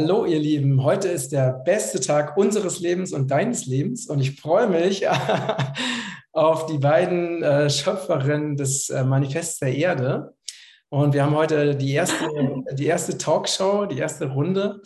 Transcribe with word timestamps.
Hallo 0.00 0.26
ihr 0.26 0.38
Lieben, 0.38 0.84
heute 0.84 1.08
ist 1.08 1.32
der 1.32 1.50
beste 1.50 1.98
Tag 1.98 2.36
unseres 2.36 2.78
Lebens 2.78 3.12
und 3.12 3.32
deines 3.32 3.66
Lebens 3.66 4.06
und 4.06 4.20
ich 4.20 4.40
freue 4.40 4.68
mich 4.68 5.04
auf 6.32 6.66
die 6.66 6.78
beiden 6.78 7.42
äh, 7.42 7.68
Schöpferinnen 7.68 8.56
des 8.56 8.90
äh, 8.90 9.02
Manifests 9.02 9.58
der 9.58 9.74
Erde. 9.74 10.34
Und 10.88 11.14
wir 11.14 11.24
haben 11.24 11.34
heute 11.34 11.74
die 11.74 11.92
erste, 11.94 12.28
die 12.74 12.86
erste 12.86 13.18
Talkshow, 13.18 13.86
die 13.86 13.98
erste 13.98 14.26
Runde 14.26 14.82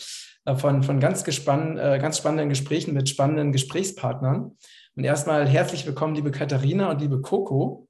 äh, 0.46 0.56
von, 0.56 0.82
von 0.82 0.98
ganz, 0.98 1.24
gespann, 1.24 1.76
ganz 1.76 2.16
spannenden 2.16 2.48
Gesprächen 2.48 2.94
mit 2.94 3.06
spannenden 3.10 3.52
Gesprächspartnern. 3.52 4.56
Und 4.96 5.04
erstmal 5.04 5.46
herzlich 5.46 5.84
willkommen, 5.84 6.14
liebe 6.14 6.30
Katharina 6.30 6.90
und 6.90 7.02
liebe 7.02 7.20
Coco. 7.20 7.86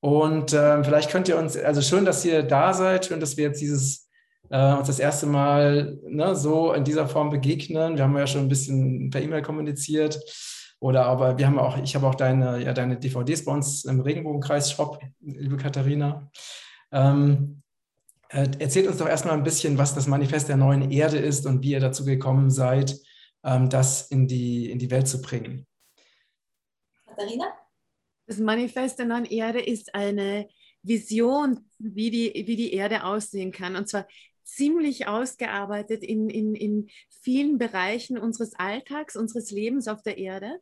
Und 0.00 0.52
äh, 0.52 0.82
vielleicht 0.82 1.10
könnt 1.10 1.28
ihr 1.28 1.38
uns, 1.38 1.56
also 1.56 1.82
schön, 1.82 2.04
dass 2.04 2.24
ihr 2.24 2.42
da 2.42 2.74
seid, 2.74 3.06
schön, 3.06 3.20
dass 3.20 3.36
wir 3.36 3.44
jetzt 3.44 3.60
dieses 3.60 4.07
äh, 4.50 4.74
uns 4.74 4.86
das 4.86 4.98
erste 4.98 5.26
Mal 5.26 5.98
ne, 6.06 6.34
so 6.34 6.72
in 6.72 6.84
dieser 6.84 7.08
Form 7.08 7.30
begegnen. 7.30 7.96
Wir 7.96 8.04
haben 8.04 8.16
ja 8.16 8.26
schon 8.26 8.42
ein 8.42 8.48
bisschen 8.48 9.10
per 9.10 9.22
E-Mail 9.22 9.42
kommuniziert. 9.42 10.20
Oder 10.80 11.06
aber 11.06 11.38
wir 11.38 11.46
haben 11.46 11.58
auch, 11.58 11.76
ich 11.78 11.94
habe 11.96 12.06
auch 12.06 12.14
deine, 12.14 12.62
ja, 12.62 12.72
deine 12.72 12.98
DVDs 12.98 13.44
bei 13.44 13.52
uns 13.52 13.84
im 13.84 14.00
Regenbogenkreis-Shop, 14.00 15.00
liebe 15.20 15.56
Katharina. 15.56 16.30
Ähm, 16.92 17.62
äh, 18.28 18.48
erzählt 18.58 18.86
uns 18.86 18.98
doch 18.98 19.08
erstmal 19.08 19.34
ein 19.34 19.42
bisschen, 19.42 19.76
was 19.76 19.94
das 19.94 20.06
Manifest 20.06 20.48
der 20.48 20.56
neuen 20.56 20.90
Erde 20.90 21.18
ist 21.18 21.46
und 21.46 21.62
wie 21.62 21.72
ihr 21.72 21.80
dazu 21.80 22.04
gekommen 22.04 22.50
seid, 22.50 22.96
ähm, 23.42 23.68
das 23.68 24.08
in 24.10 24.28
die, 24.28 24.70
in 24.70 24.78
die 24.78 24.90
Welt 24.90 25.08
zu 25.08 25.20
bringen. 25.20 25.66
Katharina? 27.06 27.46
Das 28.26 28.38
Manifest 28.38 28.98
der 28.98 29.06
neuen 29.06 29.24
Erde 29.24 29.60
ist 29.60 29.94
eine 29.94 30.48
Vision, 30.82 31.66
wie 31.78 32.10
die, 32.10 32.44
wie 32.46 32.56
die 32.56 32.74
Erde 32.74 33.04
aussehen 33.04 33.50
kann. 33.50 33.74
Und 33.74 33.88
zwar 33.88 34.06
ziemlich 34.48 35.06
ausgearbeitet 35.06 36.02
in, 36.02 36.30
in, 36.30 36.54
in 36.54 36.88
vielen 37.22 37.58
Bereichen 37.58 38.18
unseres 38.18 38.54
Alltags, 38.54 39.14
unseres 39.14 39.50
Lebens 39.50 39.88
auf 39.88 40.02
der 40.02 40.18
Erde 40.18 40.60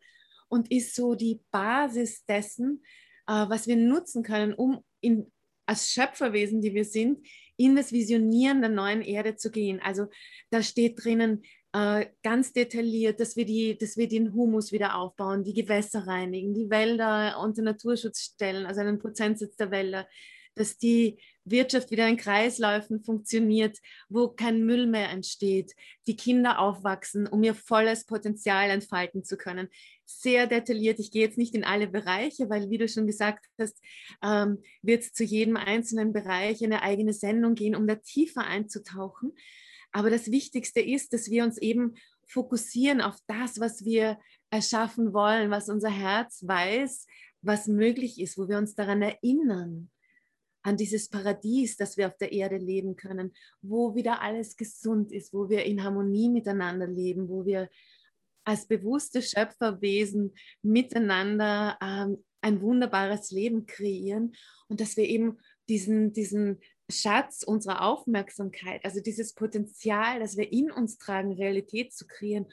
und 0.49 0.71
ist 0.71 0.95
so 0.95 1.15
die 1.15 1.41
Basis 1.51 2.25
dessen, 2.27 2.83
äh, 3.27 3.33
was 3.49 3.67
wir 3.67 3.77
nutzen 3.77 4.23
können, 4.23 4.55
um 4.55 4.85
in, 5.01 5.31
als 5.67 5.91
Schöpferwesen, 5.91 6.61
die 6.61 6.75
wir 6.75 6.85
sind, 6.85 7.27
in 7.57 7.77
das 7.77 7.93
Visionieren 7.93 8.61
der 8.61 8.71
neuen 8.71 9.03
Erde 9.03 9.37
zu 9.37 9.51
gehen. 9.51 9.81
Also 9.81 10.07
da 10.51 10.63
steht 10.63 11.03
drinnen 11.03 11.43
äh, 11.73 12.07
ganz 12.23 12.53
detailliert, 12.53 13.21
dass 13.21 13.37
wir, 13.37 13.47
die, 13.47 13.79
dass 13.79 13.97
wir 13.97 14.09
den 14.09 14.35
Humus 14.35 14.73
wieder 14.73 14.97
aufbauen, 14.97 15.45
die 15.45 15.55
Gewässer 15.55 16.07
reinigen, 16.07 16.55
die 16.55 16.71
Wälder 16.71 17.39
unter 17.41 17.63
Naturschutz 17.63 18.21
stellen, 18.21 18.67
also 18.67 18.81
einen 18.81 18.99
Prozentsatz 18.99 19.57
der 19.57 19.71
Wälder, 19.71 20.09
dass 20.55 20.77
die 20.77 21.19
Wirtschaft 21.47 21.91
wieder 21.91 22.09
in 22.09 22.17
Kreisläufen 22.17 23.01
funktioniert, 23.01 23.79
wo 24.09 24.29
kein 24.29 24.65
Müll 24.65 24.87
mehr 24.87 25.11
entsteht, 25.11 25.75
die 26.07 26.17
Kinder 26.17 26.59
aufwachsen, 26.59 27.27
um 27.27 27.43
ihr 27.43 27.55
volles 27.55 28.05
Potenzial 28.05 28.69
entfalten 28.69 29.25
zu 29.25 29.37
können. 29.37 29.69
Sehr 30.05 30.47
detailliert. 30.47 30.99
Ich 30.99 31.13
gehe 31.13 31.23
jetzt 31.23 31.39
nicht 31.39 31.55
in 31.55 31.65
alle 31.65 31.87
Bereiche, 31.87 32.51
weil, 32.51 32.69
wie 32.69 32.79
du 32.79 32.89
schon 32.89 33.07
gesagt 33.07 33.47
hast, 33.59 33.81
ähm, 34.23 34.63
wird 34.83 35.05
es 35.05 35.13
zu 35.13 35.25
jedem 35.25 35.57
einzelnen 35.57 36.13
Bereich 36.13 36.63
eine 36.63 36.83
eigene 36.83 37.13
Sendung 37.13 37.55
gehen, 37.55 37.77
um 37.77 37.87
da 37.87 37.95
tiefer 37.95 38.45
einzutauchen. 38.45 39.33
Aber 39.93 40.11
das 40.11 40.31
Wichtigste 40.31 40.81
ist, 40.81 41.13
dass 41.13 41.31
wir 41.31 41.45
uns 41.45 41.59
eben 41.59 41.95
fokussieren 42.27 43.01
auf 43.01 43.17
das, 43.29 43.61
was 43.61 43.85
wir 43.85 44.19
erschaffen 44.51 45.13
wollen, 45.13 45.51
was 45.51 45.69
unser 45.69 45.91
Herz 45.91 46.45
weiß, 46.47 47.07
was 47.41 47.69
möglich 47.69 48.21
ist, 48.21 48.37
wo 48.37 48.49
wir 48.49 48.59
uns 48.59 48.75
daran 48.75 49.01
erinnern 49.01 49.91
an 50.67 50.77
dieses 50.77 51.09
Paradies, 51.09 51.77
das 51.77 51.97
wir 51.97 52.09
auf 52.09 52.17
der 52.17 52.33
Erde 52.33 52.57
leben 52.57 52.97
können, 52.97 53.33
wo 53.63 53.95
wieder 53.95 54.21
alles 54.21 54.57
gesund 54.57 55.13
ist, 55.13 55.33
wo 55.33 55.49
wir 55.49 55.65
in 55.65 55.85
Harmonie 55.85 56.29
miteinander 56.29 56.89
leben, 56.89 57.29
wo 57.29 57.47
wir 57.47 57.71
als 58.45 58.67
bewusste 58.67 59.23
Schöpferwesen 59.23 60.35
miteinander 60.63 61.79
ähm, 61.81 62.25
ein 62.41 62.61
wunderbares 62.61 63.31
Leben 63.31 63.67
kreieren 63.67 64.35
und 64.67 64.81
dass 64.81 64.97
wir 64.97 65.05
eben 65.05 65.39
diesen, 65.69 66.13
diesen 66.13 66.61
Schatz 66.91 67.45
unserer 67.45 67.83
Aufmerksamkeit, 67.83 68.85
also 68.85 69.01
dieses 69.01 69.35
Potenzial, 69.35 70.19
das 70.19 70.37
wir 70.37 70.53
in 70.53 70.73
uns 70.73 70.99
tragen, 70.99 71.33
Realität 71.33 71.93
zu 71.93 72.09
kreieren, 72.09 72.47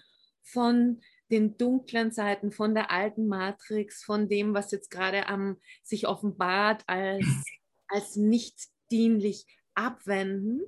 von 0.44 1.02
den 1.32 1.58
dunklen 1.58 2.12
Seiten, 2.12 2.52
von 2.52 2.76
der 2.76 2.92
alten 2.92 3.26
Matrix, 3.26 4.04
von 4.04 4.30
dem, 4.30 4.54
was 4.54 4.72
jetzt 4.72 4.92
gerade 4.92 5.28
am 5.28 5.58
sich 5.82 6.08
offenbart 6.08 6.84
als 6.86 7.26
als 7.88 8.16
nicht 8.16 8.68
dienlich 8.92 9.46
abwenden 9.74 10.62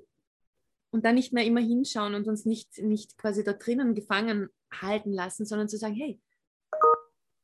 und 0.91 1.05
dann 1.05 1.15
nicht 1.15 1.33
mehr 1.33 1.45
immer 1.45 1.61
hinschauen 1.61 2.15
und 2.15 2.27
uns 2.27 2.45
nicht, 2.45 2.79
nicht 2.79 3.17
quasi 3.17 3.43
da 3.43 3.53
drinnen 3.53 3.95
gefangen 3.95 4.49
halten 4.71 5.11
lassen, 5.11 5.45
sondern 5.45 5.69
zu 5.69 5.77
sagen, 5.77 5.95
hey, 5.95 6.19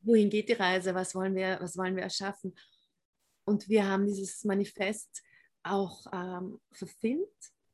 wohin 0.02 0.30
geht 0.30 0.50
die 0.50 0.54
Reise? 0.54 0.96
Was 0.96 1.16
wollen 1.16 1.36
wir, 1.36 1.58
was 1.62 1.78
wollen 1.78 1.96
wir 1.96 2.04
erschaffen? 2.04 2.56
Und 3.46 3.70
wir 3.70 3.88
haben 3.88 4.08
dieses 4.08 4.44
Manifest 4.44 5.22
auch 5.64 6.06
ähm, 6.12 6.59
verfilmt, 6.72 7.28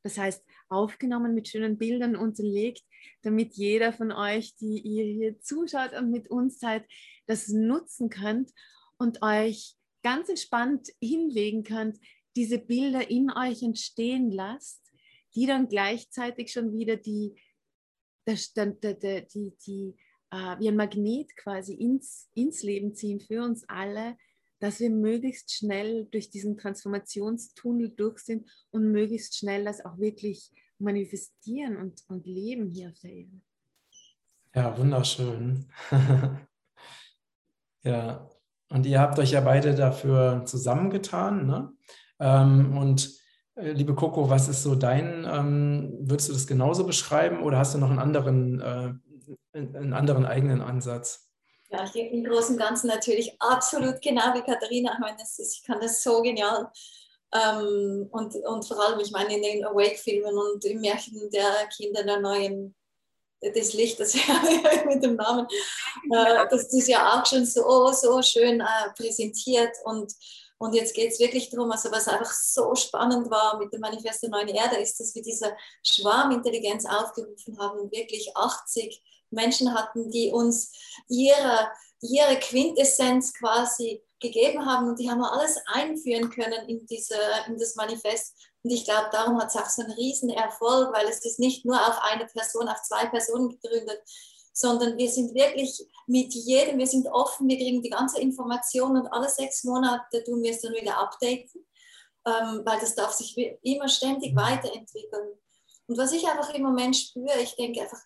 das 0.04 0.18
heißt 0.18 0.44
aufgenommen 0.70 1.34
mit 1.34 1.48
schönen 1.48 1.78
Bildern 1.78 2.16
unterlegt, 2.16 2.84
damit 3.22 3.54
jeder 3.54 3.94
von 3.94 4.12
euch, 4.12 4.56
die 4.56 4.80
ihr 4.80 5.06
hier 5.06 5.40
zuschaut 5.40 5.94
und 5.94 6.12
mit 6.12 6.30
uns 6.30 6.60
seid, 6.60 6.86
das 7.28 7.48
nutzen 7.50 8.10
könnt 8.10 8.52
und 8.98 9.22
euch 9.22 9.77
ganz 10.04 10.30
entspannt 10.30 10.90
hinlegen 11.02 11.64
könnt, 11.64 12.00
diese 12.36 12.60
Bilder 12.60 13.10
in 13.10 13.32
euch 13.32 13.64
entstehen 13.64 14.32
lasst, 14.32 14.82
die 15.36 15.46
dann 15.46 15.68
gleichzeitig 15.68 16.52
schon 16.52 16.72
wieder 16.74 16.98
die, 16.98 17.36
die, 18.28 19.26
die, 19.34 19.54
die 19.66 19.96
äh, 20.32 20.60
wie 20.60 20.68
ein 20.68 20.76
Magnet 20.76 21.36
quasi 21.38 21.74
ins, 21.74 22.30
ins 22.34 22.64
Leben 22.64 22.94
ziehen 22.94 23.20
für 23.20 23.44
uns 23.44 23.68
alle, 23.68 24.18
dass 24.60 24.80
wir 24.80 24.90
möglichst 24.90 25.54
schnell 25.54 26.06
durch 26.06 26.30
diesen 26.30 26.58
Transformationstunnel 26.58 27.90
durch 27.90 28.20
sind 28.20 28.50
und 28.72 28.92
möglichst 28.92 29.38
schnell 29.38 29.66
das 29.66 29.86
auch 29.86 29.98
wirklich 29.98 30.52
manifestieren 30.80 31.78
und, 31.78 32.04
und 32.08 32.26
leben 32.26 32.70
hier 32.70 32.90
auf 32.90 33.00
der 33.00 33.12
Erde. 33.12 33.42
Ja, 34.56 34.78
wunderschön. 34.78 35.72
ja, 37.84 38.30
und 38.70 38.86
ihr 38.86 39.00
habt 39.00 39.20
euch 39.20 39.32
ja 39.32 39.42
beide 39.42 39.76
dafür 39.76 40.44
zusammengetan. 40.46 41.48
Ne? 41.48 41.72
Ähm, 42.20 42.78
und 42.78 43.12
äh, 43.56 43.72
liebe 43.72 43.96
Coco, 43.96 44.30
was 44.30 44.48
ist 44.48 44.64
so 44.64 44.76
dein, 44.76 45.26
ähm, 45.30 45.94
würdest 46.02 46.30
du 46.30 46.34
das 46.34 46.48
genauso 46.48 46.86
beschreiben 46.86 47.44
oder 47.44 47.58
hast 47.58 47.74
du 47.74 47.78
noch 47.78 47.90
einen 47.90 48.00
anderen, 48.00 48.60
äh, 48.62 48.94
einen 49.54 49.94
anderen 49.94 50.26
eigenen 50.26 50.62
Ansatz? 50.62 51.30
Ja, 51.70 51.84
ich 51.84 51.96
im 51.96 52.24
Großen 52.24 52.56
und 52.56 52.62
Ganzen 52.62 52.88
natürlich 52.88 53.36
absolut 53.40 54.02
genau 54.02 54.34
wie 54.34 54.42
Katharina. 54.42 54.94
Ich 54.94 55.00
meine, 55.00 55.22
ist, 55.22 55.40
ich 55.40 55.64
kann 55.66 55.82
das 55.82 56.02
so 56.02 56.22
genial. 56.22 56.72
Ähm, 57.34 58.08
und, 58.12 58.36
und 58.36 58.66
vor 58.66 58.80
allem, 58.80 59.00
ich 59.02 59.12
meine, 59.12 59.36
in 59.36 59.42
den 59.42 59.66
Awake-Filmen 59.66 60.34
und 60.34 60.64
im 60.64 60.80
Märchen 60.80 61.30
der 61.30 61.68
Kinder 61.76 62.04
der 62.04 62.22
neuen 62.22 62.74
das 63.42 63.74
Licht, 63.74 64.00
das 64.00 64.14
ja 64.28 64.42
mit 64.86 65.04
dem 65.04 65.16
Namen, 65.16 65.48
äh, 66.12 66.48
das 66.50 66.74
ist 66.74 66.88
ja 66.88 67.14
auch 67.20 67.26
schon 67.26 67.46
so, 67.46 67.92
so 67.92 68.22
schön 68.22 68.62
äh, 68.62 68.94
präsentiert. 68.96 69.76
Und, 69.84 70.14
und 70.58 70.74
jetzt 70.74 70.96
geht 70.96 71.12
es 71.12 71.20
wirklich 71.20 71.50
darum, 71.50 71.72
also 71.72 71.92
was 71.92 72.08
einfach 72.08 72.32
so 72.32 72.74
spannend 72.76 73.30
war 73.30 73.58
mit 73.60 73.72
dem 73.72 73.82
Manifest 73.82 74.24
der 74.24 74.30
neuen 74.30 74.50
Erde, 74.50 74.78
ist, 74.78 75.00
dass 75.00 75.14
wir 75.14 75.22
diese 75.22 75.56
Schwarmintelligenz 75.84 76.86
aufgerufen 76.86 77.60
haben 77.60 77.80
und 77.80 77.92
wirklich 77.92 78.36
80 78.36 79.04
Menschen 79.30 79.74
hatten, 79.74 80.10
die 80.10 80.32
uns 80.32 80.72
ihre, 81.08 81.70
ihre 82.02 82.40
Quintessenz 82.40 83.34
quasi 83.34 84.02
gegeben 84.20 84.66
haben. 84.66 84.88
Und 84.90 85.00
die 85.00 85.10
haben 85.10 85.20
wir 85.20 85.32
alles 85.32 85.58
einführen 85.68 86.30
können 86.30 86.68
in, 86.68 86.86
diese, 86.86 87.18
in 87.48 87.58
das 87.58 87.76
Manifest. 87.76 88.36
Und 88.68 88.74
ich 88.74 88.84
glaube, 88.84 89.08
darum 89.14 89.40
hat 89.40 89.48
es 89.48 89.56
auch 89.56 89.70
so 89.70 89.82
einen 89.82 89.94
riesen 89.94 90.30
Erfolg, 90.30 90.94
weil 90.94 91.08
es 91.08 91.24
ist 91.24 91.40
nicht 91.40 91.64
nur 91.64 91.78
auf 91.88 92.02
eine 92.02 92.26
Person, 92.26 92.68
auf 92.68 92.82
zwei 92.82 93.06
Personen 93.06 93.48
gegründet, 93.48 94.02
sondern 94.52 94.98
wir 94.98 95.10
sind 95.10 95.34
wirklich 95.34 95.88
mit 96.06 96.34
jedem, 96.34 96.78
wir 96.78 96.86
sind 96.86 97.08
offen, 97.08 97.48
wir 97.48 97.56
kriegen 97.56 97.82
die 97.82 97.90
ganze 97.90 98.20
Information 98.20 98.98
und 98.98 99.08
alle 99.08 99.30
sechs 99.30 99.64
Monate 99.64 100.22
tun 100.26 100.44
wir 100.44 100.52
es 100.52 100.60
dann 100.60 100.74
wieder 100.74 100.98
updaten, 100.98 101.66
ähm, 102.26 102.62
weil 102.66 102.78
das 102.82 102.94
darf 102.94 103.14
sich 103.14 103.38
immer 103.62 103.88
ständig 103.88 104.34
mhm. 104.34 104.38
weiterentwickeln. 104.38 105.40
Und 105.88 105.98
was 105.98 106.12
ich 106.12 106.28
einfach 106.28 106.54
im 106.54 106.64
Moment 106.64 106.98
spüre, 106.98 107.40
ich 107.42 107.56
denke 107.56 107.84
einfach, 107.84 108.02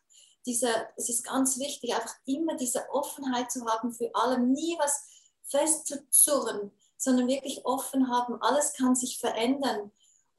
dieser, 0.46 0.90
es 0.96 1.10
ist 1.10 1.26
ganz 1.26 1.58
wichtig, 1.58 1.96
einfach 1.96 2.14
immer 2.26 2.56
diese 2.56 2.88
Offenheit 2.92 3.52
zu 3.52 3.66
haben 3.66 3.94
für 3.94 4.14
allem, 4.14 4.52
nie 4.52 4.78
was 4.78 5.08
festzuzurren, 5.46 6.72
sondern 6.98 7.28
wirklich 7.28 7.66
offen 7.66 8.12
haben, 8.12 8.40
alles 8.44 8.74
kann 8.74 8.94
sich 8.96 9.18
verändern 9.18 9.92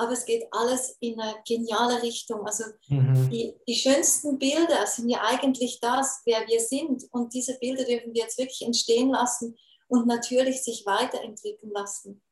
aber 0.02 0.12
es 0.12 0.25
geht 0.25 0.46
alles 0.50 0.96
in 1.00 1.20
eine 1.20 1.37
geniale 1.46 2.02
Richtung. 2.02 2.44
Also 2.46 2.64
mhm. 2.88 3.31
die, 3.31 3.54
die 3.66 3.75
schönsten 3.75 4.38
Bilder 4.38 4.87
sind 4.87 5.08
ja 5.08 5.22
eigentlich 5.22 5.81
das, 5.81 6.22
wer 6.25 6.46
wir 6.46 6.60
sind. 6.60 7.04
Und 7.12 7.32
diese 7.32 7.58
Bilder 7.58 7.84
dürfen 7.84 8.12
wir 8.12 8.22
jetzt 8.22 8.38
wirklich 8.38 8.62
entstehen 8.62 9.10
lassen 9.10 9.56
und 9.88 10.06
natürlich 10.06 10.62
sich 10.62 10.84
weiterentwickeln 10.87 11.72
lassen. 11.72 12.22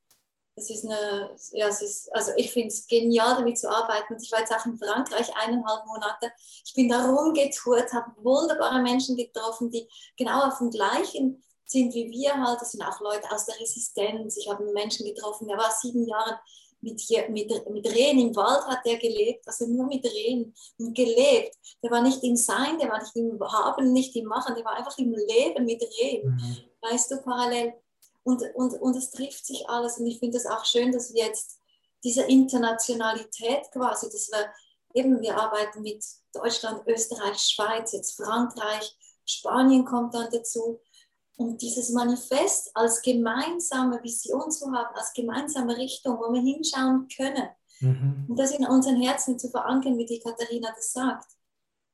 das 0.57 0.71
ist 0.71 0.85
eine, 0.85 1.37
ja, 1.53 1.69
es 1.69 1.81
ist, 1.83 2.15
also 2.15 2.33
ich 2.37 2.53
finde 2.53 2.69
es 2.69 2.87
genial, 2.87 3.37
damit 3.37 3.59
zu 3.59 3.71
arbeiten. 3.71 4.15
Und 4.15 4.23
ich 4.23 4.33
war 4.33 4.41
jetzt 4.41 4.53
auch 4.53 4.67
in 4.67 4.79
Frankreich 4.79 5.31
eineinhalb 5.37 5.87
Monate. 5.87 6.33
Ich 6.65 6.75
bin 6.75 6.89
da 6.89 7.11
rumgetourt, 7.11 7.93
habe 7.93 8.13
wunderbare 8.23 8.81
Menschen 8.83 9.17
getroffen, 9.17 9.71
die 9.71 9.89
genau 10.17 10.49
auf 10.49 10.59
dem 10.59 10.71
gleichen 10.71 11.43
sind 11.71 11.95
wie 11.95 12.11
wir 12.11 12.35
halt. 12.35 12.61
Das 12.61 12.73
sind 12.73 12.83
auch 12.83 13.01
Leute 13.01 13.31
aus 13.31 13.47
der 13.47 13.59
Resistenz. 13.61 14.37
Ich 14.37 14.49
habe 14.49 14.65
einen 14.65 14.73
Menschen 14.73 15.07
getroffen, 15.07 15.49
der 15.49 15.57
war 15.57 15.71
sieben 15.71 16.07
Jahre 16.07 16.41
mit, 16.81 17.03
mit, 17.29 17.71
mit 17.71 17.87
Rehen 17.95 18.19
im 18.19 18.37
Wald 18.37 18.65
hat 18.67 18.81
er 18.85 18.97
gelebt, 18.97 19.47
also 19.47 19.67
nur 19.67 19.87
mit 19.87 20.05
Rehen 20.05 20.55
und 20.79 20.95
gelebt. 20.95 21.57
Der 21.83 21.91
war 21.91 22.03
nicht 22.03 22.23
im 22.25 22.37
Sein, 22.37 22.79
der 22.79 22.89
war 22.89 23.01
nicht 23.01 23.17
im 23.17 23.39
Haben, 23.41 23.93
nicht 23.93 24.17
im 24.17 24.27
Machen, 24.27 24.55
der 24.55 24.65
war 24.65 24.75
einfach 24.75 24.97
im 24.99 25.13
Leben 25.13 25.65
mit 25.65 25.83
Rehen. 25.83 26.35
Mhm. 26.35 26.57
Weißt 26.83 27.11
du, 27.11 27.23
parallel. 27.23 27.75
Und, 28.23 28.43
und, 28.55 28.75
und 28.81 28.97
es 28.97 29.11
trifft 29.11 29.47
sich 29.47 29.69
alles. 29.69 29.99
Und 29.99 30.07
ich 30.07 30.19
finde 30.19 30.39
es 30.39 30.47
auch 30.47 30.65
schön, 30.65 30.93
dass 30.93 31.13
wir 31.13 31.25
jetzt 31.25 31.59
diese 32.05 32.23
Internationalität 32.23 33.71
quasi, 33.73 34.09
dass 34.11 34.31
wir 34.31 34.53
eben, 34.95 35.21
wir 35.21 35.37
arbeiten 35.37 35.83
mit 35.83 36.05
Deutschland, 36.33 36.87
Österreich, 36.87 37.39
Schweiz, 37.39 37.93
jetzt 37.93 38.17
Frankreich, 38.17 38.97
Spanien 39.27 39.85
kommt 39.85 40.15
dann 40.15 40.29
dazu. 40.33 40.81
Und 41.41 41.63
dieses 41.63 41.89
Manifest 41.89 42.71
als 42.75 43.01
gemeinsame 43.01 44.03
Vision 44.03 44.51
zu 44.51 44.71
haben, 44.73 44.95
als 44.95 45.15
gemeinsame 45.15 45.75
Richtung, 45.75 46.19
wo 46.19 46.31
wir 46.35 46.43
hinschauen 46.43 47.09
können 47.09 47.49
mhm. 47.81 48.27
und 48.29 48.39
das 48.39 48.51
in 48.51 48.67
unseren 48.67 49.01
Herzen 49.01 49.39
zu 49.39 49.49
verankern, 49.49 49.97
wie 49.97 50.05
die 50.05 50.21
Katharina 50.21 50.71
das 50.77 50.93
sagt, 50.93 51.33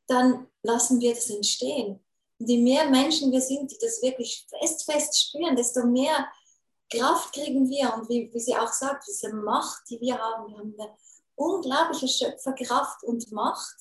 dann 0.09 0.49
lassen 0.65 1.01
wir 1.01 1.15
das 1.15 1.31
entstehen. 1.31 2.05
Und 2.41 2.49
je 2.49 2.59
mehr 2.59 2.91
Menschen 2.91 3.31
wir 3.31 3.41
sind, 3.41 3.71
die 3.71 3.79
das 3.81 4.03
wirklich 4.03 4.49
fest, 4.51 4.85
fest 4.85 5.29
spüren, 5.29 5.55
desto 5.55 5.87
mehr 5.87 6.27
Kraft 6.91 7.33
kriegen 7.33 7.69
wir. 7.69 7.95
Und 7.95 8.09
wie, 8.09 8.29
wie 8.33 8.41
sie 8.41 8.57
auch 8.57 8.73
sagt, 8.73 9.07
diese 9.07 9.33
Macht, 9.33 9.89
die 9.89 10.01
wir 10.01 10.19
haben, 10.19 10.49
wir 10.49 10.59
haben 10.59 10.75
eine 10.77 10.91
unglaubliche 11.37 12.09
Schöpferkraft 12.09 13.05
und 13.05 13.31
Macht. 13.31 13.77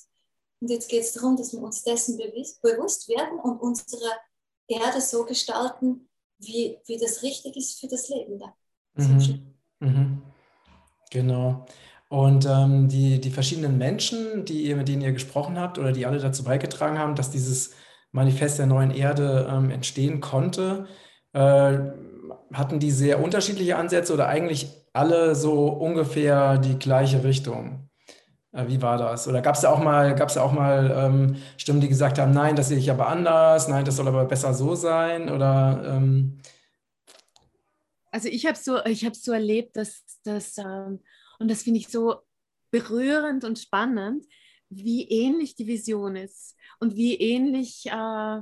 Und 0.61 0.69
jetzt 0.69 0.89
geht 0.89 1.01
es 1.01 1.13
darum, 1.13 1.35
dass 1.35 1.53
wir 1.53 1.61
uns 1.63 1.81
dessen 1.81 2.17
bewusst 2.17 3.09
werden 3.09 3.39
und 3.39 3.59
unsere 3.59 4.11
Erde 4.67 5.01
so 5.01 5.25
gestalten, 5.25 6.07
wie, 6.39 6.77
wie 6.85 6.97
das 6.97 7.23
richtig 7.23 7.55
ist 7.55 7.79
für 7.79 7.87
das 7.87 8.09
Leben 8.09 8.39
da. 8.39 8.53
Mhm. 8.95 9.55
Mhm. 9.79 10.21
Genau. 11.11 11.65
Und 12.09 12.45
ähm, 12.45 12.87
die, 12.87 13.19
die 13.19 13.31
verschiedenen 13.31 13.77
Menschen, 13.77 14.45
die 14.45 14.63
ihr, 14.63 14.75
mit 14.75 14.87
denen 14.87 15.01
ihr 15.01 15.11
gesprochen 15.11 15.59
habt 15.59 15.79
oder 15.79 15.91
die 15.91 16.05
alle 16.05 16.19
dazu 16.19 16.43
beigetragen 16.43 16.97
haben, 16.97 17.15
dass 17.15 17.31
dieses 17.31 17.71
Manifest 18.11 18.59
der 18.59 18.67
neuen 18.67 18.91
Erde 18.91 19.47
ähm, 19.51 19.69
entstehen 19.71 20.21
konnte, 20.21 20.87
äh, 21.33 21.77
hatten 22.53 22.79
die 22.79 22.91
sehr 22.91 23.21
unterschiedliche 23.23 23.75
Ansätze 23.75 24.13
oder 24.13 24.27
eigentlich 24.27 24.67
alle 24.93 25.35
so 25.35 25.67
ungefähr 25.67 26.57
die 26.57 26.79
gleiche 26.79 27.23
Richtung? 27.23 27.84
Äh, 28.55 28.67
wie 28.67 28.81
war 28.81 28.97
das? 28.97 29.27
Oder 29.27 29.41
gab 29.41 29.55
es 29.55 29.61
da 29.61 29.71
auch 29.71 29.83
mal, 29.83 30.15
gab's 30.15 30.35
da 30.35 30.41
auch 30.41 30.53
mal 30.53 30.91
ähm, 30.95 31.35
Stimmen, 31.57 31.81
die 31.81 31.89
gesagt 31.89 32.17
haben, 32.17 32.31
nein, 32.31 32.55
das 32.55 32.69
sehe 32.69 32.77
ich 32.77 32.89
aber 32.89 33.07
anders, 33.07 33.67
nein, 33.67 33.85
das 33.85 33.97
soll 33.97 34.07
aber 34.07 34.25
besser 34.25 34.53
so 34.53 34.75
sein? 34.75 35.29
Oder 35.29 35.83
ähm 35.85 36.39
also 38.11 38.29
ich 38.29 38.45
habe 38.45 38.57
so, 38.57 38.83
ich 38.85 39.05
so 39.13 39.33
erlebt, 39.33 39.75
dass 39.75 40.05
das, 40.23 40.57
ähm, 40.57 41.01
und 41.37 41.51
das 41.51 41.63
finde 41.63 41.81
ich 41.81 41.89
so 41.89 42.15
berührend 42.71 43.43
und 43.43 43.59
spannend, 43.59 44.25
wie 44.69 45.07
ähnlich 45.09 45.55
die 45.55 45.67
Vision 45.67 46.15
ist 46.15 46.55
und 46.79 46.95
wie 46.95 47.15
ähnlich 47.15 47.85
äh, 47.87 48.41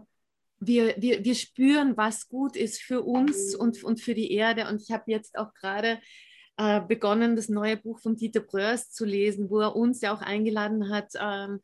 wir, 0.59 0.95
wir, 0.97 1.25
wir 1.25 1.35
spüren, 1.35 1.97
was 1.97 2.29
gut 2.29 2.55
ist 2.55 2.81
für 2.81 3.01
uns 3.01 3.55
und, 3.55 3.83
und 3.83 3.99
für 3.99 4.13
die 4.13 4.31
Erde. 4.31 4.67
Und 4.67 4.81
ich 4.81 4.91
habe 4.91 5.11
jetzt 5.11 5.37
auch 5.37 5.53
gerade 5.55 5.99
äh, 6.57 6.81
begonnen, 6.81 7.35
das 7.35 7.49
neue 7.49 7.77
Buch 7.77 7.99
von 7.99 8.15
Dieter 8.15 8.41
Bröers 8.41 8.91
zu 8.91 9.05
lesen, 9.05 9.49
wo 9.49 9.59
er 9.59 9.75
uns 9.75 10.01
ja 10.01 10.13
auch 10.13 10.21
eingeladen 10.21 10.89
hat, 10.89 11.13
ähm, 11.19 11.61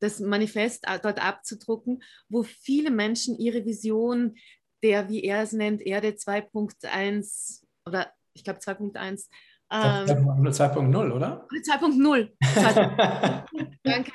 das 0.00 0.18
Manifest 0.20 0.84
äh, 0.88 0.98
dort 1.00 1.24
abzudrucken, 1.24 2.02
wo 2.28 2.42
viele 2.42 2.90
Menschen 2.90 3.38
ihre 3.38 3.64
Vision 3.64 4.34
der, 4.82 5.08
wie 5.08 5.22
er 5.22 5.42
es 5.42 5.52
nennt, 5.52 5.80
Erde 5.80 6.08
2.1 6.08 7.62
oder 7.86 8.12
ich 8.34 8.42
glaube 8.42 8.58
2.1 8.58 9.28
ähm, 9.70 10.06
2.0, 10.50 11.12
oder? 11.12 11.46
2.0. 11.50 12.28
Danke, 13.84 14.12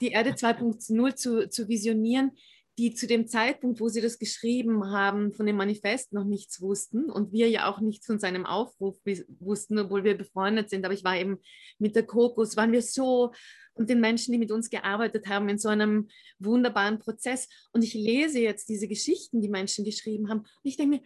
Die 0.00 0.08
Erde 0.08 0.30
2.0 0.30 1.14
zu, 1.14 1.48
zu 1.48 1.68
visionieren, 1.68 2.32
die 2.78 2.94
zu 2.94 3.06
dem 3.06 3.26
Zeitpunkt, 3.26 3.80
wo 3.80 3.88
sie 3.88 4.00
das 4.00 4.18
geschrieben 4.18 4.90
haben, 4.90 5.32
von 5.32 5.46
dem 5.46 5.56
Manifest 5.56 6.12
noch 6.12 6.24
nichts 6.24 6.60
wussten 6.60 7.10
und 7.10 7.32
wir 7.32 7.48
ja 7.48 7.70
auch 7.70 7.80
nichts 7.80 8.06
von 8.06 8.18
seinem 8.18 8.44
Aufruf 8.44 8.98
wussten, 9.40 9.78
obwohl 9.78 10.04
wir 10.04 10.16
befreundet 10.16 10.68
sind. 10.68 10.84
Aber 10.84 10.92
ich 10.92 11.04
war 11.04 11.16
eben 11.16 11.38
mit 11.78 11.96
der 11.96 12.04
Kokos, 12.04 12.56
waren 12.56 12.72
wir 12.72 12.82
so 12.82 13.32
und 13.74 13.90
den 13.90 14.00
Menschen, 14.00 14.32
die 14.32 14.38
mit 14.38 14.52
uns 14.52 14.70
gearbeitet 14.70 15.26
haben, 15.26 15.48
in 15.48 15.58
so 15.58 15.68
einem 15.68 16.08
wunderbaren 16.38 16.98
Prozess. 16.98 17.48
Und 17.72 17.82
ich 17.82 17.94
lese 17.94 18.40
jetzt 18.40 18.68
diese 18.68 18.88
Geschichten, 18.88 19.40
die 19.40 19.48
Menschen 19.48 19.84
geschrieben 19.84 20.28
haben 20.28 20.40
und 20.40 20.64
ich 20.64 20.76
denke 20.76 20.96
mir, 20.96 21.02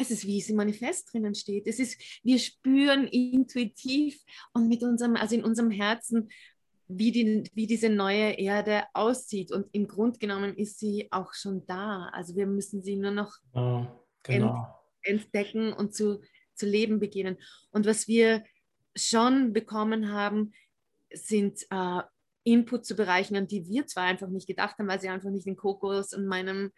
es 0.00 0.12
ist, 0.12 0.24
wie 0.26 0.38
es 0.38 0.48
im 0.48 0.56
Manifest 0.56 1.12
drinnen 1.12 1.34
steht. 1.34 1.66
Es 1.66 1.80
ist, 1.80 2.00
wir 2.22 2.38
spüren 2.38 3.08
intuitiv 3.08 4.22
und 4.54 4.68
mit 4.68 4.82
unserem, 4.84 5.16
also 5.16 5.34
in 5.34 5.44
unserem 5.44 5.72
Herzen, 5.72 6.28
wie, 6.88 7.12
die, 7.12 7.44
wie 7.54 7.66
diese 7.66 7.90
neue 7.90 8.32
Erde 8.32 8.84
aussieht. 8.94 9.52
Und 9.52 9.66
im 9.72 9.86
Grunde 9.86 10.18
genommen 10.18 10.56
ist 10.56 10.78
sie 10.78 11.08
auch 11.10 11.34
schon 11.34 11.64
da. 11.66 12.08
Also 12.12 12.34
wir 12.34 12.46
müssen 12.46 12.82
sie 12.82 12.96
nur 12.96 13.10
noch 13.10 13.32
oh, 13.52 13.84
genau. 14.22 14.66
ent, 15.02 15.24
entdecken 15.24 15.72
und 15.72 15.94
zu, 15.94 16.22
zu 16.54 16.66
leben 16.66 16.98
beginnen. 16.98 17.36
Und 17.70 17.86
was 17.86 18.08
wir 18.08 18.42
schon 18.96 19.52
bekommen 19.52 20.10
haben, 20.10 20.52
sind 21.12 21.60
äh, 21.70 22.00
Input 22.44 22.86
zu 22.86 22.96
Bereichen, 22.96 23.36
an 23.36 23.46
die 23.46 23.68
wir 23.68 23.86
zwar 23.86 24.04
einfach 24.04 24.28
nicht 24.28 24.46
gedacht 24.46 24.78
haben, 24.78 24.88
weil 24.88 25.00
sie 25.00 25.08
einfach 25.08 25.30
nicht 25.30 25.46
in 25.46 25.56
Kokos 25.56 26.14
und 26.14 26.26
meinem, 26.26 26.72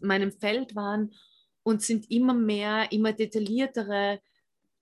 meinem 0.00 0.32
Feld 0.32 0.74
waren 0.74 1.12
und 1.62 1.82
sind 1.82 2.10
immer 2.10 2.34
mehr, 2.34 2.90
immer 2.90 3.12
detailliertere 3.12 4.20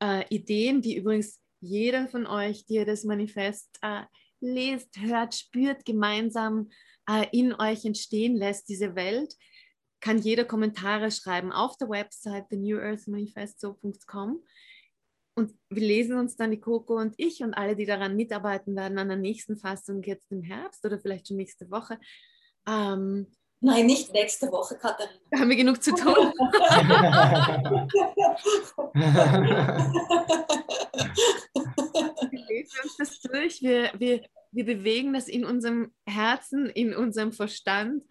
äh, 0.02 0.24
Ideen, 0.34 0.80
die 0.80 0.96
übrigens 0.96 1.40
jeder 1.60 2.08
von 2.08 2.26
euch, 2.26 2.64
die 2.64 2.74
ihr 2.74 2.86
das 2.86 3.04
Manifest 3.04 3.68
äh, 3.82 4.02
lest, 4.40 4.96
hört, 4.98 5.34
spürt, 5.34 5.84
gemeinsam 5.84 6.70
äh, 7.08 7.26
in 7.32 7.54
euch 7.54 7.84
entstehen 7.84 8.36
lässt, 8.36 8.68
diese 8.68 8.94
Welt, 8.94 9.34
kann 10.00 10.18
jeder 10.18 10.44
Kommentare 10.44 11.10
schreiben 11.10 11.52
auf 11.52 11.76
der 11.76 11.88
Website 11.88 12.48
thenewearthmanifesto.com. 12.48 14.42
Und 15.34 15.54
wir 15.68 15.82
lesen 15.82 16.18
uns 16.18 16.36
dann 16.36 16.50
die 16.50 16.60
Coco 16.60 16.96
und 16.96 17.14
ich 17.16 17.42
und 17.42 17.54
alle, 17.54 17.76
die 17.76 17.86
daran 17.86 18.16
mitarbeiten 18.16 18.74
werden, 18.76 18.98
an 18.98 19.08
der 19.08 19.16
nächsten 19.16 19.56
Fassung 19.56 20.02
jetzt 20.02 20.30
im 20.32 20.42
Herbst 20.42 20.84
oder 20.84 20.98
vielleicht 20.98 21.28
schon 21.28 21.36
nächste 21.36 21.70
Woche. 21.70 21.98
Ähm, 22.66 23.26
Nein, 23.62 23.86
nicht 23.86 24.12
nächste 24.12 24.50
Woche, 24.50 24.76
Katharina. 24.76 25.20
Da 25.30 25.38
haben 25.38 25.50
wir 25.50 25.56
genug 25.56 25.82
zu 25.82 25.94
tun. 25.94 26.14
wir 32.30 32.46
lesen 32.48 32.78
uns 32.82 32.96
das 32.96 33.20
durch, 33.20 33.60
wir, 33.60 33.92
wir, 33.98 34.22
wir 34.50 34.64
bewegen 34.64 35.12
das 35.12 35.28
in 35.28 35.44
unserem 35.44 35.92
Herzen, 36.06 36.66
in 36.66 36.94
unserem 36.94 37.32
Verstand 37.32 38.02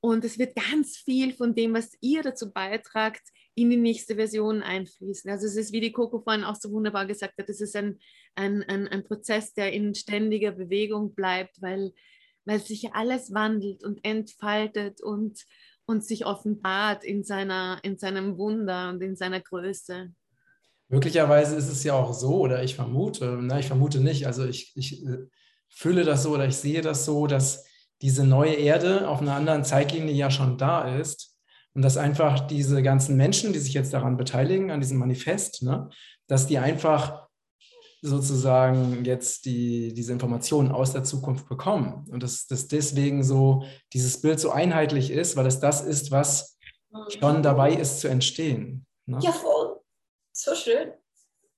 und 0.00 0.24
es 0.24 0.38
wird 0.38 0.54
ganz 0.54 0.96
viel 0.96 1.32
von 1.32 1.54
dem, 1.54 1.74
was 1.74 1.96
ihr 2.00 2.22
dazu 2.22 2.52
beitragt, 2.52 3.22
in 3.54 3.70
die 3.70 3.76
nächste 3.76 4.16
Version 4.16 4.62
einfließen. 4.62 5.30
Also 5.30 5.46
es 5.46 5.56
ist, 5.56 5.72
wie 5.72 5.80
die 5.80 5.92
Coco 5.92 6.20
vorhin 6.20 6.44
auch 6.44 6.56
so 6.56 6.70
wunderbar 6.72 7.06
gesagt 7.06 7.38
hat, 7.38 7.48
es 7.48 7.60
ist 7.60 7.76
ein, 7.76 7.98
ein, 8.34 8.62
ein, 8.64 8.88
ein 8.88 9.04
Prozess, 9.04 9.54
der 9.54 9.72
in 9.72 9.94
ständiger 9.94 10.52
Bewegung 10.52 11.14
bleibt, 11.14 11.62
weil 11.62 11.92
weil 12.44 12.60
sich 12.60 12.94
alles 12.94 13.32
wandelt 13.32 13.84
und 13.84 14.04
entfaltet 14.04 15.00
und, 15.02 15.44
und 15.86 16.04
sich 16.04 16.26
offenbart 16.26 17.04
in, 17.04 17.24
seiner, 17.24 17.78
in 17.82 17.98
seinem 17.98 18.38
Wunder 18.38 18.90
und 18.90 19.02
in 19.02 19.16
seiner 19.16 19.40
Größe. 19.40 20.12
Möglicherweise 20.88 21.56
ist 21.56 21.68
es 21.68 21.82
ja 21.84 21.94
auch 21.94 22.12
so, 22.12 22.40
oder 22.40 22.62
ich 22.62 22.74
vermute, 22.74 23.38
na, 23.40 23.58
ich 23.58 23.66
vermute 23.66 24.00
nicht, 24.00 24.26
also 24.26 24.44
ich, 24.44 24.72
ich 24.76 25.04
äh, 25.06 25.18
fühle 25.68 26.04
das 26.04 26.22
so 26.22 26.30
oder 26.30 26.46
ich 26.46 26.56
sehe 26.56 26.82
das 26.82 27.04
so, 27.04 27.26
dass 27.26 27.64
diese 28.02 28.26
neue 28.26 28.54
Erde 28.54 29.08
auf 29.08 29.20
einer 29.20 29.34
anderen 29.34 29.64
Zeitlinie 29.64 30.12
ja 30.12 30.30
schon 30.30 30.58
da 30.58 30.96
ist 30.96 31.36
und 31.74 31.82
dass 31.82 31.96
einfach 31.96 32.46
diese 32.46 32.82
ganzen 32.82 33.16
Menschen, 33.16 33.52
die 33.52 33.58
sich 33.58 33.74
jetzt 33.74 33.92
daran 33.92 34.16
beteiligen, 34.16 34.70
an 34.70 34.80
diesem 34.80 34.98
Manifest, 34.98 35.62
ne, 35.62 35.88
dass 36.26 36.46
die 36.46 36.58
einfach 36.58 37.26
sozusagen 38.04 39.04
jetzt 39.04 39.46
die, 39.46 39.94
diese 39.94 40.12
Informationen 40.12 40.70
aus 40.70 40.92
der 40.92 41.04
Zukunft 41.04 41.48
bekommen. 41.48 42.04
Und 42.10 42.22
dass, 42.22 42.46
dass 42.46 42.68
deswegen 42.68 43.24
so 43.24 43.64
dieses 43.94 44.20
Bild 44.20 44.38
so 44.38 44.50
einheitlich 44.50 45.10
ist, 45.10 45.36
weil 45.36 45.46
es 45.46 45.58
das 45.58 45.80
ist, 45.80 46.10
was 46.10 46.58
schon 47.08 47.42
dabei 47.42 47.72
ist 47.72 48.00
zu 48.00 48.08
entstehen. 48.08 48.84
Ne? 49.06 49.18
Ja, 49.22 49.32
voll. 49.32 49.80
So 50.32 50.54
schön. 50.54 50.92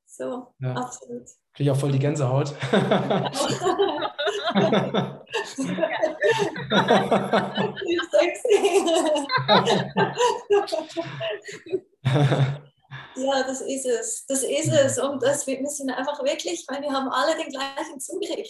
So, 0.06 0.54
ja. 0.60 0.74
absolut. 0.74 1.24
Kriege 1.52 1.68
ich 1.68 1.70
auch 1.70 1.80
voll 1.80 1.90
die 1.90 1.98
Gänsehaut. 1.98 2.54
Ja, 13.16 13.42
das 13.42 13.60
ist 13.60 13.86
es. 13.86 14.24
Das 14.26 14.42
ist 14.42 14.72
es. 14.72 14.98
Und 14.98 15.22
das, 15.22 15.46
wir 15.46 15.66
sind 15.68 15.90
einfach 15.90 16.22
wirklich, 16.22 16.64
weil 16.68 16.82
wir 16.82 16.92
haben 16.92 17.08
alle 17.08 17.36
den 17.36 17.50
gleichen 17.50 17.98
Zugriff. 18.00 18.48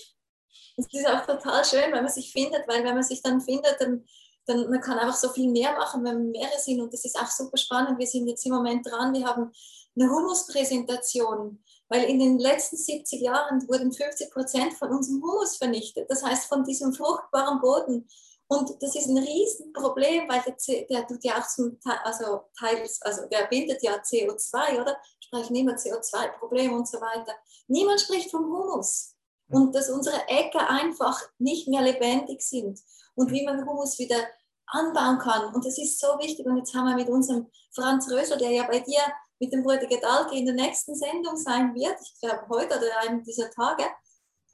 Das 0.77 0.87
ist 0.93 1.09
auch 1.09 1.25
total 1.25 1.65
schön, 1.65 1.93
wenn 1.93 2.05
man 2.05 2.13
sich 2.13 2.33
findet, 2.33 2.67
weil 2.69 2.85
wenn 2.85 2.95
man 2.95 3.03
sich 3.03 3.23
dann 3.23 3.41
findet, 3.41 3.81
dann, 3.81 4.05
dann 4.47 4.69
man 4.69 4.81
kann 4.81 4.99
einfach 4.99 5.17
so 5.17 5.31
viel 5.31 5.51
mehr 5.51 5.73
machen, 5.73 6.05
wenn 6.05 6.33
wir 6.33 6.41
mehrere 6.41 6.59
sind. 6.59 6.81
Und 6.81 6.93
das 6.93 7.05
ist 7.05 7.19
auch 7.19 7.31
super 7.31 7.57
spannend. 7.57 7.99
Wir 7.99 8.07
sind 8.07 8.29
jetzt 8.29 8.45
im 8.45 8.53
Moment 8.53 8.87
dran, 8.87 9.15
wir 9.15 9.27
haben 9.27 9.53
eine 9.99 10.11
Humuspräsentation, 10.11 11.63
weil 11.89 12.05
in 12.05 12.19
den 12.19 12.39
letzten 12.39 12.77
70 12.77 13.23
Jahren 13.23 13.67
wurden 13.69 13.93
50 13.93 14.31
Prozent 14.31 14.75
von 14.75 14.91
unserem 14.91 15.23
Humus 15.23 15.57
vernichtet. 15.57 16.11
Das 16.11 16.23
heißt, 16.23 16.47
von 16.47 16.65
diesem 16.65 16.93
fruchtbaren 16.93 17.61
Boden. 17.61 18.09
Und 18.49 18.81
das 18.81 18.95
ist 18.95 19.09
ein 19.09 19.19
Riesenproblem, 19.19 20.29
weil 20.29 20.43
der, 20.47 20.87
der 20.87 21.07
tut 21.07 21.25
ja 21.25 21.39
auch 21.39 21.49
zum 21.49 21.81
Teil, 21.81 21.99
also 22.05 22.43
teils, 22.59 23.03
also 23.03 23.27
der 23.27 23.47
bindet 23.47 23.83
ja 23.83 23.97
CO2, 23.97 24.81
oder? 24.81 24.97
Sprechen 25.21 25.57
immer 25.57 25.73
CO2-Problem 25.73 26.73
und 26.75 26.87
so 26.87 27.01
weiter. 27.01 27.33
Niemand 27.67 28.01
spricht 28.01 28.31
vom 28.31 28.45
Humus. 28.45 29.15
Und 29.49 29.75
dass 29.75 29.91
unsere 29.91 30.29
Äcker 30.29 30.69
einfach 30.69 31.21
nicht 31.39 31.69
mehr 31.69 31.83
lebendig 31.83 32.43
sind. 32.43 32.81
Und 33.15 33.31
wie 33.31 33.45
man 33.45 33.67
Humus 33.67 33.99
wieder 33.99 34.19
anbauen 34.67 35.19
kann. 35.19 35.55
Und 35.55 35.65
das 35.65 35.79
ist 35.79 36.01
so 36.01 36.19
wichtig. 36.19 36.47
Und 36.47 36.59
jetzt 36.59 36.75
haben 36.75 36.89
wir 36.89 36.97
mit 36.97 37.09
unserem 37.09 37.51
Franz 37.73 38.11
Rösel, 38.11 38.39
der 38.39 38.51
ja 38.51 38.67
bei 38.67 38.81
dir 38.81 39.01
mit 39.39 39.53
dem 39.53 39.63
Bruder 39.63 39.87
Gedalke 39.87 40.35
in 40.35 40.47
der 40.47 40.55
nächsten 40.55 40.95
Sendung 40.95 41.37
sein 41.37 41.75
wird, 41.75 41.97
ich 42.01 42.21
glaube 42.21 42.47
heute 42.49 42.79
oder 42.79 43.01
einem 43.01 43.23
dieser 43.23 43.51
Tage, 43.51 43.85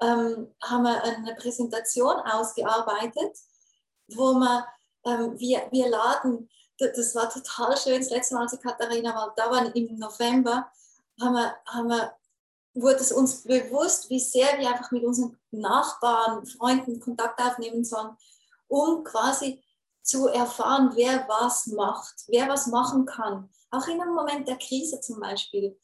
ähm, 0.00 0.54
haben 0.62 0.82
wir 0.82 1.02
eine 1.02 1.34
Präsentation 1.36 2.16
ausgearbeitet, 2.16 3.36
wo 4.16 4.34
wir, 4.34 4.66
ähm, 5.04 5.38
wir, 5.38 5.68
wir 5.70 5.88
laden, 5.88 6.48
das 6.78 7.14
war 7.14 7.30
total 7.30 7.76
schön, 7.76 7.98
das 7.98 8.10
letzte 8.10 8.34
Mal, 8.34 8.42
als 8.42 8.58
Katharina 8.60 9.14
war, 9.14 9.32
da 9.36 9.50
war 9.50 9.74
im 9.74 9.98
November, 9.98 10.70
haben 11.20 11.34
wir, 11.34 11.54
haben 11.66 11.88
wir, 11.88 12.12
wurde 12.74 12.96
es 12.96 13.12
uns 13.12 13.42
bewusst, 13.42 14.08
wie 14.10 14.20
sehr 14.20 14.58
wir 14.58 14.70
einfach 14.70 14.90
mit 14.90 15.04
unseren 15.04 15.38
Nachbarn, 15.50 16.46
Freunden 16.46 16.98
Kontakt 17.00 17.40
aufnehmen 17.40 17.84
sollen, 17.84 18.16
um 18.68 19.04
quasi 19.04 19.62
zu 20.02 20.28
erfahren, 20.28 20.90
wer 20.94 21.26
was 21.28 21.66
macht, 21.66 22.24
wer 22.28 22.48
was 22.48 22.66
machen 22.66 23.06
kann 23.06 23.48
auch 23.72 23.88
in 23.88 24.00
einem 24.00 24.14
Moment 24.14 24.46
der 24.46 24.56
Krise 24.56 25.00
zum 25.00 25.18
Beispiel. 25.18 25.76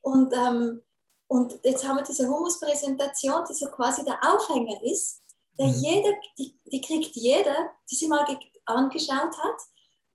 Und, 0.00 0.32
ähm, 0.34 0.82
und 1.28 1.58
jetzt 1.62 1.86
haben 1.86 1.96
wir 1.96 2.04
diese 2.04 2.26
Humuspräsentation, 2.26 3.44
die 3.48 3.54
so 3.54 3.66
quasi 3.66 4.04
der 4.04 4.18
Aufhänger 4.22 4.82
ist, 4.82 5.22
der 5.58 5.66
mhm. 5.66 5.74
jeder, 5.74 6.12
die, 6.38 6.58
die 6.64 6.80
kriegt 6.80 7.14
jeder, 7.16 7.70
die 7.90 7.94
sie 7.94 8.08
mal 8.08 8.26
angeschaut 8.64 9.38
hat. 9.38 9.60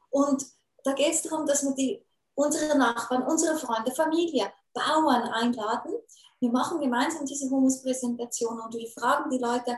Und 0.10 0.46
da 0.84 0.94
geht 0.94 1.14
es 1.14 1.22
darum, 1.22 1.46
dass 1.46 1.64
wir 1.64 1.74
die, 1.76 2.04
unsere 2.36 2.78
Nachbarn, 2.78 3.24
unsere 3.24 3.58
Freunde, 3.58 3.92
Familie, 3.92 4.52
Bauern 4.74 5.24
einladen. 5.30 5.94
Wir 6.40 6.52
machen 6.52 6.80
gemeinsam 6.80 7.26
diese 7.26 7.50
Humuspräsentation 7.50 8.60
und 8.60 8.74
wir 8.74 8.90
fragen 8.90 9.30
die 9.30 9.40
Leute 9.40 9.78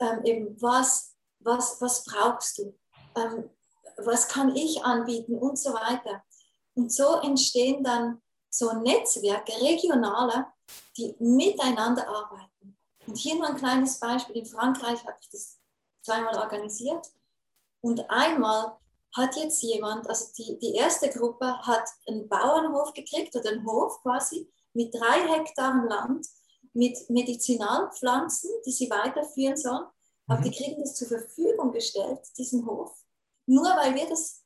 ähm, 0.00 0.24
eben, 0.24 0.60
was, 0.60 1.14
was, 1.40 1.80
was 1.80 2.04
brauchst 2.04 2.58
du? 2.58 2.78
Ähm, 3.16 3.50
was 3.98 4.28
kann 4.28 4.54
ich 4.56 4.84
anbieten 4.84 5.38
und 5.38 5.58
so 5.58 5.72
weiter. 5.72 6.22
Und 6.74 6.92
so 6.92 7.20
entstehen 7.20 7.84
dann 7.84 8.20
so 8.50 8.72
Netzwerke, 8.72 9.52
regionale, 9.60 10.46
die 10.96 11.14
miteinander 11.18 12.08
arbeiten. 12.08 12.51
Und 13.06 13.16
hier 13.16 13.34
nur 13.36 13.48
ein 13.48 13.56
kleines 13.56 13.98
Beispiel. 13.98 14.36
In 14.36 14.46
Frankreich 14.46 15.04
habe 15.04 15.16
ich 15.20 15.30
das 15.30 15.58
zweimal 16.02 16.36
organisiert. 16.38 17.06
Und 17.80 18.08
einmal 18.10 18.76
hat 19.14 19.36
jetzt 19.36 19.62
jemand, 19.62 20.08
also 20.08 20.32
die, 20.38 20.58
die 20.58 20.74
erste 20.74 21.10
Gruppe 21.10 21.58
hat 21.66 21.84
einen 22.06 22.28
Bauernhof 22.28 22.92
gekriegt 22.94 23.34
oder 23.36 23.50
einen 23.50 23.66
Hof 23.66 24.00
quasi 24.02 24.50
mit 24.72 24.94
drei 24.94 25.28
Hektaren 25.28 25.88
Land 25.88 26.26
mit 26.72 27.10
Medizinalpflanzen, 27.10 28.50
die 28.64 28.72
sie 28.72 28.88
weiterführen 28.88 29.56
sollen. 29.56 29.86
Aber 30.26 30.40
mhm. 30.40 30.44
die 30.44 30.50
kriegen 30.50 30.80
das 30.80 30.94
zur 30.94 31.08
Verfügung 31.08 31.72
gestellt, 31.72 32.20
diesen 32.38 32.64
Hof, 32.66 32.96
nur 33.46 33.64
weil 33.64 33.94
wir 33.94 34.08
das 34.08 34.42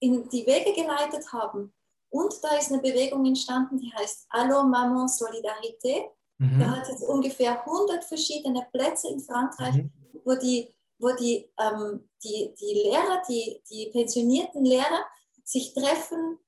in 0.00 0.28
die 0.28 0.46
Wege 0.46 0.72
geleitet 0.72 1.32
haben. 1.32 1.74
Und 2.10 2.34
da 2.42 2.56
ist 2.56 2.70
eine 2.70 2.80
Bewegung 2.80 3.24
entstanden, 3.26 3.78
die 3.78 3.92
heißt 3.92 4.26
Allo 4.28 4.62
Maman 4.62 5.08
Solidarité. 5.08 6.10
Mhm. 6.38 6.60
Da 6.60 6.76
hat 6.76 6.88
es 6.88 7.02
ungefähr 7.02 7.64
100 7.64 8.04
verschiedene 8.04 8.66
Plätze 8.72 9.08
in 9.08 9.20
Frankreich, 9.20 9.76
mhm. 9.76 9.92
wo, 10.24 10.34
die, 10.34 10.74
wo 10.98 11.12
die, 11.14 11.50
ähm, 11.58 12.08
die, 12.22 12.54
die 12.58 12.74
Lehrer, 12.84 13.22
die, 13.28 13.62
die 13.70 13.90
pensionierten 13.90 14.64
Lehrer 14.64 15.04
sich 15.44 15.72
treffen, 15.74 16.38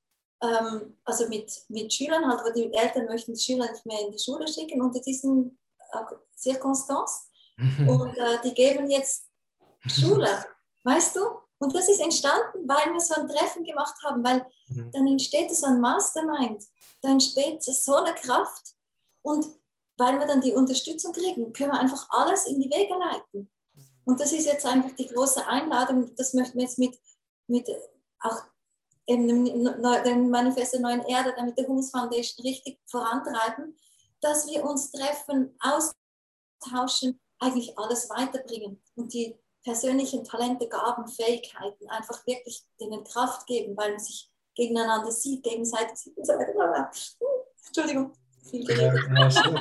ähm, 0.41 0.97
also 1.05 1.27
mit, 1.27 1.51
mit 1.69 1.93
Schülern, 1.93 2.27
halt, 2.27 2.41
wo 2.45 2.51
die 2.51 2.73
Eltern 2.73 3.05
möchten 3.05 3.33
die 3.33 3.41
Schüler 3.41 3.71
nicht 3.71 3.85
mehr 3.85 4.01
in 4.01 4.11
die 4.11 4.19
Schule 4.19 4.47
schicken 4.47 4.81
unter 4.81 4.99
diesen 4.99 5.57
äh, 5.91 6.15
Circonstances. 6.35 7.29
Mhm. 7.57 7.89
Und 7.89 8.17
äh, 8.17 8.41
die 8.43 8.53
geben 8.53 8.89
jetzt 8.89 9.29
Schule, 9.87 10.45
weißt 10.83 11.15
du? 11.15 11.21
Und 11.59 11.73
das 11.73 11.89
ist 11.89 11.99
entstanden, 11.99 12.67
weil 12.67 12.93
wir 12.93 12.99
so 12.99 13.15
ein 13.15 13.27
Treffen 13.27 13.63
gemacht 13.63 13.95
haben, 14.03 14.23
weil 14.23 14.45
mhm. 14.67 14.91
dann 14.91 15.07
entsteht 15.07 15.53
so 15.55 15.65
ein 15.65 15.81
Mastermind, 15.81 16.63
dann 17.01 17.13
entsteht 17.13 17.63
so 17.63 17.95
eine 17.95 18.13
Kraft 18.13 18.75
und 19.23 19.45
weil 19.97 20.19
wir 20.19 20.27
dann 20.27 20.41
die 20.41 20.53
Unterstützung 20.53 21.11
kriegen, 21.11 21.53
können 21.53 21.71
wir 21.71 21.79
einfach 21.79 22.07
alles 22.09 22.45
in 22.45 22.59
die 22.59 22.69
Wege 22.69 22.93
leiten. 22.93 23.49
Und 24.05 24.19
das 24.19 24.31
ist 24.31 24.45
jetzt 24.45 24.65
einfach 24.65 24.95
die 24.95 25.07
große 25.07 25.45
Einladung, 25.47 26.15
das 26.15 26.33
möchten 26.33 26.57
wir 26.57 26.65
jetzt 26.65 26.79
mit, 26.79 26.97
mit 27.47 27.67
auch 28.21 28.41
dem, 29.09 29.45
dem 29.45 30.29
Manifest 30.29 30.73
der 30.73 30.81
neuen 30.81 31.03
Erde, 31.03 31.33
damit 31.35 31.57
der 31.57 31.67
Humus 31.67 31.91
Foundation 31.91 32.45
richtig 32.45 32.79
vorantreiben, 32.85 33.77
dass 34.21 34.47
wir 34.47 34.63
uns 34.63 34.91
treffen, 34.91 35.57
austauschen, 35.59 37.19
eigentlich 37.39 37.77
alles 37.77 38.09
weiterbringen 38.09 38.81
und 38.95 39.13
die 39.13 39.37
persönlichen 39.63 40.23
Talente, 40.23 40.67
Gaben, 40.67 41.07
Fähigkeiten 41.07 41.87
einfach 41.89 42.25
wirklich 42.25 42.65
denen 42.79 43.03
Kraft 43.03 43.45
geben, 43.45 43.75
weil 43.77 43.91
man 43.91 43.99
sich 43.99 44.31
gegeneinander 44.55 45.11
sieht, 45.11 45.43
gegenseitig 45.43 45.97
sieht 45.97 46.17
und 46.17 46.25
so 46.25 46.33
weiter. 46.33 46.91
Entschuldigung. 47.67 48.13
Ja, 48.51 49.31
schon. 49.31 49.59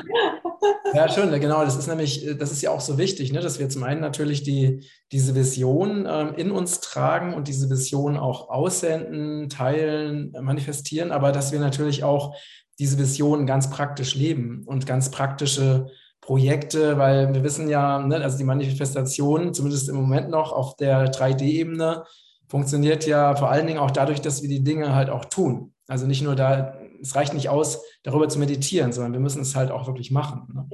ja, 0.95 1.09
schon, 1.09 1.41
genau. 1.41 1.65
Das 1.65 1.77
ist 1.77 1.87
nämlich, 1.87 2.27
das 2.39 2.53
ist 2.53 2.63
ja 2.63 2.71
auch 2.71 2.81
so 2.81 2.99
wichtig, 2.99 3.33
ne, 3.33 3.41
dass 3.41 3.59
wir 3.59 3.69
zum 3.69 3.83
einen 3.83 4.01
natürlich 4.01 4.43
die, 4.43 4.85
diese 5.13 5.35
Vision 5.35 6.07
ähm, 6.09 6.35
in 6.37 6.51
uns 6.51 6.81
tragen 6.81 7.35
und 7.35 7.49
diese 7.49 7.71
Vision 7.71 8.17
auch 8.17 8.49
aussenden, 8.49 9.49
teilen, 9.49 10.33
manifestieren, 10.41 11.13
aber 11.13 11.33
dass 11.33 11.53
wir 11.53 11.61
natürlich 11.61 12.05
auch 12.05 12.35
diese 12.79 12.99
Vision 12.99 13.47
ganz 13.47 13.71
praktisch 13.71 14.15
leben 14.15 14.65
und 14.67 14.87
ganz 14.87 15.11
praktische 15.11 15.87
Projekte, 16.21 16.99
weil 16.99 17.33
wir 17.33 17.45
wissen 17.45 17.69
ja, 17.69 17.99
ne, 18.01 18.17
also 18.17 18.37
die 18.37 18.45
Manifestation, 18.45 19.55
zumindest 19.55 19.89
im 19.89 19.97
Moment 19.97 20.29
noch 20.29 20.53
auf 20.53 20.77
der 20.77 21.13
3D-Ebene, 21.13 22.05
funktioniert 22.49 23.07
ja 23.07 23.35
vor 23.37 23.51
allen 23.51 23.67
Dingen 23.67 23.79
auch 23.79 23.91
dadurch, 23.91 24.21
dass 24.21 24.43
wir 24.43 24.49
die 24.49 24.65
Dinge 24.65 24.95
halt 24.95 25.11
auch 25.11 25.25
tun. 25.25 25.73
Also 25.89 26.07
nicht 26.07 26.23
nur 26.23 26.35
da, 26.35 26.75
es 27.07 27.15
reicht 27.15 27.35
nicht 27.35 27.49
aus, 27.49 27.83
darüber 28.03 28.29
zu 28.29 28.39
meditieren, 28.39 28.93
sondern 28.93 29.13
wir 29.13 29.21
müssen 29.21 29.43
es 29.43 29.55
halt 29.55 29.71
auch 29.71 29.87
wirklich 29.87 30.11
machen. 30.11 30.47
Ne? 30.53 30.69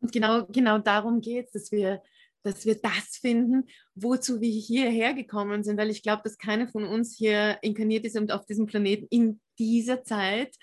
Und 0.00 0.12
genau, 0.12 0.46
genau 0.46 0.78
darum 0.78 1.20
geht 1.20 1.46
es, 1.46 1.52
dass 1.52 1.72
wir, 1.72 2.02
dass 2.42 2.64
wir 2.64 2.76
das 2.76 3.16
finden, 3.20 3.64
wozu 3.94 4.40
wir 4.40 4.50
hierher 4.50 5.14
gekommen 5.14 5.64
sind, 5.64 5.78
weil 5.78 5.90
ich 5.90 6.02
glaube, 6.02 6.22
dass 6.24 6.38
keiner 6.38 6.68
von 6.68 6.84
uns 6.84 7.16
hier 7.16 7.58
inkarniert 7.62 8.04
ist 8.04 8.16
und 8.16 8.32
auf 8.32 8.46
diesem 8.46 8.66
Planeten 8.66 9.06
in 9.10 9.40
dieser 9.58 10.04
Zeit 10.04 10.54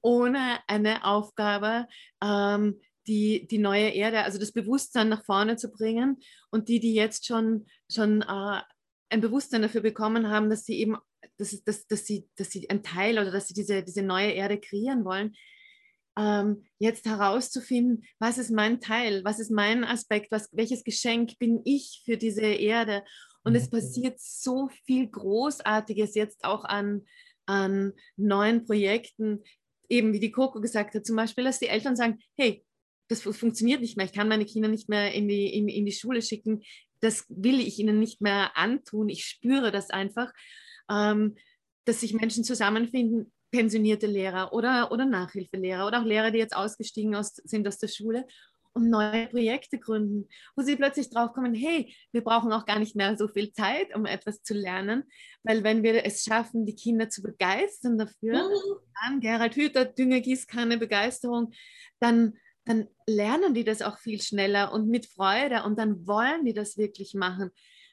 ohne 0.00 0.58
eine 0.66 1.04
Aufgabe, 1.04 1.86
ähm, 2.22 2.80
die, 3.06 3.46
die 3.48 3.58
neue 3.58 3.88
Erde, 3.88 4.22
also 4.22 4.38
das 4.38 4.52
Bewusstsein 4.52 5.08
nach 5.08 5.24
vorne 5.24 5.56
zu 5.56 5.70
bringen 5.70 6.18
und 6.50 6.68
die, 6.68 6.80
die 6.80 6.94
jetzt 6.94 7.26
schon, 7.26 7.66
schon 7.90 8.22
äh, 8.22 8.60
ein 9.08 9.20
Bewusstsein 9.20 9.62
dafür 9.62 9.80
bekommen 9.80 10.28
haben, 10.28 10.50
dass 10.50 10.64
sie 10.64 10.78
eben, 10.78 10.96
dass, 11.38 11.62
dass, 11.64 11.86
dass, 11.86 12.06
sie, 12.06 12.28
dass 12.36 12.50
sie 12.50 12.68
ein 12.70 12.82
Teil 12.82 13.18
oder 13.18 13.30
dass 13.30 13.48
sie 13.48 13.54
diese, 13.54 13.82
diese 13.82 14.02
neue 14.02 14.30
Erde 14.32 14.58
kreieren 14.58 15.04
wollen, 15.04 15.34
ähm, 16.18 16.64
jetzt 16.78 17.06
herauszufinden, 17.06 18.04
was 18.18 18.38
ist 18.38 18.50
mein 18.50 18.80
Teil, 18.80 19.24
was 19.24 19.40
ist 19.40 19.50
mein 19.50 19.84
Aspekt, 19.84 20.30
was, 20.30 20.48
welches 20.52 20.84
Geschenk 20.84 21.38
bin 21.38 21.62
ich 21.64 22.02
für 22.04 22.16
diese 22.16 22.42
Erde. 22.42 23.02
Und 23.44 23.54
es 23.54 23.66
mhm. 23.66 23.76
passiert 23.76 24.20
so 24.20 24.68
viel 24.84 25.08
Großartiges 25.08 26.14
jetzt 26.14 26.44
auch 26.44 26.64
an, 26.64 27.02
an 27.46 27.92
neuen 28.16 28.64
Projekten, 28.64 29.42
eben 29.88 30.12
wie 30.12 30.20
die 30.20 30.32
Coco 30.32 30.60
gesagt 30.60 30.94
hat, 30.94 31.06
zum 31.06 31.16
Beispiel, 31.16 31.44
dass 31.44 31.58
die 31.58 31.68
Eltern 31.68 31.96
sagen, 31.96 32.18
hey, 32.36 32.64
das 33.08 33.22
funktioniert 33.22 33.80
nicht 33.80 33.96
mehr, 33.96 34.06
ich 34.06 34.12
kann 34.12 34.28
meine 34.28 34.46
Kinder 34.46 34.68
nicht 34.68 34.88
mehr 34.88 35.12
in 35.12 35.28
die, 35.28 35.52
in, 35.52 35.68
in 35.68 35.84
die 35.84 35.92
Schule 35.92 36.22
schicken, 36.22 36.62
das 37.00 37.26
will 37.28 37.60
ich 37.60 37.78
ihnen 37.78 37.98
nicht 37.98 38.20
mehr 38.20 38.56
antun, 38.56 39.08
ich 39.08 39.24
spüre 39.24 39.70
das 39.70 39.90
einfach, 39.90 40.32
ähm, 40.90 41.36
dass 41.84 42.00
sich 42.00 42.14
Menschen 42.14 42.44
zusammenfinden, 42.44 43.32
pensionierte 43.50 44.06
Lehrer 44.06 44.52
oder, 44.52 44.90
oder 44.92 45.04
Nachhilfelehrer 45.04 45.86
oder 45.86 46.00
auch 46.00 46.06
Lehrer, 46.06 46.30
die 46.30 46.38
jetzt 46.38 46.56
ausgestiegen 46.56 47.14
aus, 47.14 47.34
sind 47.34 47.68
aus 47.68 47.78
der 47.78 47.88
Schule 47.88 48.26
und 48.74 48.88
neue 48.88 49.26
Projekte 49.26 49.78
gründen, 49.78 50.28
wo 50.56 50.62
sie 50.62 50.76
plötzlich 50.76 51.10
draufkommen, 51.10 51.54
hey, 51.54 51.94
wir 52.12 52.22
brauchen 52.22 52.52
auch 52.52 52.64
gar 52.64 52.78
nicht 52.78 52.96
mehr 52.96 53.16
so 53.16 53.28
viel 53.28 53.52
Zeit, 53.52 53.94
um 53.94 54.06
etwas 54.06 54.42
zu 54.42 54.54
lernen, 54.54 55.04
weil 55.42 55.62
wenn 55.64 55.82
wir 55.82 56.04
es 56.04 56.24
schaffen, 56.24 56.64
die 56.64 56.74
Kinder 56.74 57.08
zu 57.08 57.22
begeistern 57.22 57.98
dafür, 57.98 58.44
mhm. 58.44 58.78
dann 59.02 59.20
Gerald 59.20 59.54
Hüther, 59.56 59.84
Düngergießkanne, 59.84 60.78
Begeisterung, 60.78 61.52
dann, 62.00 62.34
dann 62.64 62.88
lernen 63.06 63.54
die 63.54 63.64
das 63.64 63.82
auch 63.82 63.98
viel 63.98 64.20
schneller 64.20 64.72
und 64.72 64.88
mit 64.88 65.06
Freude 65.06 65.64
und 65.64 65.78
dann 65.78 66.06
wollen 66.06 66.44
die 66.44 66.54
das 66.54 66.78
wirklich 66.78 67.14
machen. 67.14 67.50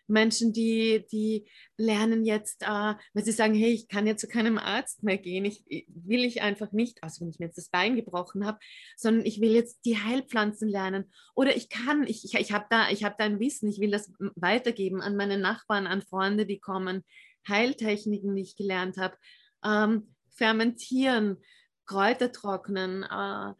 Menschen, 0.09 0.53
die, 0.53 1.05
die 1.11 1.47
lernen 1.77 2.25
jetzt, 2.25 2.63
äh, 2.63 2.67
weil 3.13 3.23
sie 3.23 3.31
sagen, 3.31 3.53
hey, 3.53 3.71
ich 3.71 3.87
kann 3.87 4.07
jetzt 4.07 4.21
zu 4.21 4.27
keinem 4.27 4.57
Arzt 4.57 5.03
mehr 5.03 5.17
gehen, 5.17 5.45
ich, 5.45 5.63
will 5.87 6.23
ich 6.25 6.41
einfach 6.41 6.71
nicht, 6.71 7.03
also 7.03 7.21
wenn 7.21 7.29
ich 7.29 7.39
mir 7.39 7.45
jetzt 7.45 7.57
das 7.57 7.69
Bein 7.69 7.95
gebrochen 7.95 8.45
habe, 8.45 8.59
sondern 8.97 9.25
ich 9.25 9.41
will 9.41 9.51
jetzt 9.51 9.85
die 9.85 9.97
Heilpflanzen 9.97 10.67
lernen. 10.67 11.11
Oder 11.35 11.55
ich 11.55 11.69
kann, 11.69 12.05
ich, 12.07 12.25
ich, 12.25 12.35
ich 12.35 12.51
habe 12.51 12.65
da, 12.69 12.87
hab 12.87 13.17
da 13.17 13.25
ein 13.25 13.39
Wissen, 13.39 13.69
ich 13.69 13.79
will 13.79 13.91
das 13.91 14.11
weitergeben 14.35 15.01
an 15.01 15.15
meine 15.15 15.37
Nachbarn, 15.37 15.87
an 15.87 16.01
Freunde, 16.01 16.45
die 16.45 16.59
kommen, 16.59 17.03
Heiltechniken, 17.47 18.35
die 18.35 18.41
ich 18.41 18.55
gelernt 18.55 18.97
habe, 18.97 19.17
ähm, 19.63 20.15
fermentieren, 20.35 21.37
Kräuter 21.85 22.31
trocknen, 22.31 23.03
äh, 23.03 23.53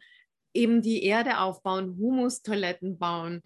eben 0.54 0.82
die 0.82 1.04
Erde 1.04 1.38
aufbauen, 1.38 1.96
Humustoiletten 1.96 2.98
bauen, 2.98 3.42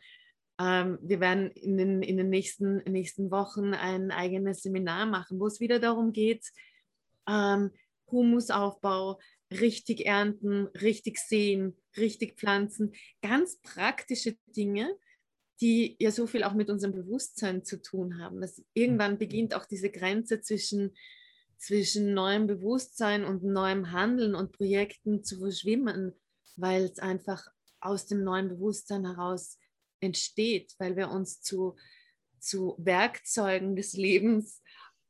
ähm, 0.59 0.99
wir 1.03 1.21
werden 1.21 1.51
in 1.51 1.77
den, 1.77 2.03
in 2.03 2.17
den 2.17 2.31
nächsten, 2.31 2.77
nächsten 2.91 3.31
Wochen 3.31 3.75
ein 3.75 4.11
eigenes 4.11 4.63
Seminar 4.63 5.07
machen, 5.07 5.41
wo 5.41 5.47
es 5.47 5.61
wieder 5.61 5.81
darum 5.81 6.13
geht, 6.13 6.47
ähm, 7.29 7.71
Humusaufbau, 8.11 9.19
richtig 9.51 10.07
ernten, 10.07 10.67
richtig 10.81 11.19
sehen, 11.19 11.77
richtig 11.97 12.37
pflanzen, 12.37 12.93
ganz 13.23 13.61
praktische 13.63 14.37
Dinge, 14.47 14.97
die 15.61 15.97
ja 15.99 16.11
so 16.11 16.27
viel 16.27 16.45
auch 16.45 16.55
mit 16.55 16.71
unserem 16.71 16.93
Bewusstsein 16.93 17.65
zu 17.65 17.81
tun 17.81 18.21
haben. 18.21 18.41
Dass 18.41 18.63
irgendwann 18.75 19.19
beginnt 19.19 19.55
auch 19.55 19.65
diese 19.65 19.91
Grenze 19.91 20.41
zwischen, 20.41 20.95
zwischen 21.59 22.15
neuem 22.15 22.47
Bewusstsein 22.47 23.25
und 23.25 23.45
neuem 23.45 23.93
Handeln 23.93 24.35
und 24.35 24.53
Projekten 24.53 25.25
zu 25.25 25.39
verschwimmen, 25.39 26.13
weil 26.57 26.85
es 26.85 26.99
einfach 26.99 27.47
aus 27.81 28.07
dem 28.07 28.25
neuen 28.25 28.49
Bewusstsein 28.49 29.05
heraus 29.05 29.59
entsteht, 30.05 30.75
weil 30.79 30.97
wir 30.97 31.11
uns 31.11 31.41
zu, 31.41 31.77
zu 32.39 32.77
Werkzeugen 32.79 33.77
des 33.77 33.95
Lebens 33.95 34.63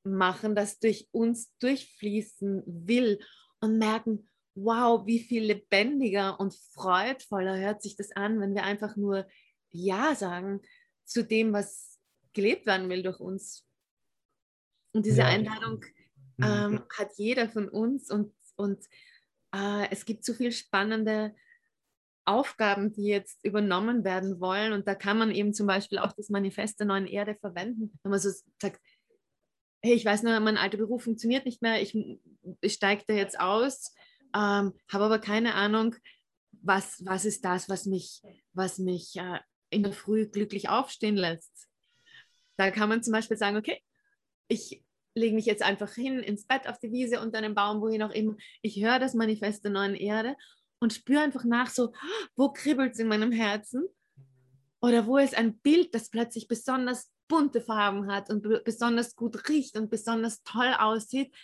machen, 0.04 0.54
das 0.54 0.78
durch 0.78 1.08
uns 1.12 1.56
durchfließen 1.58 2.62
will 2.66 3.18
und 3.60 3.78
merken, 3.78 4.28
wow, 4.54 5.04
wie 5.06 5.18
viel 5.18 5.44
lebendiger 5.44 6.38
und 6.38 6.54
freudvoller 6.72 7.58
hört 7.58 7.82
sich 7.82 7.96
das 7.96 8.12
an, 8.12 8.40
wenn 8.40 8.54
wir 8.54 8.62
einfach 8.62 8.96
nur 8.96 9.26
Ja 9.70 10.14
sagen 10.14 10.60
zu 11.04 11.24
dem, 11.24 11.52
was 11.52 11.98
gelebt 12.32 12.66
werden 12.66 12.88
will 12.88 13.02
durch 13.02 13.20
uns. 13.20 13.66
Und 14.92 15.06
diese 15.06 15.22
ja. 15.22 15.26
Einladung 15.26 15.84
mhm. 16.36 16.44
ähm, 16.44 16.82
hat 16.96 17.10
jeder 17.16 17.48
von 17.48 17.68
uns 17.68 18.10
und, 18.10 18.32
und 18.56 18.84
äh, 19.54 19.90
es 19.90 20.04
gibt 20.04 20.24
so 20.24 20.34
viel 20.34 20.52
spannende 20.52 21.34
Aufgaben, 22.24 22.92
die 22.92 23.04
jetzt 23.04 23.44
übernommen 23.44 24.04
werden 24.04 24.40
wollen. 24.40 24.72
Und 24.72 24.88
da 24.88 24.94
kann 24.94 25.18
man 25.18 25.30
eben 25.30 25.52
zum 25.52 25.66
Beispiel 25.66 25.98
auch 25.98 26.12
das 26.12 26.30
Manifest 26.30 26.80
der 26.80 26.86
neuen 26.86 27.06
Erde 27.06 27.34
verwenden, 27.34 27.98
wenn 28.02 28.10
man 28.10 28.20
so 28.20 28.30
sagt, 28.60 28.80
hey, 29.82 29.92
ich 29.92 30.04
weiß 30.04 30.22
nur, 30.22 30.38
mein 30.40 30.56
alter 30.56 30.78
Beruf 30.78 31.04
funktioniert 31.04 31.44
nicht 31.44 31.60
mehr, 31.60 31.82
ich, 31.82 31.94
ich 32.62 32.72
steige 32.72 33.04
da 33.06 33.12
jetzt 33.12 33.38
aus, 33.38 33.92
ähm, 34.34 34.72
habe 34.90 35.04
aber 35.04 35.18
keine 35.18 35.54
Ahnung, 35.54 35.94
was, 36.62 37.04
was 37.04 37.26
ist 37.26 37.44
das, 37.44 37.68
was 37.68 37.84
mich, 37.84 38.22
was 38.54 38.78
mich 38.78 39.16
äh, 39.16 39.40
in 39.68 39.82
der 39.82 39.92
Früh 39.92 40.26
glücklich 40.26 40.70
aufstehen 40.70 41.16
lässt. 41.16 41.68
Da 42.56 42.70
kann 42.70 42.88
man 42.88 43.02
zum 43.02 43.12
Beispiel 43.12 43.36
sagen, 43.36 43.58
okay, 43.58 43.78
ich 44.48 44.82
lege 45.14 45.34
mich 45.34 45.46
jetzt 45.46 45.62
einfach 45.62 45.92
hin 45.92 46.20
ins 46.20 46.46
Bett 46.46 46.66
auf 46.66 46.78
die 46.78 46.92
Wiese 46.92 47.20
unter 47.20 47.38
einem 47.38 47.54
Baum, 47.54 47.80
wohin 47.80 48.02
auch 48.02 48.10
immer. 48.10 48.36
Ich 48.62 48.82
höre 48.82 48.98
das 48.98 49.14
Manifest 49.14 49.64
der 49.64 49.72
neuen 49.72 49.94
Erde 49.94 50.36
und 50.84 50.92
spüre 50.92 51.22
einfach 51.22 51.44
nach, 51.44 51.70
so, 51.70 51.92
wo 52.36 52.52
kribbelt 52.52 52.92
es 52.92 52.98
in 53.00 53.08
meinem 53.08 53.32
Herzen? 53.32 53.88
Oder 54.80 55.06
wo 55.06 55.16
ist 55.16 55.36
ein 55.36 55.58
Bild, 55.58 55.94
das 55.94 56.10
plötzlich 56.10 56.46
besonders 56.46 57.10
bunte 57.26 57.62
Farben 57.62 58.12
hat 58.12 58.28
und 58.28 58.42
besonders 58.64 59.16
gut 59.16 59.48
riecht 59.48 59.78
und 59.78 59.90
besonders 59.90 60.42
toll 60.42 60.74
aussieht? 60.78 61.34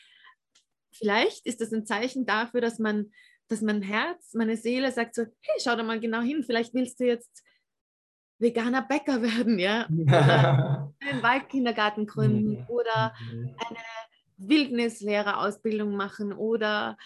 Vielleicht 0.93 1.47
ist 1.47 1.63
das 1.63 1.73
ein 1.73 1.87
Zeichen 1.87 2.27
dafür, 2.27 2.61
dass 2.61 2.79
man, 2.79 3.11
dass 3.49 3.63
mein 3.63 3.81
Herz, 3.81 4.35
meine 4.35 4.59
Seele 4.59 4.93
sagt 4.93 5.15
so, 5.15 5.23
hey, 5.23 5.61
schau 5.63 5.75
da 5.75 5.83
mal 5.83 6.01
genau 6.01 6.21
hin, 6.21 6.45
vielleicht 6.45 6.75
willst 6.75 7.01
du 7.01 7.07
jetzt 7.07 7.43
veganer 8.39 8.83
Bäcker 8.83 9.23
werden, 9.23 9.59
ja? 9.59 9.89
Oder 9.89 10.93
einen 11.01 11.23
Waldkindergarten 11.23 12.07
gründen 12.07 12.59
mhm. 12.59 12.67
oder 12.69 13.15
mhm. 13.33 13.57
eine 13.67 13.79
Wildnislehrerausbildung 14.37 15.97
machen 15.97 16.35
oder 16.35 16.99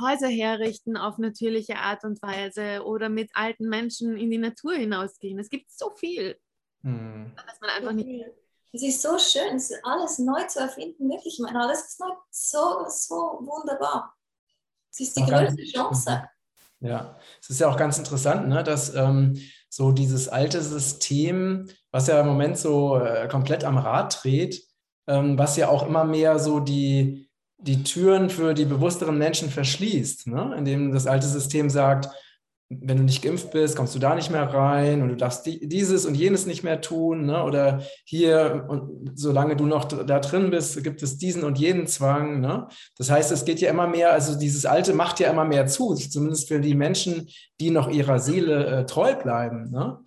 Häuser 0.00 0.28
herrichten 0.28 0.96
auf 0.96 1.18
natürliche 1.18 1.76
Art 1.76 2.04
und 2.04 2.22
Weise 2.22 2.84
oder 2.84 3.08
mit 3.08 3.30
alten 3.34 3.68
Menschen 3.68 4.16
in 4.16 4.30
die 4.30 4.38
Natur 4.38 4.74
hinausgehen. 4.74 5.38
Es 5.38 5.50
gibt 5.50 5.70
so 5.70 5.90
viel, 5.90 6.38
hm. 6.82 7.32
dass 7.46 7.60
man 7.60 7.70
einfach 7.70 7.92
nicht. 7.92 8.26
Es 8.72 8.82
ist 8.82 9.02
so 9.02 9.18
schön, 9.18 9.56
es 9.56 9.70
ist 9.70 9.84
alles 9.84 10.18
neu 10.18 10.42
zu 10.44 10.60
erfinden, 10.60 11.08
wirklich. 11.08 11.34
Ich 11.34 11.40
meine, 11.40 11.60
alles 11.60 11.86
ist 11.86 12.00
neu, 12.00 12.10
so, 12.30 12.84
so 12.88 13.14
wunderbar. 13.40 14.14
Es 14.90 15.00
ist 15.00 15.16
die 15.16 15.22
auch 15.22 15.28
größte 15.28 15.64
Chance. 15.64 16.28
Ja, 16.80 17.18
es 17.40 17.50
ist 17.50 17.60
ja 17.60 17.68
auch 17.68 17.76
ganz 17.76 17.98
interessant, 17.98 18.48
ne, 18.48 18.62
dass 18.62 18.94
ähm, 18.94 19.36
so 19.68 19.90
dieses 19.90 20.28
alte 20.28 20.62
System, 20.62 21.68
was 21.90 22.06
ja 22.06 22.20
im 22.20 22.26
Moment 22.26 22.56
so 22.56 22.98
äh, 22.98 23.26
komplett 23.28 23.64
am 23.64 23.78
Rad 23.78 24.22
dreht, 24.22 24.62
ähm, 25.08 25.36
was 25.38 25.56
ja 25.56 25.68
auch 25.68 25.86
immer 25.86 26.04
mehr 26.04 26.38
so 26.38 26.60
die, 26.60 27.27
die 27.58 27.82
Türen 27.82 28.30
für 28.30 28.54
die 28.54 28.64
bewussteren 28.64 29.18
Menschen 29.18 29.50
verschließt, 29.50 30.28
ne? 30.28 30.54
indem 30.56 30.92
das 30.92 31.06
alte 31.06 31.26
System 31.26 31.68
sagt, 31.68 32.08
wenn 32.70 32.98
du 32.98 33.02
nicht 33.02 33.22
geimpft 33.22 33.50
bist, 33.50 33.76
kommst 33.76 33.94
du 33.94 33.98
da 33.98 34.14
nicht 34.14 34.30
mehr 34.30 34.42
rein 34.42 35.00
und 35.00 35.08
du 35.08 35.16
darfst 35.16 35.46
dieses 35.46 36.04
und 36.04 36.14
jenes 36.14 36.44
nicht 36.44 36.64
mehr 36.64 36.82
tun. 36.82 37.24
Ne? 37.24 37.42
Oder 37.42 37.80
hier, 38.04 38.66
und 38.68 39.12
solange 39.14 39.56
du 39.56 39.64
noch 39.64 39.86
da 39.86 40.18
drin 40.18 40.50
bist, 40.50 40.84
gibt 40.84 41.02
es 41.02 41.16
diesen 41.16 41.44
und 41.44 41.58
jenen 41.58 41.86
Zwang. 41.86 42.40
Ne? 42.40 42.68
Das 42.98 43.10
heißt, 43.10 43.32
es 43.32 43.46
geht 43.46 43.60
ja 43.60 43.70
immer 43.70 43.86
mehr, 43.86 44.12
also 44.12 44.38
dieses 44.38 44.66
Alte 44.66 44.92
macht 44.92 45.18
ja 45.18 45.30
immer 45.30 45.46
mehr 45.46 45.66
zu, 45.66 45.94
zumindest 45.94 46.48
für 46.48 46.60
die 46.60 46.74
Menschen, 46.74 47.28
die 47.58 47.70
noch 47.70 47.88
ihrer 47.88 48.18
Seele 48.18 48.66
äh, 48.66 48.86
treu 48.86 49.14
bleiben. 49.14 49.70
Ne? 49.70 49.98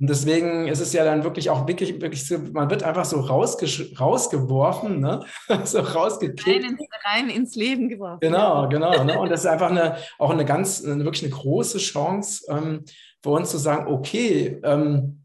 Und 0.00 0.10
deswegen 0.10 0.66
ist 0.66 0.80
es 0.80 0.92
ja 0.92 1.04
dann 1.04 1.22
wirklich 1.22 1.48
auch 1.48 1.68
wirklich, 1.68 2.00
wirklich 2.00 2.26
so, 2.26 2.38
man 2.52 2.70
wird 2.70 2.82
einfach 2.82 3.04
so 3.04 3.20
rausgeworfen, 3.20 4.98
ne? 4.98 5.20
so 5.64 5.78
rausgekickt. 5.80 6.46
Rein 6.46 6.70
ins, 6.70 6.80
rein 7.04 7.30
ins 7.30 7.54
Leben 7.54 7.88
geworfen. 7.88 8.18
Genau, 8.20 8.68
genau. 8.68 9.04
Ne? 9.04 9.18
Und 9.18 9.30
das 9.30 9.40
ist 9.40 9.46
einfach 9.46 9.70
eine, 9.70 9.96
auch 10.18 10.30
eine 10.30 10.44
ganz, 10.44 10.84
eine, 10.84 11.04
wirklich 11.04 11.22
eine 11.22 11.32
große 11.32 11.78
Chance 11.78 11.99
ähm, 12.48 12.84
für 13.22 13.30
uns 13.30 13.50
zu 13.50 13.58
sagen, 13.58 13.92
okay, 13.92 14.60
ähm, 14.64 15.24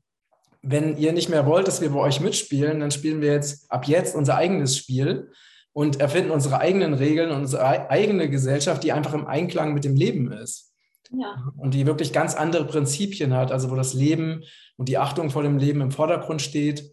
wenn 0.61 0.97
ihr 0.97 1.13
nicht 1.13 1.29
mehr 1.29 1.45
wollt, 1.45 1.67
dass 1.67 1.81
wir 1.81 1.91
bei 1.91 1.99
euch 1.99 2.19
mitspielen, 2.19 2.79
dann 2.79 2.91
spielen 2.91 3.21
wir 3.21 3.31
jetzt 3.31 3.71
ab 3.71 3.87
jetzt 3.87 4.15
unser 4.15 4.35
eigenes 4.35 4.75
Spiel 4.75 5.31
und 5.73 5.99
erfinden 5.99 6.31
unsere 6.31 6.59
eigenen 6.59 6.93
Regeln 6.93 7.31
und 7.31 7.41
unsere 7.41 7.89
eigene 7.89 8.29
Gesellschaft, 8.29 8.83
die 8.83 8.91
einfach 8.91 9.13
im 9.13 9.27
Einklang 9.27 9.73
mit 9.73 9.83
dem 9.83 9.95
Leben 9.95 10.31
ist. 10.31 10.73
Ja. 11.11 11.51
Und 11.57 11.73
die 11.73 11.85
wirklich 11.85 12.13
ganz 12.13 12.33
andere 12.33 12.65
Prinzipien 12.65 13.33
hat, 13.33 13.51
also 13.51 13.69
wo 13.69 13.75
das 13.75 13.93
Leben 13.93 14.43
und 14.77 14.89
die 14.89 14.97
Achtung 14.97 15.29
vor 15.29 15.43
dem 15.43 15.57
Leben 15.57 15.81
im 15.81 15.91
Vordergrund 15.91 16.41
steht 16.41 16.91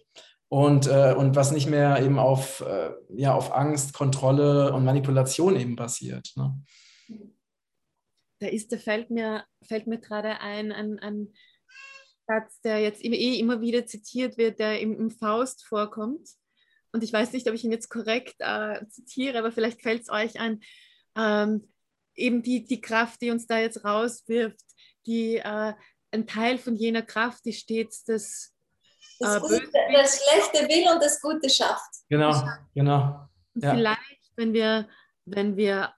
und, 0.49 0.87
äh, 0.87 1.15
und 1.17 1.35
was 1.35 1.53
nicht 1.53 1.71
mehr 1.71 2.03
eben 2.03 2.19
auf, 2.19 2.61
äh, 2.61 2.91
ja, 3.17 3.35
auf 3.35 3.55
Angst, 3.55 3.95
Kontrolle 3.95 4.73
und 4.75 4.85
Manipulation 4.85 5.57
eben 5.57 5.77
basiert. 5.77 6.33
Ne? 6.37 6.55
Da 8.43 8.49
ist, 8.49 8.73
da 8.73 8.77
fällt 8.77 9.09
mir, 9.09 9.45
fällt 9.63 9.87
mir 9.87 9.99
gerade 9.99 10.41
ein, 10.41 10.73
ein, 10.73 10.99
ein 10.99 11.33
Satz, 12.27 12.61
der 12.63 12.81
jetzt 12.81 13.05
eh 13.05 13.39
immer 13.39 13.61
wieder 13.61 13.87
zitiert 13.87 14.37
wird, 14.37 14.59
der 14.59 14.81
im, 14.81 14.99
im 14.99 15.11
Faust 15.13 15.65
vorkommt. 15.65 16.29
Und 16.91 17.05
ich 17.05 17.13
weiß 17.13 17.33
nicht, 17.33 17.47
ob 17.49 17.55
ich 17.55 17.63
ihn 17.63 17.71
jetzt 17.71 17.89
korrekt 17.89 18.35
äh, 18.41 18.85
zitiere, 18.89 19.39
aber 19.39 19.53
vielleicht 19.53 19.81
fällt 19.81 20.03
es 20.03 20.11
euch 20.11 20.41
ein. 20.41 20.61
Ähm, 21.17 21.73
eben 22.17 22.43
die, 22.43 22.65
die 22.65 22.81
Kraft, 22.81 23.23
die 23.23 23.31
uns 23.31 23.47
da 23.47 23.61
jetzt 23.61 23.85
rauswirft, 23.85 24.67
die 25.07 25.37
äh, 25.37 25.75
ein 26.11 26.27
Teil 26.27 26.59
von 26.59 26.75
jener 26.75 27.03
Kraft, 27.03 27.45
die 27.45 27.53
stets 27.53 28.03
das, 28.03 28.53
das, 29.21 29.37
äh, 29.37 29.41
Gute, 29.41 29.71
das 29.93 30.21
Schlechte 30.21 30.69
will 30.69 30.93
und 30.93 31.01
das 31.01 31.21
Gute 31.21 31.49
schafft. 31.49 31.95
Genau, 32.09 32.45
genau. 32.75 33.29
Ja. 33.55 33.75
Vielleicht, 33.75 34.33
wenn 34.35 34.53
wir, 34.53 34.89
wenn 35.27 35.57
wir 35.57 35.95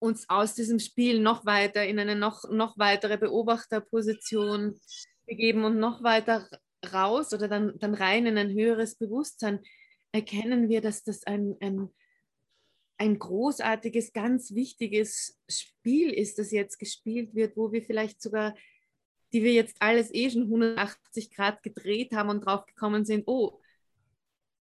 uns 0.00 0.28
aus 0.28 0.54
diesem 0.54 0.80
Spiel 0.80 1.20
noch 1.20 1.46
weiter 1.46 1.86
in 1.86 1.98
eine 1.98 2.16
noch, 2.16 2.50
noch 2.50 2.76
weitere 2.78 3.16
Beobachterposition 3.16 4.80
begeben 5.26 5.64
und 5.64 5.78
noch 5.78 6.02
weiter 6.02 6.48
raus 6.92 7.32
oder 7.32 7.46
dann, 7.46 7.78
dann 7.78 7.94
rein 7.94 8.26
in 8.26 8.36
ein 8.36 8.52
höheres 8.52 8.96
Bewusstsein, 8.96 9.60
erkennen 10.10 10.68
wir, 10.68 10.80
dass 10.80 11.04
das 11.04 11.24
ein, 11.24 11.56
ein 11.60 11.88
ein 12.98 13.18
großartiges, 13.18 14.12
ganz 14.12 14.54
wichtiges 14.54 15.40
Spiel 15.48 16.10
ist, 16.10 16.38
das 16.38 16.50
jetzt 16.50 16.78
gespielt 16.78 17.34
wird, 17.34 17.56
wo 17.56 17.72
wir 17.72 17.82
vielleicht 17.82 18.20
sogar 18.20 18.54
die 19.32 19.42
wir 19.42 19.52
jetzt 19.52 19.76
alles 19.80 20.12
eh 20.12 20.30
schon 20.30 20.42
180 20.42 21.30
Grad 21.34 21.62
gedreht 21.62 22.12
haben 22.12 22.30
und 22.30 22.44
drauf 22.44 22.66
gekommen 22.66 23.04
sind, 23.04 23.24
oh, 23.26 23.60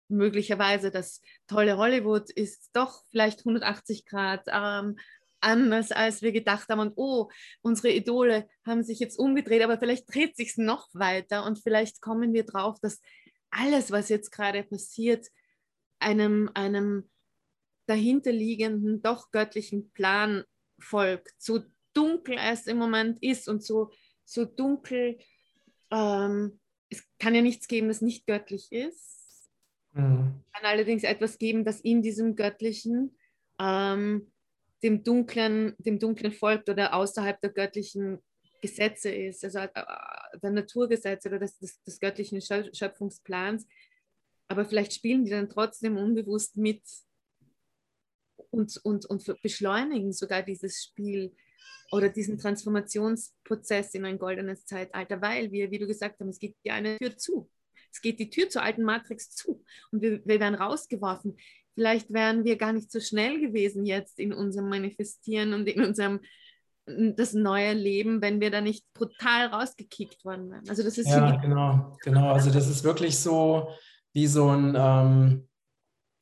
möglicherweise 0.08 0.90
das 0.90 1.20
tolle 1.46 1.76
Hollywood 1.76 2.30
ist 2.30 2.70
doch 2.72 3.04
vielleicht 3.10 3.40
180 3.40 4.06
Grad 4.06 4.44
ähm, 4.46 4.98
anders, 5.40 5.92
als 5.92 6.22
wir 6.22 6.32
gedacht 6.32 6.68
haben. 6.68 6.80
Und 6.80 6.92
oh, 6.96 7.30
unsere 7.62 7.92
Idole 7.92 8.48
haben 8.66 8.82
sich 8.82 8.98
jetzt 8.98 9.18
umgedreht, 9.18 9.62
aber 9.62 9.78
vielleicht 9.78 10.12
dreht 10.12 10.36
sich 10.36 10.56
noch 10.56 10.88
weiter 10.92 11.44
und 11.44 11.58
vielleicht 11.58 12.00
kommen 12.00 12.32
wir 12.32 12.44
drauf, 12.44 12.78
dass 12.80 13.00
alles, 13.50 13.90
was 13.90 14.08
jetzt 14.08 14.30
gerade 14.30 14.62
passiert, 14.62 15.26
einem, 15.98 16.50
einem 16.54 17.08
dahinterliegenden, 17.86 19.02
doch 19.02 19.30
göttlichen 19.30 19.90
Plan 19.92 20.44
folgt. 20.78 21.34
So 21.38 21.60
dunkel 21.94 22.36
es 22.38 22.66
im 22.66 22.76
Moment 22.76 23.22
ist 23.22 23.48
und 23.48 23.64
so, 23.64 23.90
so 24.24 24.44
dunkel, 24.44 25.18
ähm, 25.90 26.60
es 26.90 27.02
kann 27.18 27.34
ja 27.34 27.42
nichts 27.42 27.66
geben, 27.68 27.88
das 27.88 28.02
nicht 28.02 28.26
göttlich 28.26 28.70
ist. 28.70 29.50
Mhm. 29.92 30.44
Es 30.46 30.52
kann 30.52 30.70
allerdings 30.70 31.02
etwas 31.02 31.38
geben, 31.38 31.64
das 31.64 31.80
in 31.80 32.02
diesem 32.02 32.36
Göttlichen 32.36 33.16
ähm, 33.58 34.30
dem 34.82 35.02
Dunklen, 35.02 35.74
dem 35.78 35.98
Dunklen 35.98 36.32
folgt 36.32 36.68
oder 36.68 36.94
außerhalb 36.94 37.40
der 37.40 37.50
göttlichen 37.50 38.18
Gesetze 38.60 39.10
ist, 39.10 39.44
also 39.44 39.58
äh, 39.58 39.70
der 40.42 40.50
Naturgesetze 40.50 41.28
oder 41.28 41.38
des, 41.38 41.58
des, 41.58 41.82
des 41.82 42.00
göttlichen 42.00 42.40
Schöpfungsplans. 42.40 43.66
Aber 44.48 44.64
vielleicht 44.64 44.94
spielen 44.94 45.24
die 45.24 45.30
dann 45.30 45.48
trotzdem 45.48 45.96
unbewusst 45.96 46.56
mit 46.56 46.82
und, 48.50 48.78
und, 48.82 49.06
und 49.06 49.42
beschleunigen 49.42 50.12
sogar 50.12 50.42
dieses 50.42 50.82
Spiel 50.82 51.34
oder 51.90 52.08
diesen 52.08 52.38
Transformationsprozess 52.38 53.94
in 53.94 54.04
ein 54.04 54.18
goldenes 54.18 54.64
Zeitalter, 54.64 55.20
weil 55.20 55.52
wir, 55.52 55.70
wie 55.70 55.78
du 55.78 55.86
gesagt 55.86 56.20
hast, 56.20 56.28
es 56.28 56.38
geht 56.38 56.56
ja 56.62 56.74
eine 56.74 56.98
Tür 56.98 57.16
zu. 57.16 57.50
Es 57.92 58.02
geht 58.02 58.18
die 58.18 58.30
Tür 58.30 58.48
zur 58.48 58.62
alten 58.62 58.82
Matrix 58.82 59.30
zu 59.30 59.64
und 59.90 60.02
wir, 60.02 60.24
wir 60.24 60.40
werden 60.40 60.54
rausgeworfen. 60.54 61.36
Vielleicht 61.78 62.12
wären 62.12 62.42
wir 62.42 62.56
gar 62.56 62.72
nicht 62.72 62.90
so 62.90 62.98
schnell 62.98 63.38
gewesen 63.38 63.86
jetzt 63.86 64.18
in 64.18 64.32
unserem 64.32 64.68
Manifestieren 64.68 65.54
und 65.54 65.68
in 65.68 65.80
unserem 65.80 66.18
das 66.86 67.34
neue 67.34 67.72
Leben, 67.72 68.20
wenn 68.20 68.40
wir 68.40 68.50
da 68.50 68.60
nicht 68.60 68.84
brutal 68.94 69.46
rausgekickt 69.46 70.24
worden 70.24 70.50
wären. 70.50 70.68
Also 70.68 70.82
das 70.82 70.98
ist 70.98 71.08
ja 71.08 71.36
genau, 71.36 71.96
genau. 72.02 72.32
Also 72.32 72.50
das 72.50 72.68
ist 72.68 72.82
wirklich 72.82 73.16
so 73.16 73.68
wie 74.12 74.26
so 74.26 74.48
ein 74.48 74.74
ähm 74.76 75.48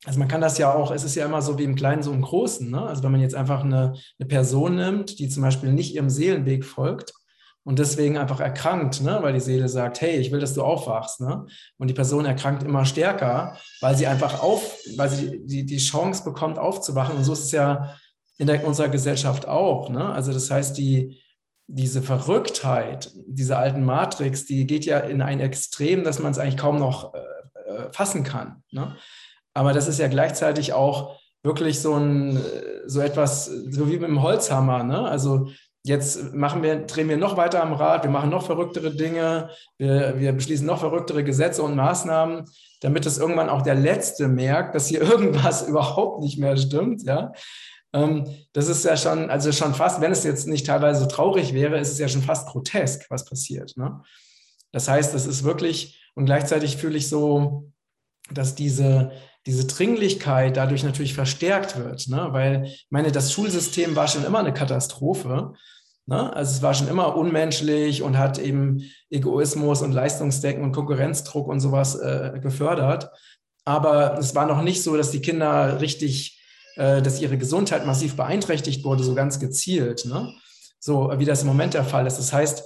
also 0.05 0.19
man 0.19 0.27
kann 0.27 0.41
das 0.41 0.59
ja 0.59 0.71
auch, 0.71 0.91
es 0.91 1.03
ist 1.03 1.15
ja 1.15 1.25
immer 1.25 1.41
so 1.41 1.57
wie 1.57 1.63
im 1.63 1.75
Kleinen, 1.75 2.03
so 2.03 2.13
im 2.13 2.21
Großen. 2.21 2.69
Ne? 2.69 2.83
Also 2.83 3.01
wenn 3.01 3.11
man 3.11 3.19
jetzt 3.19 3.33
einfach 3.33 3.63
eine, 3.63 3.95
eine 4.19 4.27
Person 4.27 4.75
nimmt, 4.75 5.17
die 5.17 5.27
zum 5.27 5.41
Beispiel 5.41 5.73
nicht 5.73 5.95
ihrem 5.95 6.11
Seelenweg 6.11 6.65
folgt 6.65 7.13
und 7.67 7.79
deswegen 7.79 8.17
einfach 8.17 8.39
erkrankt, 8.39 9.01
ne? 9.01 9.19
weil 9.21 9.33
die 9.33 9.41
Seele 9.41 9.67
sagt, 9.67 9.99
hey, 9.99 10.15
ich 10.15 10.31
will, 10.31 10.39
dass 10.39 10.53
du 10.53 10.63
aufwachst. 10.63 11.19
Ne? 11.19 11.45
Und 11.77 11.89
die 11.89 11.93
Person 11.93 12.23
erkrankt 12.23 12.63
immer 12.63 12.85
stärker, 12.85 13.57
weil 13.81 13.93
sie 13.97 14.07
einfach 14.07 14.41
auf, 14.41 14.77
weil 14.95 15.09
sie 15.09 15.45
die, 15.45 15.65
die 15.65 15.77
Chance 15.77 16.23
bekommt, 16.23 16.59
aufzuwachen. 16.59 17.17
Und 17.17 17.25
so 17.25 17.33
ist 17.33 17.43
es 17.43 17.51
ja 17.51 17.93
in 18.37 18.47
der, 18.47 18.65
unserer 18.65 18.87
Gesellschaft 18.87 19.49
auch. 19.49 19.89
Ne? 19.89 20.05
Also 20.13 20.31
das 20.31 20.49
heißt, 20.49 20.77
die, 20.77 21.21
diese 21.67 22.01
Verrücktheit, 22.01 23.11
diese 23.27 23.57
alten 23.57 23.83
Matrix, 23.83 24.45
die 24.45 24.65
geht 24.65 24.85
ja 24.85 24.99
in 24.99 25.21
ein 25.21 25.41
Extrem, 25.41 26.05
dass 26.05 26.19
man 26.19 26.31
es 26.31 26.39
eigentlich 26.39 26.55
kaum 26.55 26.77
noch 26.77 27.13
äh, 27.15 27.17
äh 27.17 27.91
fassen 27.91 28.23
kann. 28.23 28.63
Ne? 28.71 28.95
Aber 29.53 29.73
das 29.73 29.89
ist 29.89 29.99
ja 29.99 30.07
gleichzeitig 30.07 30.71
auch 30.71 31.19
wirklich 31.43 31.81
so 31.81 31.95
ein, 31.95 32.41
so 32.85 33.01
etwas, 33.01 33.47
so 33.47 33.89
wie 33.89 33.99
mit 33.99 34.07
dem 34.07 34.23
Holzhammer. 34.23 34.83
Ne? 34.83 35.01
Also 35.01 35.49
jetzt 35.87 36.33
machen 36.33 36.63
wir, 36.63 36.85
drehen 36.85 37.09
wir 37.09 37.17
noch 37.17 37.37
weiter 37.37 37.61
am 37.61 37.73
Rad, 37.73 38.03
wir 38.03 38.11
machen 38.11 38.29
noch 38.29 38.45
verrücktere 38.45 38.95
Dinge, 38.95 39.49
wir, 39.77 40.19
wir 40.19 40.33
beschließen 40.33 40.65
noch 40.65 40.79
verrücktere 40.79 41.23
Gesetze 41.23 41.63
und 41.63 41.75
Maßnahmen, 41.75 42.45
damit 42.81 43.05
es 43.05 43.17
irgendwann 43.17 43.49
auch 43.49 43.61
der 43.61 43.75
Letzte 43.75 44.27
merkt, 44.27 44.75
dass 44.75 44.87
hier 44.87 45.01
irgendwas 45.11 45.67
überhaupt 45.67 46.21
nicht 46.21 46.37
mehr 46.37 46.57
stimmt. 46.57 47.03
Ja? 47.03 47.31
Ähm, 47.93 48.25
das 48.53 48.67
ist 48.67 48.85
ja 48.85 48.97
schon, 48.97 49.29
also 49.29 49.51
schon 49.51 49.73
fast, 49.73 50.01
wenn 50.01 50.11
es 50.11 50.23
jetzt 50.23 50.47
nicht 50.47 50.65
teilweise 50.65 51.07
traurig 51.07 51.53
wäre, 51.53 51.79
ist 51.79 51.91
es 51.91 51.99
ja 51.99 52.07
schon 52.07 52.21
fast 52.21 52.47
grotesk, 52.49 53.09
was 53.09 53.25
passiert. 53.25 53.75
Ne? 53.77 54.01
Das 54.71 54.87
heißt, 54.87 55.13
es 55.15 55.25
ist 55.25 55.43
wirklich, 55.43 56.11
und 56.15 56.25
gleichzeitig 56.25 56.77
fühle 56.77 56.97
ich 56.97 57.09
so, 57.09 57.71
dass 58.31 58.55
diese, 58.55 59.11
diese 59.47 59.65
Dringlichkeit 59.65 60.57
dadurch 60.57 60.83
natürlich 60.83 61.13
verstärkt 61.13 61.77
wird. 61.77 62.09
Ne? 62.09 62.27
Weil 62.31 62.65
ich 62.65 62.87
meine, 62.89 63.11
das 63.13 63.31
Schulsystem 63.31 63.95
war 63.95 64.09
schon 64.09 64.25
immer 64.25 64.39
eine 64.39 64.53
Katastrophe. 64.53 65.53
Ne? 66.05 66.33
Also 66.35 66.51
es 66.51 66.61
war 66.61 66.73
schon 66.73 66.89
immer 66.89 67.15
unmenschlich 67.15 68.03
und 68.03 68.17
hat 68.17 68.39
eben 68.39 68.83
Egoismus 69.09 69.81
und 69.81 69.93
Leistungsdenken 69.93 70.65
und 70.65 70.73
Konkurrenzdruck 70.73 71.47
und 71.47 71.61
sowas 71.61 71.95
äh, 71.95 72.39
gefördert. 72.41 73.09
Aber 73.63 74.17
es 74.19 74.35
war 74.35 74.45
noch 74.45 74.61
nicht 74.61 74.83
so, 74.83 74.97
dass 74.97 75.11
die 75.11 75.21
Kinder 75.21 75.79
richtig, 75.79 76.41
äh, 76.75 77.01
dass 77.01 77.21
ihre 77.21 77.37
Gesundheit 77.37 77.85
massiv 77.85 78.17
beeinträchtigt 78.17 78.83
wurde, 78.83 79.03
so 79.03 79.15
ganz 79.15 79.39
gezielt. 79.39 80.05
Ne? 80.05 80.33
So 80.77 81.09
wie 81.17 81.25
das 81.25 81.41
im 81.41 81.47
Moment 81.47 81.73
der 81.73 81.85
Fall 81.85 82.05
ist. 82.05 82.17
Das 82.17 82.33
heißt, 82.33 82.63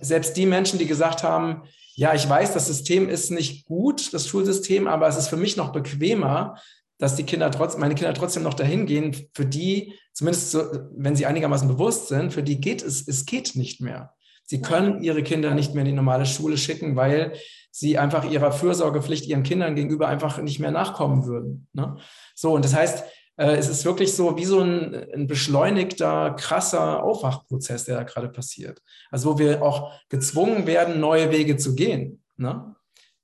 selbst 0.00 0.36
die 0.36 0.46
Menschen, 0.46 0.78
die 0.78 0.86
gesagt 0.86 1.24
haben, 1.24 1.62
ja, 1.96 2.14
ich 2.14 2.28
weiß, 2.28 2.52
das 2.52 2.66
System 2.66 3.08
ist 3.08 3.30
nicht 3.30 3.66
gut, 3.66 4.12
das 4.12 4.28
Schulsystem, 4.28 4.86
aber 4.86 5.08
es 5.08 5.16
ist 5.16 5.28
für 5.28 5.38
mich 5.38 5.56
noch 5.56 5.72
bequemer, 5.72 6.56
dass 6.98 7.16
die 7.16 7.24
Kinder 7.24 7.50
trotzdem, 7.50 7.80
meine 7.80 7.94
Kinder 7.94 8.12
trotzdem 8.12 8.42
noch 8.42 8.54
dahin 8.54 8.84
gehen, 8.84 9.16
für 9.34 9.46
die, 9.46 9.94
zumindest 10.12 10.50
so, 10.50 10.62
wenn 10.94 11.16
sie 11.16 11.24
einigermaßen 11.24 11.68
bewusst 11.68 12.08
sind, 12.08 12.34
für 12.34 12.42
die 12.42 12.60
geht 12.60 12.82
es, 12.82 13.08
es 13.08 13.24
geht 13.24 13.56
nicht 13.56 13.80
mehr. 13.80 14.12
Sie 14.44 14.60
können 14.60 15.02
ihre 15.02 15.22
Kinder 15.22 15.54
nicht 15.54 15.74
mehr 15.74 15.82
in 15.82 15.90
die 15.90 15.96
normale 15.96 16.26
Schule 16.26 16.58
schicken, 16.58 16.96
weil 16.96 17.32
sie 17.70 17.98
einfach 17.98 18.30
ihrer 18.30 18.52
Fürsorgepflicht 18.52 19.26
ihren 19.26 19.42
Kindern 19.42 19.74
gegenüber 19.74 20.06
einfach 20.06 20.40
nicht 20.40 20.60
mehr 20.60 20.70
nachkommen 20.70 21.24
würden. 21.24 21.66
Ne? 21.72 21.96
So, 22.34 22.52
und 22.52 22.64
das 22.64 22.74
heißt, 22.74 23.04
äh, 23.36 23.56
es 23.56 23.68
ist 23.68 23.84
wirklich 23.84 24.14
so 24.14 24.36
wie 24.36 24.44
so 24.44 24.60
ein, 24.60 24.94
ein, 25.12 25.26
beschleunigter, 25.26 26.34
krasser 26.38 27.02
Aufwachprozess, 27.02 27.84
der 27.84 27.96
da 27.96 28.02
gerade 28.02 28.28
passiert. 28.28 28.82
Also 29.10 29.34
wo 29.34 29.38
wir 29.38 29.62
auch 29.62 29.92
gezwungen 30.08 30.66
werden, 30.66 31.00
neue 31.00 31.30
Wege 31.30 31.56
zu 31.56 31.74
gehen. 31.74 32.24
Ne? 32.36 32.74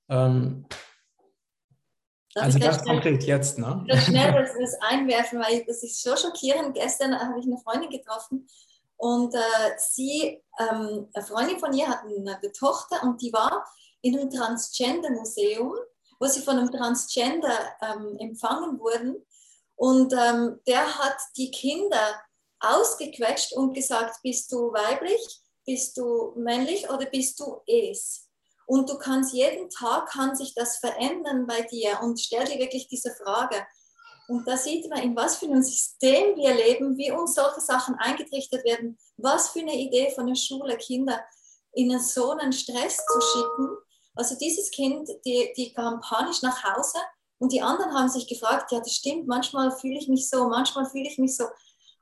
Ähm, 0.09 0.66
also 2.35 2.59
ganz 2.59 2.83
schnell, 2.83 2.94
konkret 2.94 3.25
jetzt. 3.25 3.59
Ne? 3.59 3.85
Schnell 4.05 4.33
das, 4.61 4.75
einwerfen, 4.81 5.40
weil 5.40 5.64
das 5.66 5.83
ist 5.83 6.03
so 6.03 6.16
schockierend. 6.16 6.75
Gestern 6.75 7.18
habe 7.18 7.40
ich 7.40 7.46
eine 7.46 7.59
Freundin 7.59 7.90
getroffen 7.90 8.46
und 8.96 9.35
äh, 9.35 9.38
sie, 9.79 10.42
ähm, 10.59 11.09
eine 11.12 11.25
Freundin 11.25 11.59
von 11.59 11.72
ihr 11.72 11.88
hat 11.88 12.05
eine, 12.05 12.37
eine 12.37 12.53
Tochter 12.53 13.03
und 13.03 13.20
die 13.22 13.33
war 13.33 13.64
in 14.03 14.18
einem 14.18 14.31
Transgender-Museum, 14.31 15.75
wo 16.20 16.27
sie 16.27 16.40
von 16.40 16.59
einem 16.59 16.70
Transgender 16.70 17.59
ähm, 17.83 18.16
empfangen 18.18 18.79
wurden 18.79 19.16
und 19.76 20.12
ähm, 20.12 20.61
der 20.66 20.98
hat 20.98 21.16
die 21.37 21.50
Kinder 21.50 22.20
ausgequetscht 22.61 23.52
und 23.54 23.74
gesagt, 23.74 24.16
bist 24.22 24.52
du 24.52 24.72
weiblich, 24.72 25.40
bist 25.64 25.96
du 25.96 26.32
männlich 26.37 26.88
oder 26.88 27.06
bist 27.06 27.40
du 27.40 27.61
es? 27.66 28.28
Und 28.66 28.88
du 28.88 28.96
kannst 28.96 29.35
jeden 29.35 29.68
Tag, 29.70 30.08
kann 30.11 30.37
sich 30.37 30.54
das 30.54 30.78
verändern 30.78 31.46
bei 31.46 31.62
dir 31.62 32.00
und 32.02 32.20
stell 32.20 32.44
dir 32.44 32.58
wirklich 32.58 32.88
diese 32.88 33.12
Frage. 33.14 33.66
Und 34.28 34.46
da 34.46 34.56
sieht 34.56 34.88
man, 34.88 35.02
in 35.02 35.16
was 35.16 35.37
für 35.37 35.46
einem 35.46 35.62
System 35.62 36.37
wir 36.37 36.54
leben, 36.54 36.96
wie 36.96 37.11
uns 37.11 37.35
solche 37.35 37.61
Sachen 37.61 37.96
eingetrichtert 37.96 38.64
werden, 38.64 38.98
was 39.16 39.50
für 39.50 39.61
eine 39.61 39.74
Idee 39.74 40.11
von 40.14 40.26
der 40.26 40.37
Schule, 40.37 40.76
Kinder 40.76 41.22
in 41.72 41.98
so 41.98 42.30
einen 42.30 42.52
Stress 42.52 42.96
zu 42.96 43.20
schicken. 43.20 43.76
Also 44.14 44.37
dieses 44.37 44.70
Kind, 44.70 45.08
die, 45.24 45.52
die 45.56 45.72
kam 45.72 46.00
panisch 46.00 46.42
nach 46.42 46.62
Hause 46.62 46.98
und 47.42 47.50
die 47.50 47.61
anderen 47.61 47.92
haben 47.92 48.09
sich 48.09 48.28
gefragt, 48.28 48.70
ja, 48.70 48.78
das 48.78 48.92
stimmt, 48.92 49.26
manchmal 49.26 49.72
fühle 49.72 49.98
ich 49.98 50.07
mich 50.07 50.31
so, 50.31 50.48
manchmal 50.48 50.88
fühle 50.88 51.09
ich 51.09 51.18
mich 51.18 51.37
so. 51.37 51.46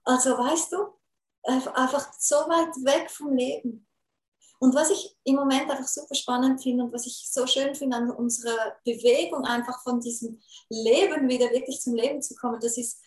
Also 0.04 0.36
weißt 0.36 0.70
du, 0.72 0.88
einfach 1.72 2.12
so 2.18 2.34
weit 2.36 2.76
weg 2.84 3.10
vom 3.10 3.34
Leben. 3.34 3.86
Und 4.58 4.74
was 4.74 4.90
ich 4.90 5.16
im 5.24 5.36
Moment 5.36 5.70
einfach 5.70 5.88
super 5.88 6.14
spannend 6.14 6.62
finde 6.62 6.84
und 6.84 6.92
was 6.92 7.06
ich 7.06 7.26
so 7.32 7.46
schön 7.46 7.74
finde 7.74 7.96
an 7.96 8.10
unserer 8.10 8.76
Bewegung, 8.84 9.46
einfach 9.46 9.82
von 9.82 9.98
diesem 9.98 10.42
Leben 10.68 11.26
wieder 11.26 11.50
wirklich 11.52 11.80
zum 11.80 11.94
Leben 11.94 12.20
zu 12.20 12.34
kommen, 12.34 12.60
das 12.60 12.76
ist 12.76 13.00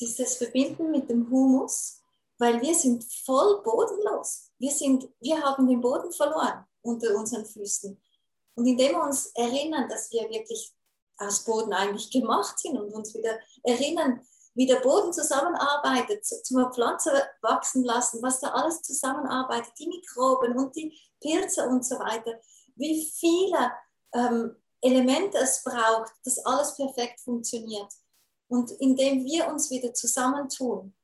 dieses 0.00 0.36
Verbinden 0.36 0.90
mit 0.90 1.10
dem 1.10 1.28
Humus, 1.28 2.00
weil 2.38 2.62
wir 2.62 2.74
sind 2.74 3.04
voll 3.26 3.62
bodenlos. 3.62 4.50
Wir, 4.58 4.70
sind, 4.70 5.06
wir 5.20 5.42
haben 5.42 5.68
den 5.68 5.82
Boden 5.82 6.10
verloren 6.12 6.64
unter 6.80 7.14
unseren 7.14 7.44
Füßen. 7.44 8.02
Und 8.54 8.66
indem 8.66 8.92
wir 8.92 9.02
uns 9.02 9.26
erinnern, 9.34 9.86
dass 9.90 10.10
wir 10.12 10.30
wirklich 10.30 10.74
aus 11.26 11.44
Boden 11.44 11.72
eigentlich 11.72 12.10
gemacht 12.10 12.58
sind 12.58 12.78
und 12.78 12.92
uns 12.92 13.14
wieder 13.14 13.38
erinnern, 13.62 14.20
wie 14.54 14.66
der 14.66 14.80
Boden 14.80 15.12
zusammenarbeitet, 15.12 16.24
zum 16.24 16.70
Pflanze 16.72 17.10
wachsen 17.40 17.84
lassen, 17.84 18.22
was 18.22 18.40
da 18.40 18.48
alles 18.48 18.82
zusammenarbeitet, 18.82 19.72
die 19.78 19.88
Mikroben 19.88 20.58
und 20.58 20.76
die 20.76 20.96
Pilze 21.20 21.66
und 21.68 21.86
so 21.86 21.98
weiter, 21.98 22.38
wie 22.76 23.04
viele 23.04 23.72
ähm, 24.12 24.56
Elemente 24.80 25.38
es 25.38 25.62
braucht, 25.64 26.12
dass 26.24 26.44
alles 26.44 26.76
perfekt 26.76 27.20
funktioniert. 27.20 27.90
Und 28.48 28.70
indem 28.72 29.24
wir 29.24 29.46
uns 29.48 29.70
wieder 29.70 29.94
zusammentun 29.94 30.94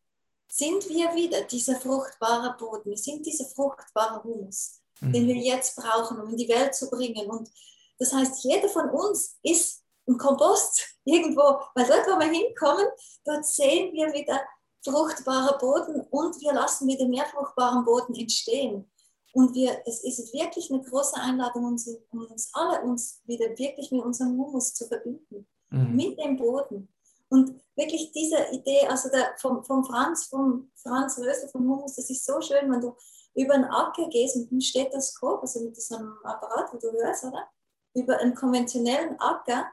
sind 0.51 0.89
wir 0.89 1.15
wieder 1.15 1.43
dieser 1.43 1.79
fruchtbare 1.79 2.57
Boden, 2.59 2.91
wir 2.91 2.97
sind 2.97 3.25
dieser 3.25 3.47
fruchtbare 3.47 4.23
Humus, 4.25 4.81
mhm. 5.01 5.13
den 5.13 5.27
wir 5.29 5.37
jetzt 5.37 5.77
brauchen, 5.77 6.21
um 6.21 6.31
in 6.31 6.37
die 6.37 6.49
Welt 6.49 6.75
zu 6.75 6.91
bringen. 6.91 7.31
Und 7.31 7.51
das 7.99 8.13
heißt, 8.13 8.45
jeder 8.45 8.69
von 8.69 8.91
uns 8.91 9.37
ist 9.43 9.78
ein 10.09 10.19
Kompost 10.19 10.97
irgendwo, 11.05 11.61
weil 11.75 11.87
dort, 11.87 12.07
wo 12.07 12.19
wir 12.19 12.31
hinkommen, 12.31 12.87
dort 13.25 13.45
sehen 13.47 13.93
wir 13.93 14.13
wieder 14.13 14.41
fruchtbarer 14.85 15.59
Boden 15.59 16.01
und 16.11 16.41
wir 16.41 16.53
lassen 16.53 16.89
wieder 16.89 17.07
mehr 17.07 17.27
fruchtbaren 17.27 17.85
Boden 17.85 18.15
entstehen. 18.15 18.91
Und 19.33 19.55
wir, 19.55 19.83
es 19.87 20.03
ist 20.03 20.33
wirklich 20.33 20.71
eine 20.73 20.83
große 20.83 21.17
Einladung, 21.21 21.65
uns, 21.67 21.89
uns 22.11 22.51
alle 22.55 22.81
uns 22.83 23.21
wieder 23.25 23.51
wirklich 23.59 23.93
mit 23.93 24.03
unserem 24.03 24.39
Humus 24.39 24.75
zu 24.75 24.87
verbinden, 24.87 25.47
mhm. 25.71 25.95
mit 25.95 26.19
dem 26.19 26.37
Boden. 26.37 26.89
Und 27.29 27.61
wirklich 27.77 28.11
diese 28.13 28.47
Idee, 28.53 28.87
also 28.89 29.11
der, 29.11 29.35
vom, 29.37 29.63
vom 29.63 29.85
Franz, 29.85 30.27
vom 30.27 30.71
Franz 30.77 31.19
Rösler 31.19 31.49
vom 31.51 31.69
Humus, 31.69 31.97
das 31.97 32.09
ist 32.09 32.25
so 32.25 32.41
schön, 32.41 32.71
wenn 32.73 32.81
du 32.81 32.97
über 33.35 33.55
einen 33.55 33.65
Acker 33.65 34.09
gehst 34.09 34.37
mit 34.37 34.51
einem 34.51 34.61
Stethoskop, 34.63 35.43
also 35.43 35.61
mit 35.61 35.81
so 35.81 35.97
einem 35.97 36.15
Apparat, 36.25 36.73
wo 36.73 36.79
du 36.79 36.91
hörst, 36.93 37.25
oder? 37.25 37.47
Über 37.95 38.19
einen 38.19 38.35
konventionellen 38.35 39.21
Acker, 39.21 39.67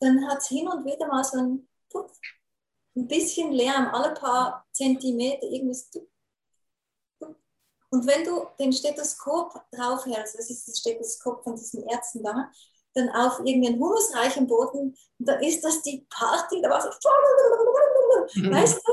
dann 0.00 0.28
hat 0.28 0.38
es 0.38 0.48
hin 0.48 0.68
und 0.68 0.84
wieder 0.84 1.06
mal 1.06 1.24
so 1.24 1.38
ein 1.38 1.68
ein 2.98 3.06
bisschen 3.08 3.52
Lärm, 3.52 3.88
alle 3.94 4.14
paar 4.14 4.66
Zentimeter, 4.72 5.46
irgendwie. 5.46 6.08
Und 7.90 8.06
wenn 8.06 8.24
du 8.24 8.46
den 8.58 8.72
Stethoskop 8.72 9.62
draufhältst, 9.70 10.38
das 10.38 10.50
ist 10.50 10.68
das 10.68 10.78
Stethoskop 10.78 11.42
von 11.42 11.56
diesen 11.56 11.84
Ärzten 11.84 12.22
da, 12.22 12.50
dann 12.94 13.08
auf 13.10 13.38
irgendeinen 13.38 13.78
humusreichen 13.78 14.46
Boden, 14.46 14.96
dann 15.18 15.42
ist 15.42 15.64
das 15.64 15.80
die 15.82 16.06
Party, 16.10 16.60
da 16.60 16.68
war 16.68 16.82
so, 16.82 16.88
mhm. 18.40 18.52
weißt 18.52 18.82
du? 18.86 18.92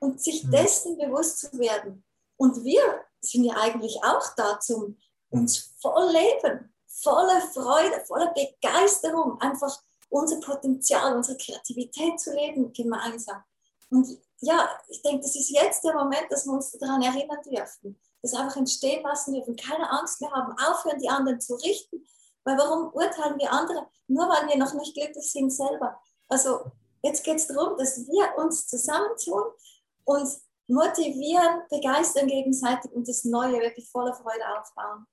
Und 0.00 0.22
sich 0.22 0.44
mhm. 0.44 0.50
dessen 0.52 0.98
bewusst 0.98 1.40
zu 1.40 1.58
werden. 1.58 2.04
Und 2.36 2.62
wir 2.62 3.04
sind 3.20 3.44
ja 3.44 3.56
eigentlich 3.56 3.98
auch 4.04 4.22
da, 4.36 4.60
um 4.68 4.96
uns 5.30 5.74
voll 5.80 6.12
Leben, 6.12 6.72
voller 6.86 7.40
Freude, 7.40 8.04
voller 8.06 8.32
Begeisterung, 8.32 9.40
einfach 9.40 9.76
unser 10.08 10.40
Potenzial, 10.40 11.16
unsere 11.16 11.36
Kreativität 11.36 12.18
zu 12.20 12.32
leben 12.34 12.72
gemeinsam. 12.72 13.42
Und 13.90 14.06
ja, 14.40 14.68
ich 14.88 15.02
denke, 15.02 15.22
das 15.22 15.34
ist 15.34 15.50
jetzt 15.50 15.84
der 15.84 15.94
Moment, 15.94 16.26
dass 16.30 16.46
wir 16.46 16.52
uns 16.52 16.72
daran 16.72 17.02
erinnern 17.02 17.42
dürfen, 17.44 17.98
das 18.22 18.34
einfach 18.34 18.56
entstehen 18.56 19.02
lassen 19.02 19.34
dürfen, 19.34 19.56
keine 19.56 19.90
Angst 19.90 20.20
mehr 20.20 20.30
haben, 20.30 20.52
aufhören, 20.58 20.98
die 20.98 21.08
anderen 21.08 21.40
zu 21.40 21.54
richten, 21.54 22.04
weil 22.44 22.56
warum 22.56 22.92
urteilen 22.92 23.38
wir 23.38 23.52
andere? 23.52 23.86
Nur 24.06 24.28
weil 24.28 24.48
wir 24.48 24.56
noch 24.56 24.74
nicht 24.74 24.94
glücklich 24.94 25.30
sind 25.30 25.50
selber. 25.50 26.00
Also 26.28 26.70
jetzt 27.02 27.24
geht 27.24 27.36
es 27.36 27.46
darum, 27.46 27.76
dass 27.76 27.98
wir 28.06 28.42
uns 28.42 28.66
zusammentun, 28.66 29.44
uns 30.04 30.42
motivieren, 30.66 31.62
begeistern 31.70 32.26
gegenseitig 32.26 32.92
und 32.92 33.08
das 33.08 33.24
Neue 33.24 33.60
wirklich 33.60 33.90
voller 33.90 34.14
Freude 34.14 34.44
aufbauen. 34.58 35.06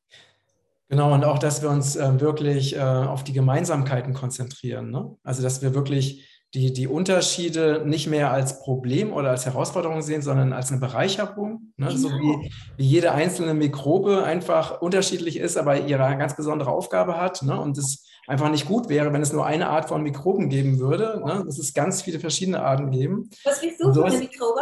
Genau, 0.88 1.14
und 1.14 1.24
auch, 1.26 1.40
dass 1.40 1.62
wir 1.62 1.70
uns 1.70 1.96
äh, 1.96 2.20
wirklich 2.22 2.76
äh, 2.76 2.80
auf 2.80 3.24
die 3.24 3.34
Gemeinsamkeiten 3.34 4.14
konzentrieren. 4.14 4.92
Ne? 4.92 5.16
Also, 5.24 5.42
dass 5.42 5.62
wir 5.62 5.74
wirklich 5.74 6.30
die, 6.54 6.72
die 6.72 6.88
Unterschiede 6.88 7.84
nicht 7.86 8.08
mehr 8.08 8.32
als 8.32 8.62
Problem 8.62 9.12
oder 9.12 9.32
als 9.32 9.46
Herausforderung 9.46 10.02
sehen, 10.02 10.22
sondern 10.22 10.54
als 10.54 10.72
eine 10.72 10.80
Bereicherung. 10.80 11.74
Ne? 11.76 11.88
Genau. 11.88 11.98
So 11.98 12.10
wie, 12.10 12.52
wie 12.78 12.86
jede 12.86 13.12
einzelne 13.12 13.54
Mikrobe 13.54 14.24
einfach 14.24 14.82
unterschiedlich 14.82 15.38
ist, 15.38 15.58
aber 15.58 15.82
ihre 15.82 16.18
ganz 16.18 16.36
besondere 16.36 16.72
Aufgabe 16.72 17.18
hat. 17.18 17.42
Ne? 17.42 17.60
Und 17.60 17.78
es 17.78 18.06
einfach 18.28 18.50
nicht 18.50 18.68
gut 18.68 18.88
wäre, 18.88 19.12
wenn 19.12 19.22
es 19.22 19.34
nur 19.34 19.46
eine 19.46 19.70
Art 19.70 19.90
von 19.90 20.02
Mikroben 20.02 20.50
geben 20.50 20.80
würde. 20.80 21.22
Ne? 21.26 21.44
Dass 21.46 21.60
es 21.60 21.74
ganz 21.74 22.04
viele 22.04 22.20
verschiedene 22.20 22.62
Arten 22.62 22.90
geben. 22.92 23.30
Was 23.44 23.60
bist 23.60 23.82
du 23.82 23.92
so 23.92 24.02
für 24.02 24.08
eine 24.08 24.20
Mikrobe? 24.20 24.62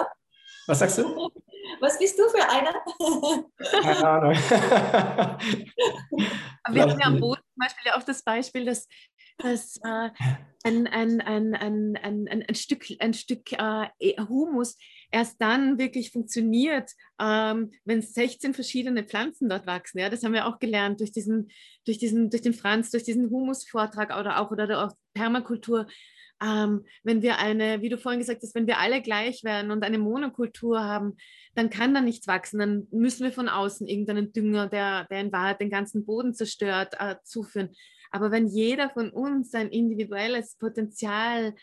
Was 0.66 0.80
sagst 0.80 0.98
du? 0.98 1.30
Was 1.80 2.00
bist 2.00 2.18
du 2.18 2.24
für 2.30 2.50
einer? 2.50 2.74
Keine 3.82 4.08
Ahnung. 4.08 4.34
wir 6.70 6.82
haben 6.82 7.00
ja 7.00 7.06
am 7.06 7.20
Boden 7.20 7.42
zum 7.42 7.58
Beispiel 7.58 7.92
auch 7.94 8.04
das 8.04 8.24
Beispiel, 8.24 8.66
dass 8.66 8.88
dass 9.38 9.78
äh, 9.78 10.10
ein, 10.64 10.88
ein, 10.88 11.22
ein, 11.22 11.56
ein, 11.56 11.98
ein, 11.98 12.28
ein, 12.28 12.56
Stück, 12.56 12.86
ein 13.00 13.14
Stück 13.14 13.52
äh, 13.52 13.88
e, 14.00 14.16
Humus 14.18 14.78
erst 15.12 15.42
dann 15.42 15.78
wirklich 15.78 16.12
funktioniert, 16.12 16.92
ähm, 17.20 17.72
wenn 17.84 18.02
16 18.02 18.54
verschiedene 18.54 19.04
Pflanzen 19.04 19.50
dort 19.50 19.68
wachsen. 19.68 20.00
Ja, 20.00 20.10
das 20.10 20.24
haben 20.24 20.34
wir 20.34 20.48
auch 20.48 20.60
gelernt 20.60 21.00
durch 21.00 21.12
diesen, 21.12 21.50
durch 21.86 21.98
diesen, 21.98 22.30
durch 22.30 22.42
den 22.42 22.54
Franz, 22.54 22.92
durch 22.92 23.04
diesen 23.04 23.30
Humusvortrag 23.30 24.18
oder 24.18 24.40
auch 24.40 24.52
oder 24.52 24.86
auch 24.86 24.94
Permakultur. 25.14 25.88
Ähm, 26.44 26.86
wenn 27.04 27.22
wir 27.22 27.38
eine, 27.38 27.82
wie 27.82 27.90
du 27.90 27.98
vorhin 27.98 28.20
gesagt 28.20 28.42
hast, 28.44 28.56
wenn 28.56 28.68
wir 28.68 28.80
alle 28.80 29.02
gleich 29.02 29.44
werden 29.44 29.72
und 29.72 29.84
eine 29.84 29.98
Monokultur 29.98 30.84
haben, 30.84 31.16
dann 31.56 31.70
kann 31.70 31.94
da 31.94 32.02
nichts 32.02 32.28
wachsen. 32.28 32.60
Dann 32.60 32.88
müssen 32.92 33.24
wir 33.24 33.32
von 33.32 33.48
außen 33.48 33.88
irgendeinen 33.88 34.34
Dünger, 34.34 34.68
der, 34.68 35.06
der 35.06 35.22
in 35.22 35.32
Wahrheit 35.32 35.62
den 35.62 35.70
ganzen 35.70 36.06
Boden 36.06 36.34
zerstört, 36.34 36.96
äh, 37.00 37.16
zuführen. 37.24 37.70
Aber 38.12 38.32
wenn 38.32 38.48
jeder 38.48 38.90
von 38.90 39.10
uns 39.10 39.52
sein 39.52 39.70
individuelles 39.70 40.58
Potenzial 40.58 41.56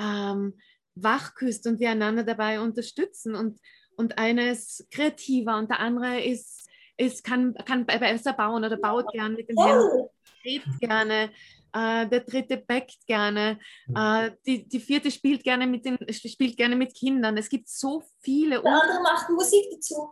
ähm, 0.00 0.54
wachküsst 0.94 1.66
und 1.66 1.80
wir 1.80 1.90
einander 1.90 2.22
dabei 2.22 2.60
unterstützen 2.60 3.34
und, 3.34 3.58
und 3.96 4.18
eine 4.18 4.50
ist 4.50 4.86
kreativer 4.90 5.56
und 5.56 5.70
der 5.70 5.80
andere 5.80 6.22
ist, 6.22 6.68
ist 6.96 7.24
kann, 7.24 7.54
kann 7.54 7.86
besser 7.86 8.32
bauen 8.32 8.64
oder 8.64 8.76
baut 8.76 9.10
gern 9.12 9.34
mit 9.34 9.48
den 9.48 9.58
Händen, 9.58 10.08
redet 10.46 10.80
gerne, 10.80 11.30
äh, 11.72 12.06
der 12.06 12.20
dritte 12.20 12.56
backt 12.56 13.06
gerne, 13.06 13.58
äh, 13.94 14.30
die, 14.46 14.66
die 14.66 14.80
vierte 14.80 15.10
spielt 15.10 15.42
gerne, 15.42 15.66
mit 15.66 15.84
den, 15.84 15.98
spielt 16.12 16.56
gerne 16.56 16.76
mit 16.76 16.94
Kindern. 16.94 17.36
Es 17.36 17.48
gibt 17.48 17.68
so 17.68 18.02
viele. 18.20 18.62
Der 18.62 18.72
andere 18.72 19.02
macht 19.02 19.28
Musik 19.30 19.66
dazu. 19.72 20.10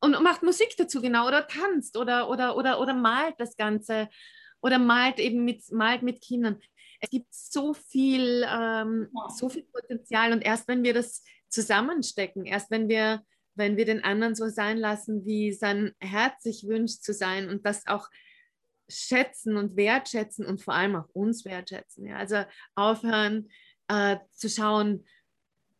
Und 0.00 0.22
macht 0.22 0.42
Musik 0.42 0.74
dazu, 0.76 1.00
genau, 1.00 1.26
oder 1.26 1.46
tanzt 1.46 1.96
oder, 1.96 2.28
oder, 2.28 2.56
oder, 2.56 2.80
oder 2.80 2.92
malt 2.92 3.36
das 3.38 3.56
Ganze 3.56 4.08
oder 4.60 4.78
malt 4.78 5.18
eben 5.18 5.44
mit, 5.44 5.70
malt 5.72 6.02
mit 6.02 6.20
Kindern. 6.20 6.60
Es 7.00 7.10
gibt 7.10 7.26
so 7.30 7.74
viel, 7.74 8.46
ähm, 8.48 9.10
so 9.34 9.48
viel 9.48 9.64
Potenzial 9.64 10.32
und 10.32 10.40
erst 10.40 10.68
wenn 10.68 10.82
wir 10.82 10.94
das 10.94 11.22
zusammenstecken, 11.48 12.46
erst 12.46 12.70
wenn 12.70 12.88
wir, 12.88 13.22
wenn 13.54 13.76
wir 13.76 13.84
den 13.84 14.02
anderen 14.02 14.34
so 14.34 14.48
sein 14.48 14.78
lassen, 14.78 15.24
wie 15.26 15.52
sein 15.52 15.94
Herz 16.00 16.42
sich 16.42 16.66
wünscht 16.66 17.02
zu 17.02 17.12
sein 17.12 17.48
und 17.48 17.64
das 17.66 17.86
auch 17.86 18.08
schätzen 18.88 19.56
und 19.56 19.76
wertschätzen 19.76 20.46
und 20.46 20.62
vor 20.62 20.74
allem 20.74 20.96
auch 20.96 21.08
uns 21.12 21.44
wertschätzen. 21.44 22.06
Ja? 22.06 22.16
Also 22.16 22.44
aufhören 22.74 23.48
äh, 23.88 24.16
zu 24.32 24.48
schauen, 24.48 25.04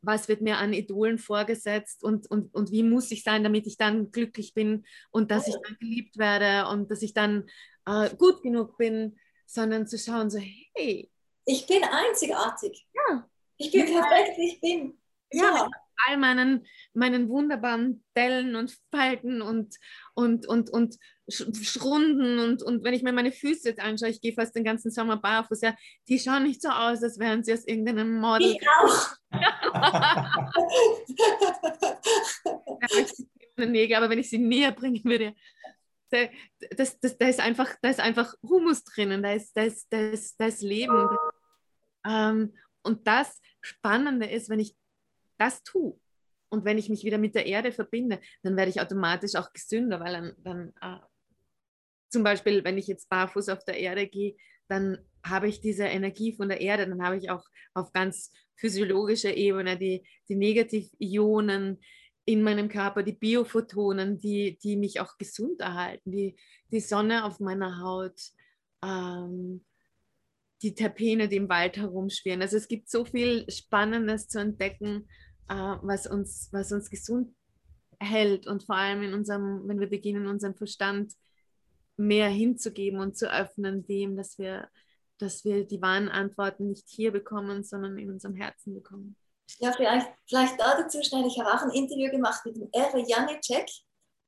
was 0.03 0.29
wird 0.29 0.43
mir 0.43 0.59
an 0.59 0.73
Idolen 0.73 1.19
vorgesetzt 1.19 2.05
und, 2.05 2.31
und, 2.31 2.55
und 2.55 2.71
wie 2.71 2.83
muss 2.83 3.11
ich 3.11 3.23
sein, 3.23 3.43
damit 3.43 3.67
ich 3.67 3.77
dann 3.77 4.11
glücklich 4.11 4.55
bin 4.55 4.85
und 5.11 5.31
dass 5.31 5.49
ich 5.49 5.57
dann 5.63 5.77
geliebt 5.81 6.19
werde 6.19 6.69
und 6.69 6.91
dass 6.91 7.03
ich 7.03 7.15
dann 7.15 7.49
äh, 7.87 8.15
gut 8.17 8.43
genug 8.43 8.77
bin, 8.77 9.19
sondern 9.47 9.87
zu 9.87 9.99
schauen, 9.99 10.31
so, 10.31 10.39
hey. 10.39 11.11
Ich 11.47 11.67
bin 11.67 11.83
einzigartig. 11.85 12.87
Ja. 12.95 13.29
Ich 13.57 13.71
bin 13.71 13.87
perfekt, 13.87 14.39
ich 14.39 14.61
bin. 14.61 14.99
Ja, 15.31 15.43
ja. 15.43 15.71
All 16.07 16.17
meinen, 16.17 16.67
meinen 16.93 17.29
wunderbaren 17.29 18.05
Dellen 18.17 18.57
und 18.57 18.77
Falten 18.91 19.43
und, 19.43 19.77
und, 20.15 20.47
und, 20.47 20.71
und 20.71 20.97
Schrunden 21.29 22.39
und, 22.39 22.63
und 22.63 22.85
wenn 22.85 22.93
ich 22.95 23.03
mir 23.03 23.13
meine 23.13 23.33
Füße 23.33 23.69
jetzt 23.69 23.81
anschaue, 23.81 24.11
ich 24.11 24.21
gehe 24.21 24.35
fast 24.35 24.55
den 24.55 24.65
ganzen 24.65 24.91
Sommer 24.91 25.17
barfuß, 25.17 25.63
ja, 25.63 25.75
die 26.09 26.19
schauen 26.19 26.43
nicht 26.43 26.61
so 26.61 26.69
aus, 26.69 27.03
als 27.03 27.19
wären 27.19 27.43
sie 27.43 27.55
aus 27.55 27.67
irgendeinem 27.67 28.21
Model. 28.21 28.53
Ich 28.53 28.69
auch. 28.69 29.17
ja, 33.57 33.97
aber 33.97 34.11
wenn 34.11 34.19
ich 34.19 34.29
sie 34.29 34.39
näher 34.39 34.73
bringen 34.73 35.03
würde, 35.05 35.35
da, 36.11 36.19
das, 36.77 37.01
das, 37.01 37.19
da, 37.19 37.27
ist 37.27 37.41
einfach, 37.41 37.75
da 37.83 37.89
ist 37.89 38.01
einfach 38.01 38.35
Humus 38.43 38.85
drinnen, 38.85 39.23
da 39.23 39.33
ist, 39.33 39.57
da 39.57 39.63
ist, 39.63 39.87
da 39.91 39.99
ist, 40.11 40.39
da 40.39 40.47
ist 40.47 40.63
Leben. 40.63 41.09
Ähm, 42.07 42.55
und 42.83 43.07
das 43.07 43.41
Spannende 43.63 44.27
ist, 44.27 44.51
wenn 44.51 44.61
ich 44.61 44.77
das 45.39 45.63
tue 45.63 45.99
und 46.55 46.65
wenn 46.65 46.79
ich 46.79 46.89
mich 46.89 47.05
wieder 47.05 47.19
mit 47.19 47.35
der 47.35 47.47
Erde 47.47 47.73
verbinde, 47.73 48.21
dann 48.43 48.57
werde 48.57 48.71
ich 48.71 48.81
automatisch 48.81 49.35
auch 49.35 49.53
gesünder, 49.53 50.01
weil 50.01 50.13
dann, 50.13 50.33
dann 50.39 50.73
äh, 50.81 51.05
zum 52.11 52.23
Beispiel, 52.23 52.63
wenn 52.65 52.79
ich 52.79 52.87
jetzt 52.87 53.09
barfuß 53.09 53.49
auf 53.49 53.65
der 53.65 53.79
Erde 53.79 54.07
gehe, 54.07 54.37
dann 54.69 54.99
habe 55.25 55.49
ich 55.49 55.61
diese 55.61 55.85
Energie 55.85 56.33
von 56.33 56.49
der 56.49 56.61
Erde, 56.61 56.87
dann 56.87 57.03
habe 57.03 57.17
ich 57.17 57.29
auch 57.29 57.45
auf 57.75 57.93
ganz 57.93 58.33
physiologischer 58.57 59.37
Ebene 59.37 59.77
die, 59.77 60.07
die 60.29 60.37
Negativionen, 60.37 61.81
in 62.27 62.43
meinem 62.43 62.69
Körper, 62.69 63.03
die 63.03 63.13
Biophotonen, 63.13 64.19
die, 64.19 64.59
die 64.63 64.77
mich 64.77 65.01
auch 65.01 65.19
gesund 65.19 65.61
erhalten, 65.61 66.11
die, 66.11 66.37
die 66.71 66.81
Sonne 66.81 67.25
auf 67.25 67.39
meiner 67.39 67.81
Haut, 67.83 68.19
ähm, 68.83 69.65
die 70.63 70.75
Terpene, 70.75 71.29
die 71.29 71.37
im 71.37 71.49
Wald 71.51 71.77
herumschwirren. 71.77 72.41
Also 72.41 72.57
es 72.57 72.69
gibt 72.69 72.89
so 72.89 73.05
viel 73.05 73.45
Spannendes 73.51 74.29
zu 74.29 74.41
entdecken, 74.41 75.07
äh, 75.49 75.77
was, 75.83 76.07
uns, 76.07 76.49
was 76.53 76.73
uns 76.73 76.91
gesund 76.91 77.35
hält 78.01 78.47
und 78.47 78.65
vor 78.65 78.77
allem 78.77 79.03
in 79.03 79.15
unserem, 79.15 79.67
wenn 79.67 79.81
wir 79.81 79.89
beginnen, 79.89 80.27
unseren 80.27 80.55
Verstand 80.55 81.13
mehr 81.97 82.29
hinzugeben 82.29 83.01
und 83.01 83.17
zu 83.17 83.33
öffnen 83.33 83.87
dem, 83.87 84.17
dass 84.17 84.39
wir, 84.39 84.69
dass 85.19 85.45
wir 85.45 85.67
die 85.67 85.81
wahren 85.81 86.09
Antworten 86.09 86.69
nicht 86.69 86.89
hier 86.89 87.13
bekommen, 87.13 87.63
sondern 87.63 87.99
in 87.99 88.11
unserem 88.11 88.35
Herzen 88.35 88.75
bekommen. 88.75 89.17
Ja, 89.59 89.73
vielleicht, 89.73 90.09
vielleicht 90.27 90.59
dazu 90.59 91.03
schnell. 91.03 91.27
Ich 91.27 91.39
habe 91.39 91.53
auch 91.53 91.63
ein 91.63 91.71
Interview 91.71 92.11
gemacht 92.11 92.45
mit 92.45 92.57
dem 92.57 92.69
Erwe 92.73 93.05
Janicek. 93.07 93.69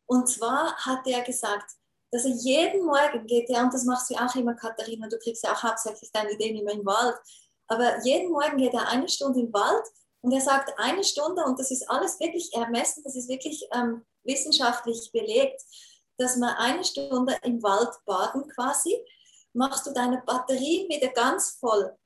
Und 0.07 0.29
zwar 0.29 0.77
hat 0.77 1.07
er 1.07 1.23
gesagt, 1.23 1.73
dass 2.13 2.25
er 2.25 2.31
jeden 2.31 2.85
Morgen 2.85 3.27
geht, 3.27 3.51
ja, 3.51 3.65
und 3.65 3.75
das 3.75 3.85
machst 3.85 4.11
du 4.11 4.15
auch 4.15 4.35
immer, 4.37 4.55
Katharina, 4.55 5.09
du 5.09 5.19
kriegst 5.19 5.43
ja 5.43 5.53
auch 5.53 5.63
hauptsächlich 5.63 6.11
deine 6.13 6.33
Ideen 6.33 6.57
immer 6.57 6.73
im 6.73 6.87
Wald, 6.87 7.17
aber 7.67 8.01
jeden 8.05 8.31
Morgen 8.31 8.57
geht 8.59 8.75
er 8.75 8.89
eine 8.89 9.09
Stunde 9.09 9.41
im 9.41 9.53
Wald 9.53 9.85
und 10.27 10.33
er 10.33 10.41
sagt, 10.41 10.77
eine 10.77 11.05
Stunde, 11.05 11.45
und 11.45 11.57
das 11.57 11.71
ist 11.71 11.89
alles 11.89 12.19
wirklich 12.19 12.53
ermessen, 12.53 13.05
das 13.05 13.15
ist 13.15 13.29
wirklich 13.29 13.65
ähm, 13.73 14.05
wissenschaftlich 14.25 15.11
belegt, 15.13 15.63
dass 16.19 16.37
man 16.37 16.53
eine 16.57 16.83
Stunde 16.83 17.39
im 17.45 17.63
Wald 17.63 17.91
baden 18.07 18.49
quasi, 18.49 18.99
machst 19.53 19.87
du 19.87 19.93
deine 19.93 20.21
Batterien 20.27 20.89
wieder 20.89 21.13
ganz 21.13 21.53
voll. 21.61 21.97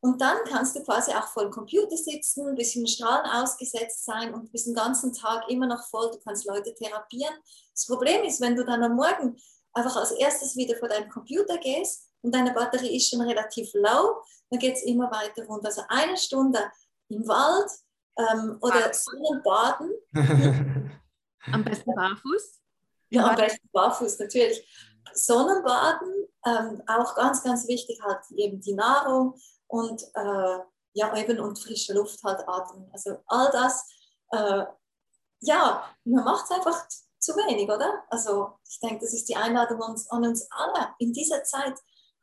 Und 0.00 0.20
dann 0.20 0.36
kannst 0.44 0.76
du 0.76 0.82
quasi 0.82 1.12
auch 1.12 1.28
vor 1.28 1.44
dem 1.44 1.52
Computer 1.52 1.96
sitzen, 1.96 2.48
ein 2.48 2.54
bisschen 2.54 2.86
Strahlen 2.86 3.24
ausgesetzt 3.24 4.04
sein 4.04 4.34
und 4.34 4.52
bist 4.52 4.66
den 4.66 4.74
ganzen 4.74 5.14
Tag 5.14 5.48
immer 5.48 5.66
noch 5.66 5.88
voll. 5.88 6.10
Du 6.10 6.18
kannst 6.18 6.44
Leute 6.44 6.74
therapieren. 6.74 7.34
Das 7.72 7.86
Problem 7.86 8.24
ist, 8.24 8.42
wenn 8.42 8.56
du 8.56 8.64
dann 8.66 8.82
am 8.82 8.96
Morgen 8.96 9.40
einfach 9.72 9.96
als 9.96 10.10
erstes 10.10 10.54
wieder 10.54 10.76
vor 10.76 10.90
deinem 10.90 11.08
Computer 11.08 11.56
gehst 11.56 12.10
und 12.20 12.34
deine 12.34 12.52
Batterie 12.52 12.94
ist 12.94 13.08
schon 13.08 13.22
relativ 13.22 13.70
low, 13.72 14.20
dann 14.50 14.58
geht 14.58 14.76
es 14.76 14.82
immer 14.82 15.10
weiter 15.10 15.46
runter. 15.46 15.68
Also 15.68 15.82
eine 15.88 16.18
Stunde 16.18 16.70
im 17.10 17.26
Wald 17.26 17.70
ähm, 18.16 18.58
oder 18.60 18.92
Sonnenbaden. 18.92 19.92
am 21.52 21.64
besten 21.64 21.94
barfuß? 21.94 22.60
Ja, 23.10 23.26
am 23.26 23.36
besten 23.36 23.68
barfuß, 23.72 24.18
natürlich. 24.18 24.66
Sonnenbaden, 25.12 26.28
ähm, 26.46 26.82
auch 26.86 27.14
ganz, 27.14 27.42
ganz 27.42 27.66
wichtig, 27.66 28.00
halt 28.02 28.20
eben 28.36 28.60
die 28.60 28.74
Nahrung 28.74 29.34
und 29.66 30.02
äh, 30.14 30.58
ja, 30.92 31.16
eben 31.16 31.40
und 31.40 31.58
frische 31.58 31.94
Luft 31.94 32.22
halt 32.24 32.46
atmen. 32.48 32.88
Also 32.92 33.18
all 33.26 33.50
das, 33.50 33.88
äh, 34.30 34.64
ja, 35.40 35.84
man 36.04 36.24
macht 36.24 36.44
es 36.44 36.50
einfach 36.50 36.86
zu 37.18 37.34
wenig, 37.36 37.68
oder? 37.68 38.04
Also 38.08 38.58
ich 38.68 38.78
denke, 38.80 39.04
das 39.04 39.12
ist 39.12 39.28
die 39.28 39.36
Einladung 39.36 39.82
an 39.82 39.90
uns, 39.92 40.10
an 40.10 40.24
uns 40.24 40.48
alle, 40.50 40.94
in 40.98 41.12
dieser 41.12 41.42
Zeit 41.44 41.74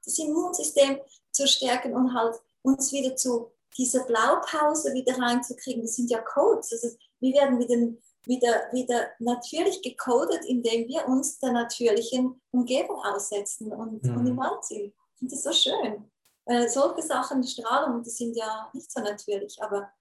das 0.03 0.17
Immunsystem 0.19 0.99
zu 1.31 1.47
stärken 1.47 1.93
und 1.93 2.13
halt 2.13 2.39
uns 2.61 2.91
wieder 2.91 3.15
zu 3.15 3.51
dieser 3.77 4.03
Blaupause 4.05 4.93
wieder 4.93 5.17
reinzukriegen. 5.17 5.83
Das 5.83 5.95
sind 5.95 6.09
ja 6.09 6.19
Codes. 6.19 6.71
Also 6.71 6.97
wir 7.19 7.33
werden 7.33 7.59
wieder, 7.59 7.97
wieder, 8.25 8.73
wieder 8.73 9.07
natürlich 9.19 9.81
gecodet, 9.81 10.43
indem 10.45 10.87
wir 10.87 11.07
uns 11.07 11.39
der 11.39 11.51
natürlichen 11.51 12.41
Umgebung 12.51 12.97
aussetzen 13.03 13.71
und, 13.71 14.03
mhm. 14.03 14.17
und 14.17 14.27
im 14.27 14.37
Wald 14.37 14.63
sind. 14.65 14.93
Ich 15.13 15.19
finde 15.19 15.35
das 15.35 15.43
so 15.43 15.51
schön. 15.51 16.11
Weil 16.45 16.69
solche 16.69 17.01
Sachen, 17.01 17.43
Strahlung, 17.43 18.03
die 18.03 18.09
sind 18.09 18.35
ja 18.35 18.69
nicht 18.73 18.91
so 18.91 19.01
natürlich, 19.01 19.61
aber 19.61 19.91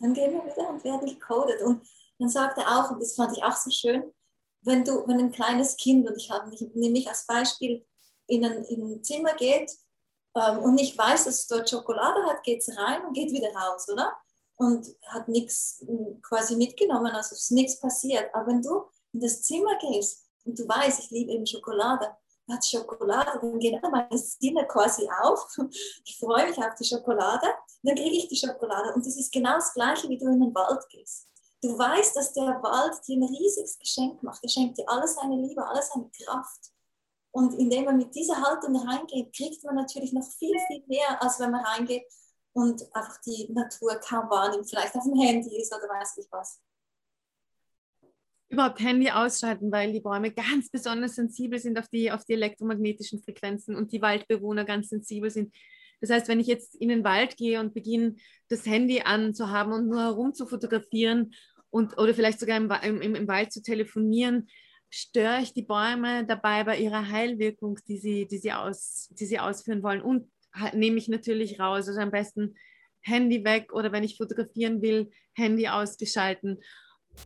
dann 0.00 0.12
gehen 0.12 0.32
wir 0.32 0.44
wieder 0.44 0.68
und 0.68 0.84
werden 0.84 1.08
gecodet. 1.08 1.62
Und 1.62 1.82
dann 2.18 2.28
sagt 2.28 2.58
er 2.58 2.66
auch, 2.68 2.90
und 2.90 3.00
das 3.00 3.14
fand 3.14 3.36
ich 3.36 3.42
auch 3.42 3.56
so 3.56 3.70
schön, 3.70 4.12
wenn 4.62 4.84
du, 4.84 5.06
wenn 5.06 5.18
ein 5.18 5.32
kleines 5.32 5.76
Kind, 5.76 6.08
und 6.08 6.16
ich, 6.16 6.30
habe, 6.30 6.52
ich 6.52 6.60
nehme 6.74 6.92
mich 6.92 7.08
als 7.08 7.26
Beispiel, 7.26 7.86
in 8.26 8.44
ein, 8.44 8.64
in 8.64 8.82
ein 8.82 9.02
Zimmer 9.02 9.34
geht 9.34 9.72
ähm, 10.38 10.58
und 10.58 10.74
nicht 10.74 10.96
weiß, 10.96 11.24
dass 11.24 11.40
es 11.40 11.46
dort 11.46 11.68
Schokolade 11.68 12.22
hat, 12.24 12.42
geht 12.42 12.60
es 12.60 12.76
rein 12.76 13.04
und 13.04 13.14
geht 13.14 13.32
wieder 13.32 13.52
raus, 13.54 13.88
oder? 13.88 14.12
Und 14.56 14.86
hat 15.06 15.28
nichts 15.28 15.84
hm, 15.86 16.20
quasi 16.22 16.56
mitgenommen, 16.56 17.12
also 17.12 17.34
ist 17.34 17.52
nichts 17.52 17.80
passiert. 17.80 18.34
Aber 18.34 18.48
wenn 18.48 18.62
du 18.62 18.84
in 19.12 19.20
das 19.20 19.42
Zimmer 19.42 19.78
gehst 19.78 20.24
und 20.44 20.58
du 20.58 20.66
weißt, 20.66 21.00
ich 21.00 21.10
liebe 21.10 21.32
eben 21.32 21.46
Schokolade, 21.46 22.16
hat 22.50 22.64
Schokolade, 22.64 23.38
dann 23.40 23.58
geht 23.58 23.80
meine 23.82 24.18
Sinne 24.18 24.66
quasi 24.66 25.08
auf. 25.22 25.46
Ich 26.04 26.18
freue 26.18 26.48
mich 26.48 26.58
auf 26.58 26.74
die 26.74 26.84
Schokolade, 26.84 27.46
dann 27.82 27.94
kriege 27.94 28.16
ich 28.16 28.28
die 28.28 28.36
Schokolade. 28.36 28.94
Und 28.94 29.06
das 29.06 29.16
ist 29.16 29.32
genau 29.32 29.54
das 29.54 29.74
Gleiche, 29.74 30.08
wie 30.08 30.18
du 30.18 30.26
in 30.26 30.40
den 30.40 30.54
Wald 30.54 30.88
gehst. 30.88 31.26
Du 31.60 31.76
weißt, 31.76 32.16
dass 32.16 32.32
der 32.32 32.62
Wald 32.62 33.06
dir 33.06 33.16
ein 33.16 33.24
riesiges 33.24 33.78
Geschenk 33.78 34.22
macht. 34.22 34.42
Er 34.42 34.48
schenkt 34.48 34.78
dir 34.78 34.88
alles 34.88 35.14
seine 35.14 35.36
Liebe, 35.36 35.66
alles 35.66 35.90
seine 35.92 36.10
Kraft. 36.10 36.72
Und 37.30 37.54
indem 37.54 37.84
man 37.84 37.98
mit 37.98 38.14
dieser 38.14 38.40
Haltung 38.40 38.76
reingeht, 38.76 39.34
kriegt 39.34 39.62
man 39.64 39.76
natürlich 39.76 40.12
noch 40.12 40.26
viel, 40.38 40.56
viel 40.66 40.82
mehr, 40.86 41.22
als 41.22 41.38
wenn 41.38 41.50
man 41.50 41.64
reingeht 41.64 42.04
und 42.52 42.82
einfach 42.94 43.20
die 43.24 43.48
Natur 43.52 43.94
kaum 43.96 44.28
wahrnimmt, 44.30 44.68
vielleicht 44.68 44.94
auf 44.94 45.04
dem 45.04 45.20
Handy 45.20 45.60
ist 45.60 45.72
oder 45.72 45.88
weiß 45.88 46.16
ich 46.18 46.26
was. 46.30 46.60
Überhaupt 48.48 48.80
Handy 48.80 49.10
ausschalten, 49.10 49.70
weil 49.70 49.92
die 49.92 50.00
Bäume 50.00 50.32
ganz 50.32 50.70
besonders 50.70 51.16
sensibel 51.16 51.58
sind 51.58 51.78
auf 51.78 51.88
die, 51.88 52.10
auf 52.10 52.24
die 52.24 52.32
elektromagnetischen 52.32 53.22
Frequenzen 53.22 53.76
und 53.76 53.92
die 53.92 54.00
Waldbewohner 54.00 54.64
ganz 54.64 54.88
sensibel 54.88 55.30
sind. 55.30 55.54
Das 56.00 56.10
heißt, 56.10 56.28
wenn 56.28 56.40
ich 56.40 56.46
jetzt 56.46 56.74
in 56.76 56.88
den 56.88 57.04
Wald 57.04 57.36
gehe 57.36 57.60
und 57.60 57.74
beginne, 57.74 58.16
das 58.48 58.64
Handy 58.64 59.02
anzuhaben 59.02 59.72
und 59.72 59.88
nur 59.88 60.00
herum 60.00 60.32
zu 60.32 60.46
fotografieren 60.46 61.34
und, 61.70 61.98
oder 61.98 62.14
vielleicht 62.14 62.40
sogar 62.40 62.56
im, 62.56 62.70
im, 63.02 63.14
im 63.14 63.28
Wald 63.28 63.52
zu 63.52 63.62
telefonieren, 63.62 64.48
störe 64.90 65.40
ich 65.42 65.52
die 65.52 65.62
Bäume 65.62 66.24
dabei 66.26 66.64
bei 66.64 66.78
ihrer 66.78 67.08
Heilwirkung, 67.08 67.78
die 67.86 67.98
sie, 67.98 68.26
die 68.26 68.38
sie, 68.38 68.52
aus, 68.52 69.08
die 69.10 69.26
sie 69.26 69.38
ausführen 69.38 69.82
wollen. 69.82 70.02
Und 70.02 70.30
nehme 70.72 70.98
ich 70.98 71.08
natürlich 71.08 71.60
raus. 71.60 71.88
Also 71.88 72.00
am 72.00 72.10
besten 72.10 72.56
Handy 73.00 73.44
weg 73.44 73.72
oder 73.72 73.92
wenn 73.92 74.04
ich 74.04 74.16
fotografieren 74.16 74.82
will, 74.82 75.10
Handy 75.34 75.68
ausgeschalten, 75.68 76.58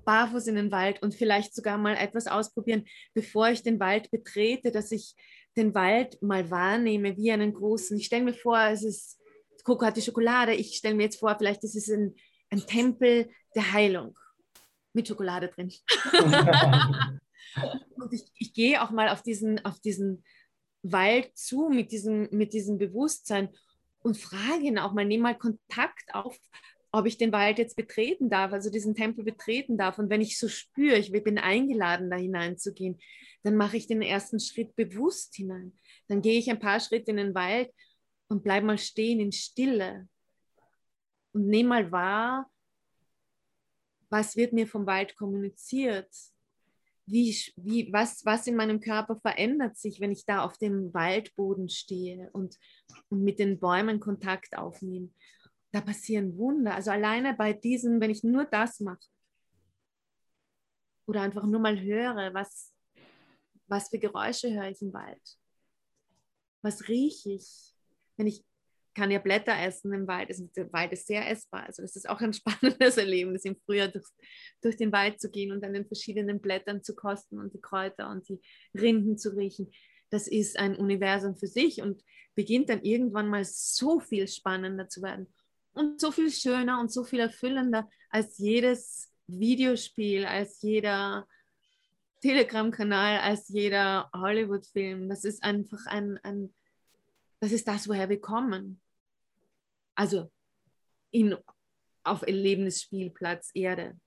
barfuß 0.05 0.46
in 0.46 0.55
den 0.55 0.70
Wald 0.70 1.03
und 1.03 1.14
vielleicht 1.14 1.55
sogar 1.55 1.79
mal 1.79 1.94
etwas 1.94 2.27
ausprobieren, 2.27 2.85
bevor 3.14 3.48
ich 3.48 3.62
den 3.62 3.81
Wald 3.81 4.11
betrete, 4.11 4.70
dass 4.70 4.92
ich 4.92 5.14
den 5.57 5.75
Wald 5.75 6.20
mal 6.22 6.51
wahrnehme 6.51 7.16
wie 7.16 7.31
einen 7.31 7.53
großen. 7.53 7.96
Ich 7.98 8.07
stelle 8.07 8.25
mir 8.25 8.35
vor, 8.35 8.59
es 8.59 8.83
ist 8.83 9.18
Coco 9.64 9.85
hat 9.85 9.96
die 9.96 10.03
Schokolade. 10.03 10.55
Ich 10.55 10.77
stelle 10.77 10.94
mir 10.94 11.05
jetzt 11.05 11.20
vor, 11.20 11.37
vielleicht 11.38 11.62
ist 11.62 11.77
es 11.77 11.88
ein, 11.88 12.16
ein 12.51 12.66
Tempel 12.66 13.31
der 13.55 13.72
Heilung 13.72 14.18
mit 14.92 15.07
Schokolade 15.09 15.48
drin. 15.48 15.72
und 17.97 18.13
ich, 18.13 18.25
ich 18.37 18.53
gehe 18.53 18.83
auch 18.83 18.91
mal 18.91 19.09
auf 19.09 19.23
diesen, 19.23 19.65
auf 19.65 19.81
diesen 19.81 20.25
Wald 20.83 21.37
zu 21.37 21.69
mit 21.69 21.93
diesem, 21.93 22.29
mit 22.33 22.53
diesem 22.53 22.79
Bewusstsein 22.79 23.49
und 24.01 24.17
frage 24.17 24.65
ihn 24.65 24.79
auch 24.79 24.93
mal, 24.93 25.05
nehme 25.05 25.23
mal 25.25 25.39
Kontakt 25.39 26.15
auf, 26.15 26.37
ob 26.91 27.07
ich 27.07 27.17
den 27.17 27.33
Wald 27.33 27.59
jetzt 27.59 27.77
betreten 27.77 28.29
darf, 28.29 28.53
also 28.53 28.69
diesen 28.69 28.95
Tempel 28.95 29.25
betreten 29.25 29.79
darf. 29.79 29.99
Und 29.99 30.11
wenn 30.11 30.21
ich 30.21 30.39
so 30.39 30.49
spüre, 30.49 30.99
ich 30.99 31.11
bin 31.11 31.39
eingeladen, 31.39 32.11
da 32.11 32.17
hineinzugehen, 32.17 33.01
dann 33.43 33.57
mache 33.57 33.77
ich 33.77 33.87
den 33.87 34.03
ersten 34.03 34.41
Schritt 34.41 34.77
bewusst 34.77 35.35
hinein. 35.35 35.79
Dann 36.09 36.21
gehe 36.21 36.39
ich 36.39 36.51
ein 36.51 36.59
paar 36.59 36.81
Schritte 36.81 37.13
in 37.13 37.17
den 37.17 37.35
Wald 37.35 37.71
und 38.29 38.43
bleibe 38.43 38.67
mal 38.67 38.79
stehen 38.79 39.21
in 39.21 39.33
Stille 39.33 40.09
und 41.33 41.49
nehme 41.49 41.71
mal 41.71 41.93
wahr, 41.93 42.51
was 44.11 44.37
wird 44.37 44.53
mir 44.53 44.67
vom 44.67 44.87
Wald 44.87 45.17
kommuniziert 45.17 46.11
wie, 47.07 47.37
wie, 47.57 47.93
was, 47.93 48.25
was 48.25 48.47
in 48.47 48.57
meinem 48.57 48.81
Körper 48.81 49.17
verändert 49.17 49.77
sich, 49.77 50.01
wenn 50.01 50.12
ich 50.12 50.25
da 50.25 50.45
auf 50.45 50.57
dem 50.59 50.93
Waldboden 50.95 51.69
stehe 51.69 52.31
und, 52.33 52.57
und 53.09 53.23
mit 53.23 53.38
den 53.38 53.59
Bäumen 53.59 54.01
Kontakt 54.01 54.57
aufnehme. 54.57 55.11
Da 55.73 55.81
passieren 55.81 56.37
Wunder. 56.37 56.75
Also 56.75 56.91
alleine 56.91 57.35
bei 57.35 57.53
diesen, 57.53 58.01
wenn 58.01 58.11
ich 58.11 58.23
nur 58.23 58.45
das 58.45 58.81
mache 58.81 59.07
oder 61.07 61.23
einfach 61.23 61.45
nur 61.45 61.61
mal 61.61 61.81
höre, 61.81 62.33
was, 62.35 62.73
was 63.67 63.88
für 63.88 63.99
Geräusche 63.99 64.53
höre 64.53 64.71
ich 64.71 64.81
im 64.83 64.93
Wald? 64.93 65.38
Was 66.62 66.88
rieche 66.88 67.33
ich? 67.33 67.75
Wenn 68.17 68.29
ich 68.29 68.45
kann 68.95 69.11
ja 69.11 69.19
Blätter 69.19 69.59
essen 69.59 69.93
im 69.93 70.07
Wald. 70.07 70.31
Der 70.57 70.73
Wald 70.73 70.93
ist 70.93 71.07
sehr 71.07 71.29
essbar. 71.29 71.65
Also 71.65 71.83
das 71.83 71.97
ist 71.97 72.09
auch 72.09 72.21
ein 72.21 72.33
spannendes 72.33 72.97
Erlebnis, 72.97 73.45
im 73.45 73.57
Frühjahr 73.57 73.89
durch, 73.89 74.07
durch 74.61 74.77
den 74.77 74.93
Wald 74.93 75.21
zu 75.21 75.31
gehen 75.31 75.53
und 75.53 75.65
an 75.65 75.73
den 75.73 75.87
verschiedenen 75.87 76.41
Blättern 76.41 76.83
zu 76.83 76.95
kosten 76.95 77.39
und 77.39 77.55
die 77.55 77.61
Kräuter 77.61 78.11
und 78.11 78.29
die 78.29 78.41
Rinden 78.75 79.19
zu 79.19 79.37
riechen. 79.37 79.73
Das 80.11 80.29
ist 80.29 80.59
ein 80.59 80.77
Universum 80.77 81.37
für 81.37 81.47
sich 81.47 81.81
und 81.81 82.03
beginnt 82.35 82.69
dann 82.69 82.83
irgendwann 82.83 83.29
mal 83.29 83.45
so 83.45 84.01
viel 84.01 84.29
spannender 84.29 84.89
zu 84.89 85.03
werden 85.03 85.33
und 85.73 86.01
so 86.01 86.11
viel 86.11 86.31
schöner 86.31 86.81
und 86.81 86.93
so 86.93 87.05
viel 87.05 87.21
erfüllender 87.21 87.89
als 88.11 88.39
jedes 88.39 89.11
Videospiel, 89.27 90.27
als 90.27 90.61
jeder 90.61 91.27
Telegram-Kanal, 92.21 93.21
als 93.21 93.49
jeder 93.49 94.11
Hollywood-Film. 94.15 95.09
Das 95.09 95.25
ist 95.25 95.43
einfach 95.43 95.87
ein, 95.87 96.19
ein 96.23 96.55
das 97.40 97.53
ist 97.53 97.67
das, 97.67 97.88
woher 97.88 98.09
wir 98.09 98.21
kommen. 98.21 98.82
Also 99.95 100.31
in, 101.11 101.37
auf 102.05 102.23
Erlebnisspielplatz 102.23 103.51
Erde 103.55 103.99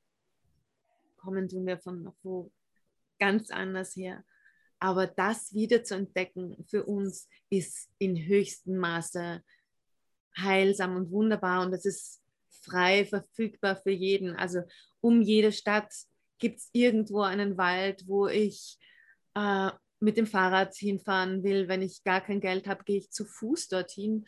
kommen 1.17 1.49
tun 1.49 1.65
wir 1.65 1.79
von 1.79 2.13
wo 2.23 2.51
ganz 3.19 3.49
anders 3.51 3.95
her. 3.95 4.23
Aber 4.79 5.07
das 5.07 5.53
wieder 5.53 5.83
zu 5.83 5.95
entdecken 5.95 6.63
für 6.69 6.85
uns 6.85 7.27
ist 7.49 7.89
in 7.97 8.17
höchstem 8.17 8.77
Maße 8.77 9.41
heilsam 10.37 10.95
und 10.97 11.11
wunderbar 11.11 11.65
und 11.65 11.71
das 11.71 11.85
ist 11.85 12.21
frei 12.49 13.05
verfügbar 13.05 13.75
für 13.77 13.91
jeden. 13.91 14.35
Also 14.35 14.61
um 15.01 15.21
jede 15.21 15.51
Stadt 15.51 15.93
gibt 16.39 16.59
es 16.59 16.69
irgendwo 16.73 17.21
einen 17.21 17.57
Wald, 17.57 18.07
wo 18.07 18.27
ich 18.27 18.77
äh, 19.35 19.71
mit 19.99 20.17
dem 20.17 20.27
Fahrrad 20.27 20.75
hinfahren 20.75 21.43
will, 21.43 21.67
wenn 21.67 21.81
ich 21.81 22.03
gar 22.03 22.21
kein 22.21 22.41
Geld 22.41 22.67
habe, 22.67 22.83
gehe 22.83 22.97
ich 22.97 23.11
zu 23.11 23.25
Fuß 23.25 23.69
dorthin. 23.69 24.27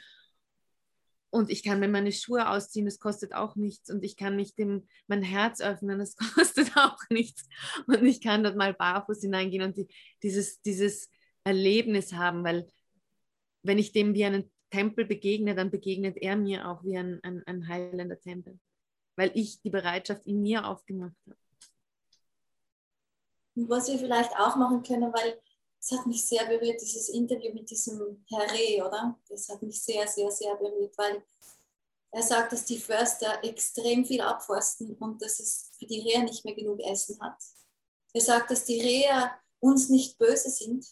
Und 1.30 1.49
ich 1.49 1.63
kann 1.63 1.80
mir 1.80 1.89
meine 1.89 2.11
Schuhe 2.11 2.49
ausziehen, 2.49 2.86
das 2.86 2.99
kostet 2.99 3.34
auch 3.34 3.55
nichts. 3.55 3.89
Und 3.89 4.03
ich 4.03 4.15
kann 4.15 4.36
mich 4.36 4.55
dem 4.55 4.88
mein 5.07 5.21
Herz 5.21 5.61
öffnen, 5.61 5.99
das 5.99 6.15
kostet 6.36 6.75
auch 6.78 6.97
nichts. 7.09 7.47
Und 7.86 8.05
ich 8.05 8.21
kann 8.21 8.43
dort 8.43 8.55
mal 8.55 8.73
barfuß 8.73 9.21
hineingehen 9.21 9.63
und 9.63 9.78
die, 9.78 9.88
dieses, 10.23 10.61
dieses 10.61 11.09
Erlebnis 11.43 12.13
haben, 12.13 12.43
weil 12.43 12.67
wenn 13.63 13.78
ich 13.78 13.91
dem 13.91 14.13
wie 14.13 14.25
einen 14.25 14.51
Tempel 14.69 15.05
begegne, 15.05 15.55
dann 15.55 15.71
begegnet 15.71 16.17
er 16.17 16.36
mir 16.36 16.67
auch 16.67 16.84
wie 16.84 16.97
ein, 16.97 17.19
ein, 17.23 17.43
ein 17.45 17.67
heilender 17.67 18.19
Tempel, 18.19 18.59
weil 19.15 19.32
ich 19.34 19.61
die 19.61 19.69
Bereitschaft 19.69 20.25
in 20.25 20.41
mir 20.41 20.65
aufgemacht 20.65 21.15
habe. 21.25 21.38
Was 23.55 23.89
wir 23.89 23.97
vielleicht 23.97 24.32
auch 24.38 24.55
machen 24.55 24.84
können, 24.84 25.11
weil 25.11 25.39
es 25.80 25.91
hat 25.91 26.05
mich 26.05 26.23
sehr 26.25 26.45
berührt, 26.45 26.82
dieses 26.82 27.09
Interview 27.09 27.53
mit 27.53 27.69
diesem 27.69 28.23
Herr 28.30 28.51
Reh, 28.51 28.82
oder? 28.82 29.19
Das 29.30 29.47
hat 29.49 29.61
mich 29.61 29.82
sehr, 29.82 30.07
sehr, 30.07 30.32
sehr 30.32 30.55
berührt, 30.55 30.97
weil 30.97 31.23
er 32.11 32.23
sagt, 32.23 32.53
dass 32.53 32.65
die 32.65 32.80
Förster 32.80 33.43
extrem 33.43 34.05
viel 34.05 34.21
abforsten 34.21 34.95
und 34.95 35.21
dass 35.21 35.39
es 35.39 35.71
für 35.78 35.86
die 35.86 36.01
Rehe 36.01 36.23
nicht 36.23 36.43
mehr 36.45 36.55
genug 36.55 36.80
Essen 36.80 37.19
hat. 37.21 37.38
Er 38.13 38.21
sagt, 38.21 38.51
dass 38.51 38.65
die 38.65 38.82
Rehe 38.82 39.32
uns 39.59 39.89
nicht 39.89 40.17
böse 40.17 40.49
sind. 40.49 40.86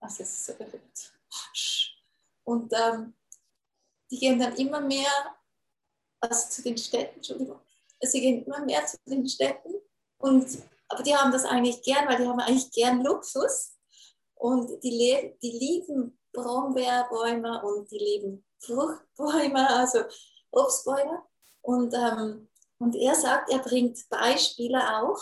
Das 0.00 0.18
ist 0.18 0.46
so 0.46 0.54
berührt. 0.54 1.12
Und 2.44 2.72
ähm, 2.72 3.14
die 4.10 4.18
gehen 4.18 4.38
dann 4.38 4.56
immer 4.56 4.80
mehr 4.80 5.36
also 6.22 6.48
zu 6.48 6.62
den 6.62 6.78
Städten, 6.78 7.16
Entschuldigung, 7.16 7.60
sie 8.00 8.20
gehen 8.20 8.44
immer 8.44 8.64
mehr 8.64 8.86
zu 8.86 8.96
den 9.06 9.26
Städten 9.28 9.74
und 10.18 10.58
aber 10.92 11.02
die 11.02 11.16
haben 11.16 11.32
das 11.32 11.44
eigentlich 11.44 11.82
gern, 11.82 12.06
weil 12.06 12.18
die 12.18 12.28
haben 12.28 12.38
eigentlich 12.38 12.70
gern 12.70 13.02
Luxus 13.02 13.72
und 14.34 14.68
die, 14.82 15.34
die 15.42 15.50
lieben 15.50 16.18
Brombeerbäume 16.32 17.62
und 17.62 17.90
die 17.90 17.98
lieben 17.98 18.44
Fruchtbäume, 18.60 19.68
also 19.70 20.00
Obstbäume. 20.50 21.22
Und, 21.62 21.94
ähm, 21.94 22.48
und 22.78 22.94
er 22.94 23.14
sagt, 23.14 23.50
er 23.50 23.60
bringt 23.60 24.06
Beispiele 24.10 25.00
auch, 25.00 25.18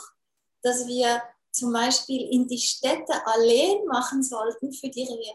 dass 0.63 0.87
wir 0.89 1.23
zum 1.53 1.73
Beispiel 1.73 2.29
in 2.33 2.49
die 2.49 2.59
Städte 2.59 3.25
Alleen 3.27 3.87
machen 3.87 4.23
sollten 4.23 4.73
für 4.73 4.89
die 4.89 5.05
Rehe. 5.05 5.35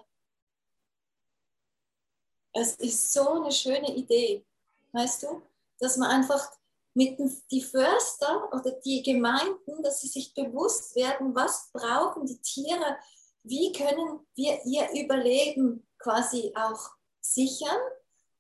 Es 2.53 2.75
ist 2.75 3.13
so 3.13 3.41
eine 3.41 3.51
schöne 3.51 3.95
Idee, 3.95 4.45
weißt 4.91 5.23
du, 5.23 5.41
dass 5.79 5.97
man 5.97 6.09
einfach 6.09 6.49
mit 6.95 7.19
die 7.51 7.61
Förster 7.61 8.49
oder 8.53 8.71
die 8.71 9.03
Gemeinden, 9.03 9.83
dass 9.83 9.99
sie 9.99 10.07
sich 10.07 10.33
bewusst 10.33 10.95
werden, 10.95 11.35
was 11.35 11.69
brauchen 11.73 12.25
die 12.25 12.39
Tiere, 12.41 12.97
wie 13.43 13.73
können 13.73 14.21
wir 14.33 14.59
ihr 14.65 14.89
Überleben 15.03 15.85
quasi 15.99 16.53
auch 16.55 16.89
sichern 17.19 17.77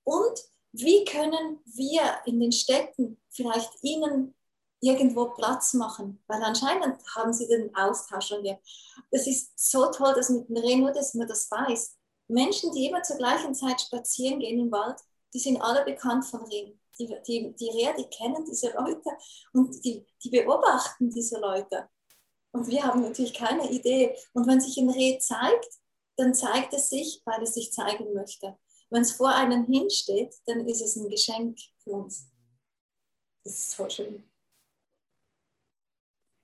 und 0.03 0.39
wie 0.71 1.03
können 1.03 1.59
wir 1.65 2.01
in 2.25 2.39
den 2.39 2.53
Städten 2.53 3.21
vielleicht 3.29 3.71
ihnen 3.81 4.33
irgendwo 4.79 5.25
Platz 5.31 5.73
machen, 5.73 6.23
weil 6.27 6.41
anscheinend 6.41 6.97
haben 7.13 7.33
sie 7.33 7.47
den 7.47 7.75
Austausch 7.75 8.31
und 8.31 8.43
wir. 8.43 8.59
Das 9.11 9.27
ist 9.27 9.51
so 9.57 9.91
toll, 9.91 10.13
dass 10.13 10.29
mit 10.29 10.47
dem 10.47 10.57
Reh, 10.57 10.75
nur 10.75 10.91
dass 10.91 11.13
man 11.13 11.27
das 11.27 11.51
weiß. 11.51 11.97
Menschen, 12.27 12.71
die 12.71 12.87
immer 12.87 13.03
zur 13.03 13.17
gleichen 13.17 13.53
Zeit 13.53 13.81
spazieren 13.81 14.39
gehen 14.39 14.59
im 14.59 14.71
Wald, 14.71 14.99
die 15.33 15.39
sind 15.39 15.61
alle 15.61 15.83
bekannt 15.83 16.25
von 16.25 16.43
Rehen 16.45 16.79
die, 16.99 17.07
die, 17.27 17.55
die 17.55 17.89
die 17.97 18.09
kennen 18.09 18.45
diese 18.45 18.73
Leute 18.73 19.09
und 19.53 19.83
die, 19.83 20.05
die 20.23 20.29
beobachten 20.29 21.09
diese 21.09 21.39
Leute. 21.39 21.89
Und 22.51 22.67
wir 22.67 22.83
haben 22.83 23.01
natürlich 23.01 23.33
keine 23.33 23.69
Idee. 23.69 24.15
Und 24.33 24.47
wenn 24.47 24.61
sich 24.61 24.77
ein 24.77 24.89
Reh 24.89 25.17
zeigt, 25.19 25.79
dann 26.15 26.33
zeigt 26.33 26.73
es 26.73 26.89
sich, 26.89 27.21
weil 27.25 27.43
es 27.43 27.53
sich 27.53 27.71
zeigen 27.71 28.13
möchte. 28.13 28.57
Wenn 28.89 29.01
es 29.01 29.11
vor 29.11 29.29
einem 29.29 29.65
hinsteht, 29.65 30.33
dann 30.45 30.65
ist 30.67 30.81
es 30.81 30.95
ein 30.95 31.09
Geschenk 31.09 31.59
für 31.83 31.91
uns. 31.91 32.31
Das 33.43 33.53
ist 33.53 33.71
so 33.71 33.89
schön. 33.89 34.23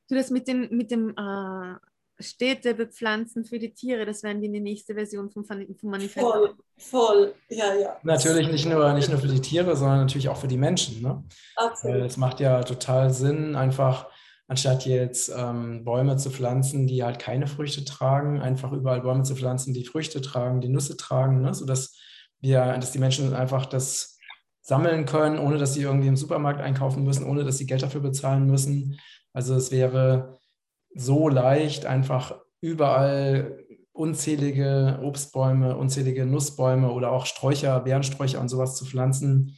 Du, 0.10 0.16
das 0.16 0.30
mit 0.30 0.48
dem, 0.50 0.68
mit 0.76 0.92
dem 0.92 1.12
äh, 1.12 1.76
Städte 2.22 2.74
bepflanzen 2.74 3.46
für 3.46 3.60
die 3.60 3.74
Tiere. 3.74 4.06
Das 4.06 4.24
werden 4.24 4.42
die 4.42 4.48
in 4.48 4.54
die 4.54 4.60
nächste 4.60 4.94
Version 4.94 5.30
vom, 5.30 5.46
vom 5.46 5.66
Manifest. 5.84 6.20
Voll, 6.20 6.54
voll, 6.78 7.34
ja, 7.50 7.74
ja. 7.76 7.98
Natürlich 8.04 8.50
nicht 8.50 8.66
nur, 8.66 8.94
nicht 8.94 9.10
nur 9.10 9.20
für 9.20 9.28
die 9.28 9.42
Tiere, 9.42 9.76
sondern 9.76 10.00
natürlich 10.00 10.30
auch 10.30 10.38
für 10.38 10.48
die 10.48 10.58
Menschen. 10.58 11.02
Ne? 11.02 11.24
Absolut. 11.56 12.02
Es 12.04 12.18
macht 12.18 12.40
ja 12.40 12.64
total 12.64 13.12
Sinn, 13.12 13.56
einfach 13.56 14.08
anstatt 14.48 14.86
jetzt 14.86 15.32
ähm, 15.36 15.86
Bäume 15.86 16.18
zu 16.18 16.30
pflanzen, 16.30 16.86
die 16.86 17.04
halt 17.04 17.20
keine 17.20 17.48
Früchte 17.48 17.86
tragen, 17.86 18.42
einfach 18.42 18.74
überall 18.74 19.02
Bäume 19.02 19.24
zu 19.24 19.36
pflanzen, 19.36 19.74
die 19.74 19.86
Früchte 19.86 20.20
tragen, 20.20 20.60
die 20.60 20.68
Nüsse 20.68 20.98
tragen, 20.98 21.42
ne? 21.42 21.54
sodass 21.54 21.98
wir, 22.42 22.78
dass 22.78 22.92
die 22.92 23.00
Menschen 23.00 23.34
einfach 23.34 23.66
das 23.66 24.18
sammeln 24.62 25.06
können, 25.06 25.40
ohne 25.40 25.58
dass 25.58 25.74
sie 25.74 25.84
irgendwie 25.84 26.08
im 26.08 26.18
Supermarkt 26.18 26.60
einkaufen 26.60 27.04
müssen, 27.04 27.26
ohne 27.26 27.44
dass 27.44 27.58
sie 27.58 27.66
Geld 27.66 27.82
dafür 27.82 28.02
bezahlen 28.02 28.46
müssen. 28.46 29.00
Also 29.34 29.56
es 29.56 29.72
wäre 29.72 30.41
so 30.96 31.30
leicht, 31.30 31.86
einfach 31.86 32.36
überall 32.62 33.64
unzählige 33.94 35.00
Obstbäume, 35.04 35.76
unzählige 35.76 36.26
Nussbäume 36.26 36.92
oder 36.92 37.12
auch 37.12 37.26
Sträucher, 37.26 37.80
Beerensträucher 37.82 38.40
und 38.40 38.50
sowas 38.50 38.76
zu 38.76 38.86
pflanzen. 38.86 39.58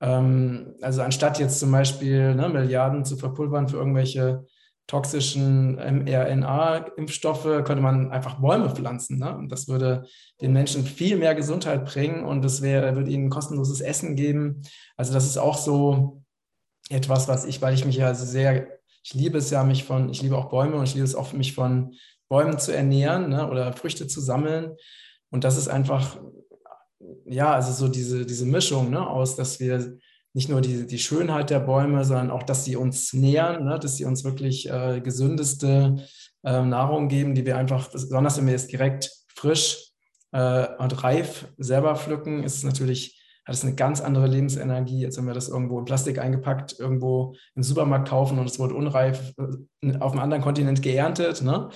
Ähm, 0.00 0.74
also 0.80 1.02
anstatt 1.02 1.38
jetzt 1.38 1.58
zum 1.58 1.72
Beispiel 1.72 2.34
ne, 2.34 2.48
Milliarden 2.48 3.04
zu 3.04 3.16
verpulvern 3.16 3.68
für 3.68 3.76
irgendwelche 3.76 4.46
toxischen 4.86 5.76
mRNA-Impfstoffe, 5.76 7.64
könnte 7.64 7.82
man 7.82 8.10
einfach 8.10 8.40
Bäume 8.40 8.68
pflanzen. 8.68 9.18
Ne? 9.18 9.36
Und 9.36 9.50
das 9.50 9.68
würde 9.68 10.06
den 10.40 10.52
Menschen 10.52 10.84
viel 10.84 11.16
mehr 11.16 11.34
Gesundheit 11.34 11.86
bringen 11.86 12.24
und 12.24 12.44
es 12.44 12.62
würde 12.62 13.10
ihnen 13.10 13.30
kostenloses 13.30 13.80
Essen 13.80 14.16
geben. 14.16 14.62
Also 14.96 15.14
das 15.14 15.24
ist 15.24 15.38
auch 15.38 15.56
so 15.56 16.22
etwas, 16.90 17.28
was 17.28 17.44
ich, 17.44 17.62
weil 17.62 17.74
ich 17.74 17.84
mich 17.84 17.96
ja 17.96 18.12
sehr 18.12 18.66
ich 19.02 19.14
liebe 19.14 19.38
es 19.38 19.50
ja, 19.50 19.64
mich 19.64 19.84
von, 19.84 20.10
ich 20.10 20.22
liebe 20.22 20.36
auch 20.36 20.48
Bäume 20.48 20.76
und 20.76 20.84
ich 20.84 20.94
liebe 20.94 21.04
es 21.04 21.14
auch, 21.14 21.32
mich 21.32 21.54
von 21.54 21.94
Bäumen 22.28 22.58
zu 22.58 22.74
ernähren 22.74 23.30
ne, 23.30 23.50
oder 23.50 23.72
Früchte 23.72 24.06
zu 24.06 24.20
sammeln. 24.20 24.76
Und 25.30 25.44
das 25.44 25.56
ist 25.56 25.68
einfach, 25.68 26.18
ja, 27.26 27.52
also 27.52 27.72
so 27.72 27.88
diese, 27.88 28.24
diese 28.24 28.46
Mischung 28.46 28.90
ne, 28.90 29.06
aus, 29.06 29.36
dass 29.36 29.60
wir 29.60 29.98
nicht 30.34 30.48
nur 30.48 30.60
die, 30.60 30.86
die 30.86 30.98
Schönheit 30.98 31.50
der 31.50 31.60
Bäume, 31.60 32.04
sondern 32.04 32.30
auch, 32.30 32.42
dass 32.42 32.64
sie 32.64 32.76
uns 32.76 33.12
nähern, 33.12 33.64
ne, 33.64 33.78
dass 33.78 33.96
sie 33.96 34.04
uns 34.04 34.24
wirklich 34.24 34.68
äh, 34.70 35.00
gesündeste 35.00 35.96
äh, 36.42 36.62
Nahrung 36.62 37.08
geben, 37.08 37.34
die 37.34 37.44
wir 37.44 37.56
einfach, 37.56 37.90
besonders 37.90 38.38
wenn 38.38 38.46
wir 38.46 38.52
jetzt 38.52 38.72
direkt 38.72 39.10
frisch 39.28 39.90
äh, 40.32 40.68
und 40.78 41.02
reif 41.02 41.48
selber 41.58 41.96
pflücken, 41.96 42.44
ist 42.44 42.64
natürlich 42.64 43.21
hat 43.44 43.54
es 43.54 43.64
eine 43.64 43.74
ganz 43.74 44.00
andere 44.00 44.26
Lebensenergie, 44.26 45.04
als 45.04 45.16
wenn 45.16 45.26
wir 45.26 45.34
das 45.34 45.48
irgendwo 45.48 45.78
in 45.78 45.84
Plastik 45.84 46.18
eingepackt, 46.18 46.78
irgendwo 46.78 47.34
im 47.54 47.62
Supermarkt 47.62 48.08
kaufen 48.08 48.38
und 48.38 48.46
es 48.46 48.58
wurde 48.58 48.74
unreif 48.74 49.34
äh, 49.38 49.96
auf 49.98 50.12
einem 50.12 50.20
anderen 50.20 50.42
Kontinent 50.42 50.82
geerntet. 50.82 51.42
Ne? 51.42 51.70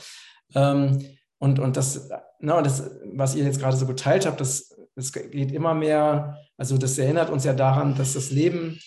Ähm, 0.55 1.05
und, 1.39 1.59
und 1.59 1.77
das, 1.77 2.09
na, 2.41 2.63
das, 2.63 2.91
was 3.13 3.35
ihr 3.35 3.45
jetzt 3.45 3.61
gerade 3.61 3.77
so 3.77 3.87
geteilt 3.87 4.27
habt, 4.27 4.41
das, 4.41 4.77
das 4.95 5.13
geht 5.13 5.53
immer 5.53 5.75
mehr, 5.75 6.39
also 6.57 6.79
das 6.79 6.97
erinnert 6.99 7.31
uns 7.31 7.45
ja 7.45 7.53
daran, 7.53 7.97
dass 7.97 8.15
das 8.15 8.31
Leben 8.31 8.79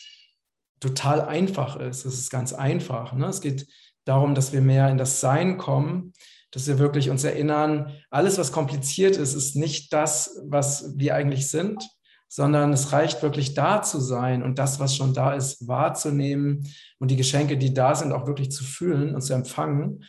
total 0.80 1.22
einfach 1.22 1.76
ist. 1.76 2.06
Es 2.06 2.14
ist 2.14 2.30
ganz 2.30 2.54
einfach. 2.54 3.14
Ne? 3.14 3.28
Es 3.28 3.42
geht 3.42 3.68
darum, 4.06 4.34
dass 4.36 4.54
wir 4.54 4.62
mehr 4.62 4.90
in 4.90 4.98
das 4.98 5.20
Sein 5.20 5.58
kommen, 5.58 6.14
dass 6.52 6.68
wir 6.68 6.80
wirklich 6.80 7.10
uns 7.10 7.24
erinnern, 7.24 7.92
alles, 8.10 8.38
was 8.38 8.52
kompliziert 8.52 9.18
ist, 9.18 9.36
ist 9.36 9.56
nicht 9.56 9.94
das, 9.94 10.42
was 10.48 10.94
wir 10.98 11.14
eigentlich 11.14 11.48
sind, 11.48 11.88
sondern 12.30 12.72
es 12.72 12.94
reicht 12.94 13.24
wirklich 13.24 13.56
da 13.56 13.82
zu 13.82 14.00
sein 14.00 14.44
und 14.44 14.60
das, 14.60 14.80
was 14.80 14.96
schon 14.96 15.14
da 15.14 15.34
ist, 15.34 15.68
wahrzunehmen 15.68 16.72
und 17.00 17.10
die 17.10 17.18
Geschenke, 17.18 17.58
die 17.58 17.74
da 17.74 17.96
sind, 17.96 18.14
auch 18.14 18.28
wirklich 18.28 18.52
zu 18.52 18.64
fühlen 18.64 19.16
und 19.16 19.22
zu 19.22 19.34
empfangen. 19.34 20.04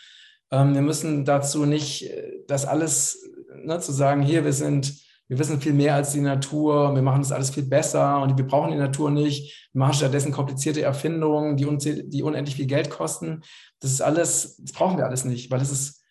Ähm, 0.52 0.74
wir 0.74 0.82
müssen 0.82 1.24
dazu 1.24 1.64
nicht 1.64 2.10
äh, 2.10 2.42
das 2.46 2.66
alles 2.66 3.26
ne, 3.64 3.80
zu 3.80 3.92
sagen, 3.92 4.20
hier, 4.20 4.44
wir 4.44 4.52
sind, 4.52 4.94
wir 5.28 5.38
wissen 5.38 5.62
viel 5.62 5.72
mehr 5.72 5.94
als 5.94 6.12
die 6.12 6.20
Natur, 6.20 6.94
wir 6.94 7.02
machen 7.02 7.22
das 7.22 7.32
alles 7.32 7.50
viel 7.50 7.64
besser 7.64 8.20
und 8.20 8.36
wir 8.36 8.46
brauchen 8.46 8.72
die 8.72 8.76
Natur 8.76 9.10
nicht, 9.10 9.70
wir 9.72 9.78
machen 9.78 9.94
stattdessen 9.94 10.30
komplizierte 10.30 10.82
Erfindungen, 10.82 11.56
die, 11.56 12.08
die 12.08 12.22
unendlich 12.22 12.56
viel 12.56 12.66
Geld 12.66 12.90
kosten. 12.90 13.40
Das 13.80 13.92
ist 13.92 14.02
alles, 14.02 14.58
das 14.58 14.72
brauchen 14.72 14.98
wir 14.98 15.06
alles 15.06 15.24
nicht, 15.24 15.50
weil 15.50 15.62
es 15.62 15.72
ist 15.72 16.02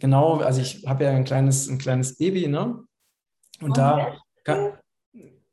genau, 0.00 0.40
also 0.40 0.60
ich 0.60 0.84
habe 0.86 1.04
ja 1.04 1.10
ein 1.10 1.24
kleines, 1.24 1.66
ein 1.68 1.78
kleines 1.78 2.18
Baby, 2.18 2.46
ne? 2.48 2.84
Und, 3.60 3.68
und 3.68 3.78
da 3.78 4.18
kann, 4.44 4.72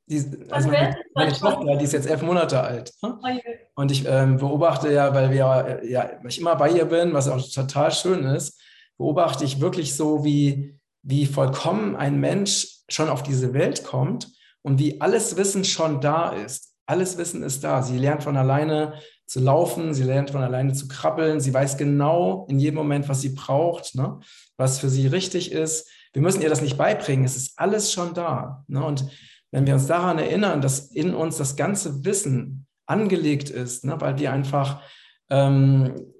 die, 0.09 0.23
also 0.49 0.69
meine, 0.69 0.95
meine 1.13 1.33
Tochter, 1.33 1.75
die 1.75 1.83
ist 1.83 1.93
jetzt 1.93 2.09
elf 2.09 2.21
Monate 2.21 2.61
alt. 2.61 2.93
Ne? 3.01 3.19
Oh 3.21 3.81
und 3.81 3.91
ich 3.91 4.05
ähm, 4.07 4.37
beobachte 4.37 4.91
ja, 4.91 5.13
weil 5.13 5.31
wir 5.31 5.81
ja, 5.83 6.11
weil 6.21 6.29
ich 6.29 6.39
immer 6.39 6.55
bei 6.55 6.69
ihr 6.69 6.85
bin, 6.85 7.13
was 7.13 7.27
auch 7.27 7.41
total 7.49 7.91
schön 7.91 8.23
ist, 8.23 8.59
beobachte 8.97 9.43
ich 9.43 9.59
wirklich 9.59 9.95
so, 9.95 10.23
wie, 10.23 10.79
wie 11.03 11.25
vollkommen 11.25 11.95
ein 11.95 12.19
Mensch 12.19 12.83
schon 12.89 13.09
auf 13.09 13.21
diese 13.21 13.53
Welt 13.53 13.83
kommt 13.83 14.29
und 14.61 14.79
wie 14.79 15.01
alles 15.01 15.35
Wissen 15.35 15.65
schon 15.65 15.99
da 15.99 16.31
ist. 16.31 16.73
Alles 16.85 17.17
Wissen 17.17 17.43
ist 17.43 17.63
da. 17.65 17.83
Sie 17.83 17.97
lernt 17.97 18.23
von 18.23 18.37
alleine 18.37 18.93
zu 19.25 19.41
laufen, 19.41 19.93
sie 19.93 20.03
lernt 20.03 20.29
von 20.31 20.41
alleine 20.41 20.71
zu 20.71 20.87
krabbeln, 20.87 21.41
sie 21.41 21.53
weiß 21.53 21.77
genau 21.77 22.47
in 22.49 22.59
jedem 22.59 22.75
Moment, 22.75 23.09
was 23.09 23.21
sie 23.21 23.35
braucht, 23.35 23.93
ne? 23.95 24.21
was 24.55 24.79
für 24.79 24.89
sie 24.89 25.07
richtig 25.07 25.51
ist. 25.51 25.89
Wir 26.13 26.21
müssen 26.21 26.41
ihr 26.41 26.49
das 26.49 26.61
nicht 26.61 26.77
beibringen, 26.77 27.25
es 27.25 27.35
ist 27.35 27.59
alles 27.59 27.91
schon 27.91 28.13
da. 28.13 28.63
Ne? 28.67 28.83
Und 28.83 29.05
wenn 29.51 29.65
wir 29.65 29.75
uns 29.75 29.87
daran 29.87 30.19
erinnern, 30.19 30.61
dass 30.61 30.91
in 30.91 31.13
uns 31.13 31.37
das 31.37 31.55
ganze 31.55 32.03
Wissen 32.05 32.67
angelegt 32.85 33.49
ist, 33.49 33.85
ne, 33.85 33.99
weil 33.99 34.17
wir 34.17 34.31
einfach, 34.31 34.81
ähm, 35.29 36.13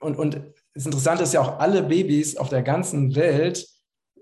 und, 0.00 0.16
und 0.16 0.42
das 0.74 0.86
Interessante 0.86 1.22
ist 1.22 1.34
ja 1.34 1.40
auch, 1.40 1.58
alle 1.58 1.82
Babys 1.82 2.36
auf 2.36 2.48
der 2.48 2.62
ganzen 2.62 3.14
Welt 3.14 3.66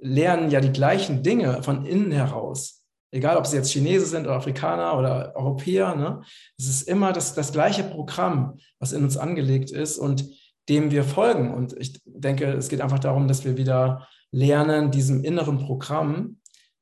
lernen 0.00 0.50
ja 0.50 0.60
die 0.60 0.72
gleichen 0.72 1.22
Dinge 1.22 1.62
von 1.62 1.84
innen 1.84 2.10
heraus. 2.10 2.84
Egal, 3.12 3.36
ob 3.36 3.46
sie 3.46 3.56
jetzt 3.56 3.72
Chinesen 3.72 4.06
sind 4.06 4.26
oder 4.26 4.36
Afrikaner 4.36 4.96
oder 4.96 5.34
Europäer, 5.34 5.96
ne? 5.96 6.22
es 6.58 6.68
ist 6.68 6.82
immer 6.82 7.12
das, 7.12 7.34
das 7.34 7.52
gleiche 7.52 7.82
Programm, 7.82 8.58
was 8.78 8.92
in 8.92 9.02
uns 9.02 9.16
angelegt 9.16 9.70
ist 9.70 9.98
und 9.98 10.24
dem 10.68 10.90
wir 10.90 11.02
folgen. 11.02 11.52
Und 11.52 11.76
ich 11.78 12.00
denke, 12.04 12.52
es 12.52 12.68
geht 12.68 12.80
einfach 12.80 13.00
darum, 13.00 13.26
dass 13.26 13.44
wir 13.44 13.56
wieder 13.56 14.06
lernen, 14.30 14.92
diesem 14.92 15.24
inneren 15.24 15.58
Programm, 15.58 16.39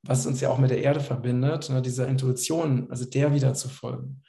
was 0.09 0.26
uns 0.26 0.40
ja 0.40 0.48
auch 0.48 0.56
mit 0.56 0.70
der 0.70 0.82
Erde 0.82 1.00
verbindet, 1.00 1.68
ne, 1.68 1.82
dieser 1.82 2.09
Intuition, 2.09 2.90
also 2.90 3.04
der 3.04 3.34
wieder 3.34 3.52
zu 3.52 3.68
folgen. 3.68 4.22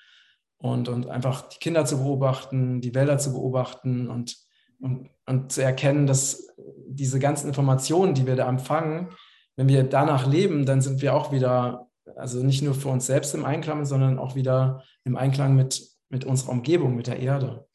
Und, 0.57 0.89
und 0.89 1.07
einfach 1.07 1.47
die 1.47 1.57
Kinder 1.57 1.86
zu 1.86 1.99
beobachten, 1.99 2.82
die 2.82 2.93
Wälder 2.93 3.17
zu 3.17 3.32
beobachten 3.32 4.09
und, 4.09 4.36
und, 4.82 5.09
und 5.25 5.53
zu 5.53 5.63
erkennen, 5.63 6.05
dass 6.05 6.49
diese 6.86 7.17
ganzen 7.17 7.47
Informationen, 7.47 8.13
die 8.13 8.27
wir 8.27 8.36
da 8.36 8.49
empfangen, 8.49 9.15
wenn 9.55 9.69
wir 9.69 9.84
danach 9.84 10.27
leben, 10.27 10.65
dann 10.65 10.82
sind 10.82 11.01
wir 11.01 11.15
auch 11.15 11.32
wieder, 11.32 11.89
also 12.17 12.43
nicht 12.43 12.61
nur 12.61 12.73
für 12.73 12.89
uns 12.89 13.05
selbst 13.05 13.34
im 13.34 13.45
Einklang, 13.45 13.86
sondern 13.86 14.19
auch 14.19 14.36
wieder 14.36 14.84
im 15.05 15.15
Einklang 15.15 15.55
mit, 15.55 15.89
mit 16.09 16.25
unserer 16.25 16.51
Umgebung, 16.51 16.93
mit 16.93 17.07
der 17.07 17.21
Erde. 17.21 17.69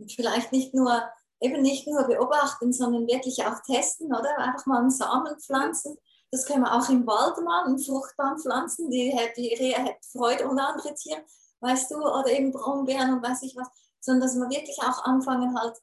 Und 0.00 0.10
vielleicht 0.10 0.50
nicht 0.50 0.74
nur, 0.74 1.04
eben 1.40 1.62
nicht 1.62 1.86
nur 1.86 2.04
beobachten, 2.08 2.72
sondern 2.72 3.06
wirklich 3.06 3.44
auch 3.44 3.62
testen, 3.64 4.08
oder? 4.08 4.38
Einfach 4.38 4.66
mal 4.66 4.80
einen 4.80 4.90
Samen 4.90 5.38
pflanzen 5.38 5.96
das 6.34 6.46
können 6.46 6.64
wir 6.64 6.74
auch 6.74 6.88
im 6.88 7.06
Wald 7.06 7.42
machen, 7.44 7.78
Fruchtbaum 7.78 8.38
pflanzen, 8.38 8.90
die, 8.90 9.16
die 9.36 9.54
Rehe 9.54 9.76
hat 9.76 10.04
Freude 10.10 10.48
und 10.48 10.58
andere 10.58 10.92
Tiere, 10.94 11.22
weißt 11.60 11.92
du, 11.92 11.96
oder 11.98 12.26
eben 12.26 12.50
Brombeeren 12.50 13.14
und 13.14 13.22
weiß 13.22 13.42
ich 13.42 13.54
was, 13.54 13.68
sondern 14.00 14.28
dass 14.28 14.36
wir 14.36 14.50
wirklich 14.50 14.76
auch 14.80 15.04
anfangen 15.04 15.56
halt 15.56 15.76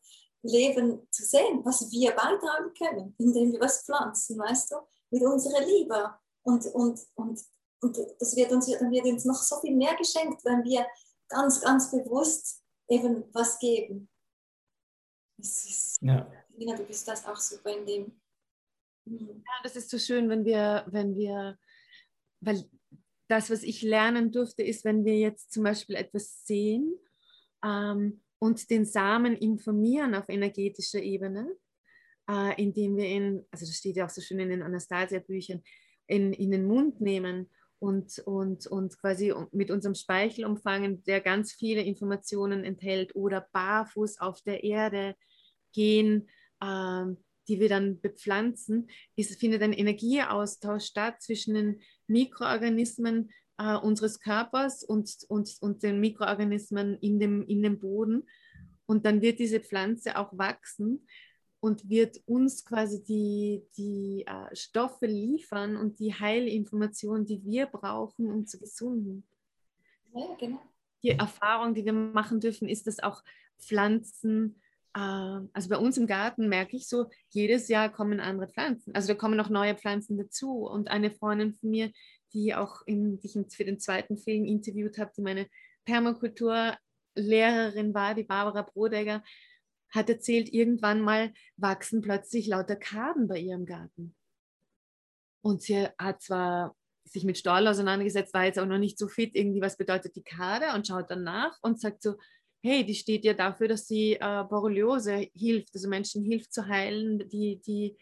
Leben 0.43 1.07
zu 1.09 1.23
sehen, 1.23 1.63
was 1.63 1.89
wir 1.89 2.11
beitragen 2.11 2.73
können, 2.77 3.15
indem 3.17 3.53
wir 3.53 3.61
was 3.61 3.83
pflanzen, 3.85 4.37
weißt 4.37 4.71
du, 4.71 4.75
mit 5.11 5.23
unserer 5.23 5.63
Liebe. 5.65 6.13
Und, 6.43 6.65
und, 6.65 6.99
und, 7.15 7.39
und 7.81 7.97
das 8.19 8.35
wird 8.35 8.51
uns, 8.51 8.65
dann 8.65 8.91
wird 8.91 9.05
uns 9.05 9.23
noch 9.23 9.41
so 9.41 9.57
viel 9.61 9.75
mehr 9.75 9.95
geschenkt, 9.95 10.43
wenn 10.43 10.65
wir 10.65 10.85
ganz, 11.29 11.61
ganz 11.61 11.91
bewusst 11.91 12.61
eben 12.89 13.23
was 13.33 13.57
geben. 13.57 14.09
Ist, 15.37 15.97
ja. 16.01 16.27
Nina, 16.49 16.75
du 16.75 16.83
bist 16.83 17.07
das 17.07 17.25
auch 17.25 17.37
super 17.37 17.69
in 17.69 17.85
dem. 17.85 18.20
Mhm. 19.05 19.43
Ja, 19.45 19.53
das 19.63 19.75
ist 19.75 19.89
so 19.89 19.97
schön, 19.97 20.29
wenn 20.29 20.45
wir, 20.45 20.85
wenn 20.87 21.15
wir, 21.15 21.57
weil 22.39 22.63
das, 23.27 23.49
was 23.49 23.63
ich 23.63 23.81
lernen 23.81 24.31
durfte, 24.31 24.63
ist, 24.63 24.83
wenn 24.83 25.05
wir 25.05 25.17
jetzt 25.17 25.53
zum 25.53 25.63
Beispiel 25.63 25.95
etwas 25.95 26.45
sehen 26.45 26.93
ähm, 27.63 28.21
und 28.39 28.69
den 28.69 28.85
Samen 28.85 29.35
informieren 29.35 30.15
auf 30.15 30.27
energetischer 30.29 31.01
Ebene, 31.01 31.55
äh, 32.29 32.61
indem 32.61 32.97
wir 32.97 33.05
ihn, 33.05 33.45
also 33.51 33.65
das 33.65 33.77
steht 33.77 33.95
ja 33.95 34.05
auch 34.05 34.09
so 34.09 34.21
schön 34.21 34.39
in 34.39 34.49
den 34.49 34.61
Anastasia-Büchern, 34.61 35.63
in, 36.07 36.33
in 36.33 36.51
den 36.51 36.65
Mund 36.65 36.99
nehmen 36.99 37.49
und, 37.79 38.19
und, 38.25 38.67
und 38.67 38.97
quasi 38.99 39.33
mit 39.51 39.71
unserem 39.71 39.95
Speichel 39.95 40.45
umfangen, 40.45 41.03
der 41.05 41.21
ganz 41.21 41.53
viele 41.53 41.81
Informationen 41.81 42.63
enthält, 42.63 43.15
oder 43.15 43.47
barfuß 43.53 44.19
auf 44.19 44.41
der 44.41 44.63
Erde 44.63 45.15
gehen. 45.73 46.29
Ähm, 46.61 47.17
die 47.51 47.59
wir 47.59 47.67
dann 47.67 47.99
bepflanzen, 47.99 48.89
ist, 49.17 49.37
findet 49.37 49.61
ein 49.61 49.73
Energieaustausch 49.73 50.85
statt 50.85 51.21
zwischen 51.21 51.53
den 51.53 51.81
Mikroorganismen 52.07 53.29
äh, 53.57 53.75
unseres 53.75 54.21
Körpers 54.21 54.83
und, 54.83 55.25
und, 55.27 55.57
und 55.59 55.83
den 55.83 55.99
Mikroorganismen 55.99 56.97
in 56.99 57.19
dem, 57.19 57.45
in 57.45 57.61
dem 57.61 57.77
Boden. 57.77 58.23
Und 58.85 59.05
dann 59.05 59.21
wird 59.21 59.39
diese 59.39 59.59
Pflanze 59.59 60.17
auch 60.17 60.37
wachsen 60.37 61.05
und 61.59 61.89
wird 61.89 62.21
uns 62.25 62.63
quasi 62.63 63.03
die, 63.03 63.63
die 63.77 64.25
äh, 64.25 64.55
Stoffe 64.55 65.07
liefern 65.07 65.75
und 65.75 65.99
die 65.99 66.13
Heilinformationen, 66.13 67.25
die 67.25 67.43
wir 67.43 67.65
brauchen, 67.65 68.31
um 68.31 68.47
zu 68.47 68.59
gesunden. 68.59 69.25
Ja, 70.15 70.35
genau. 70.39 70.61
Die 71.03 71.09
Erfahrung, 71.09 71.73
die 71.73 71.83
wir 71.83 71.93
machen 71.93 72.39
dürfen, 72.39 72.69
ist, 72.69 72.87
dass 72.87 72.99
auch 72.99 73.23
Pflanzen 73.59 74.60
also 74.93 75.69
bei 75.69 75.77
uns 75.77 75.97
im 75.97 76.07
Garten 76.07 76.49
merke 76.49 76.75
ich 76.75 76.87
so, 76.87 77.09
jedes 77.29 77.69
Jahr 77.69 77.89
kommen 77.89 78.19
andere 78.19 78.49
Pflanzen. 78.49 78.93
Also 78.93 79.07
da 79.09 79.15
kommen 79.15 79.37
noch 79.37 79.49
neue 79.49 79.75
Pflanzen 79.75 80.17
dazu. 80.17 80.65
Und 80.65 80.89
eine 80.89 81.11
Freundin 81.11 81.53
von 81.53 81.69
mir, 81.69 81.91
die 82.33 82.55
auch 82.55 82.81
in, 82.85 83.19
die 83.19 83.27
ich 83.27 83.37
für 83.55 83.63
den 83.63 83.79
zweiten 83.79 84.17
Film 84.17 84.45
interviewt 84.45 84.97
habe, 84.97 85.11
die 85.15 85.21
meine 85.21 85.47
Permakulturlehrerin 85.85 87.93
war, 87.93 88.15
die 88.15 88.23
Barbara 88.23 88.63
Brodegger, 88.63 89.23
hat 89.93 90.09
erzählt, 90.09 90.53
irgendwann 90.53 91.01
mal 91.01 91.33
wachsen 91.57 92.01
plötzlich 92.01 92.47
lauter 92.47 92.75
Kaden 92.75 93.27
bei 93.27 93.39
ihrem 93.39 93.65
Garten. 93.65 94.15
Und 95.41 95.61
sie 95.61 95.87
hat 95.97 96.21
zwar 96.21 96.75
sich 97.03 97.23
mit 97.23 97.37
Stahl 97.37 97.67
auseinandergesetzt, 97.67 98.33
war 98.33 98.45
jetzt 98.45 98.59
auch 98.59 98.65
noch 98.65 98.77
nicht 98.77 98.97
so 98.97 99.07
fit, 99.07 99.35
irgendwie, 99.35 99.61
was 99.61 99.75
bedeutet 99.75 100.15
die 100.15 100.23
Kade 100.23 100.73
und 100.75 100.87
schaut 100.87 101.11
dann 101.11 101.23
nach 101.23 101.57
und 101.61 101.79
sagt 101.79 102.03
so, 102.03 102.15
hey, 102.61 102.85
die 102.85 102.95
steht 102.95 103.25
ja 103.25 103.33
dafür, 103.33 103.67
dass 103.67 103.87
sie 103.87 104.13
äh, 104.13 104.43
Borreliose 104.47 105.29
hilft, 105.33 105.73
also 105.73 105.89
Menschen 105.89 106.23
hilft 106.23 106.53
zu 106.53 106.67
heilen, 106.67 107.27
die, 107.29 107.59
die, 107.65 107.97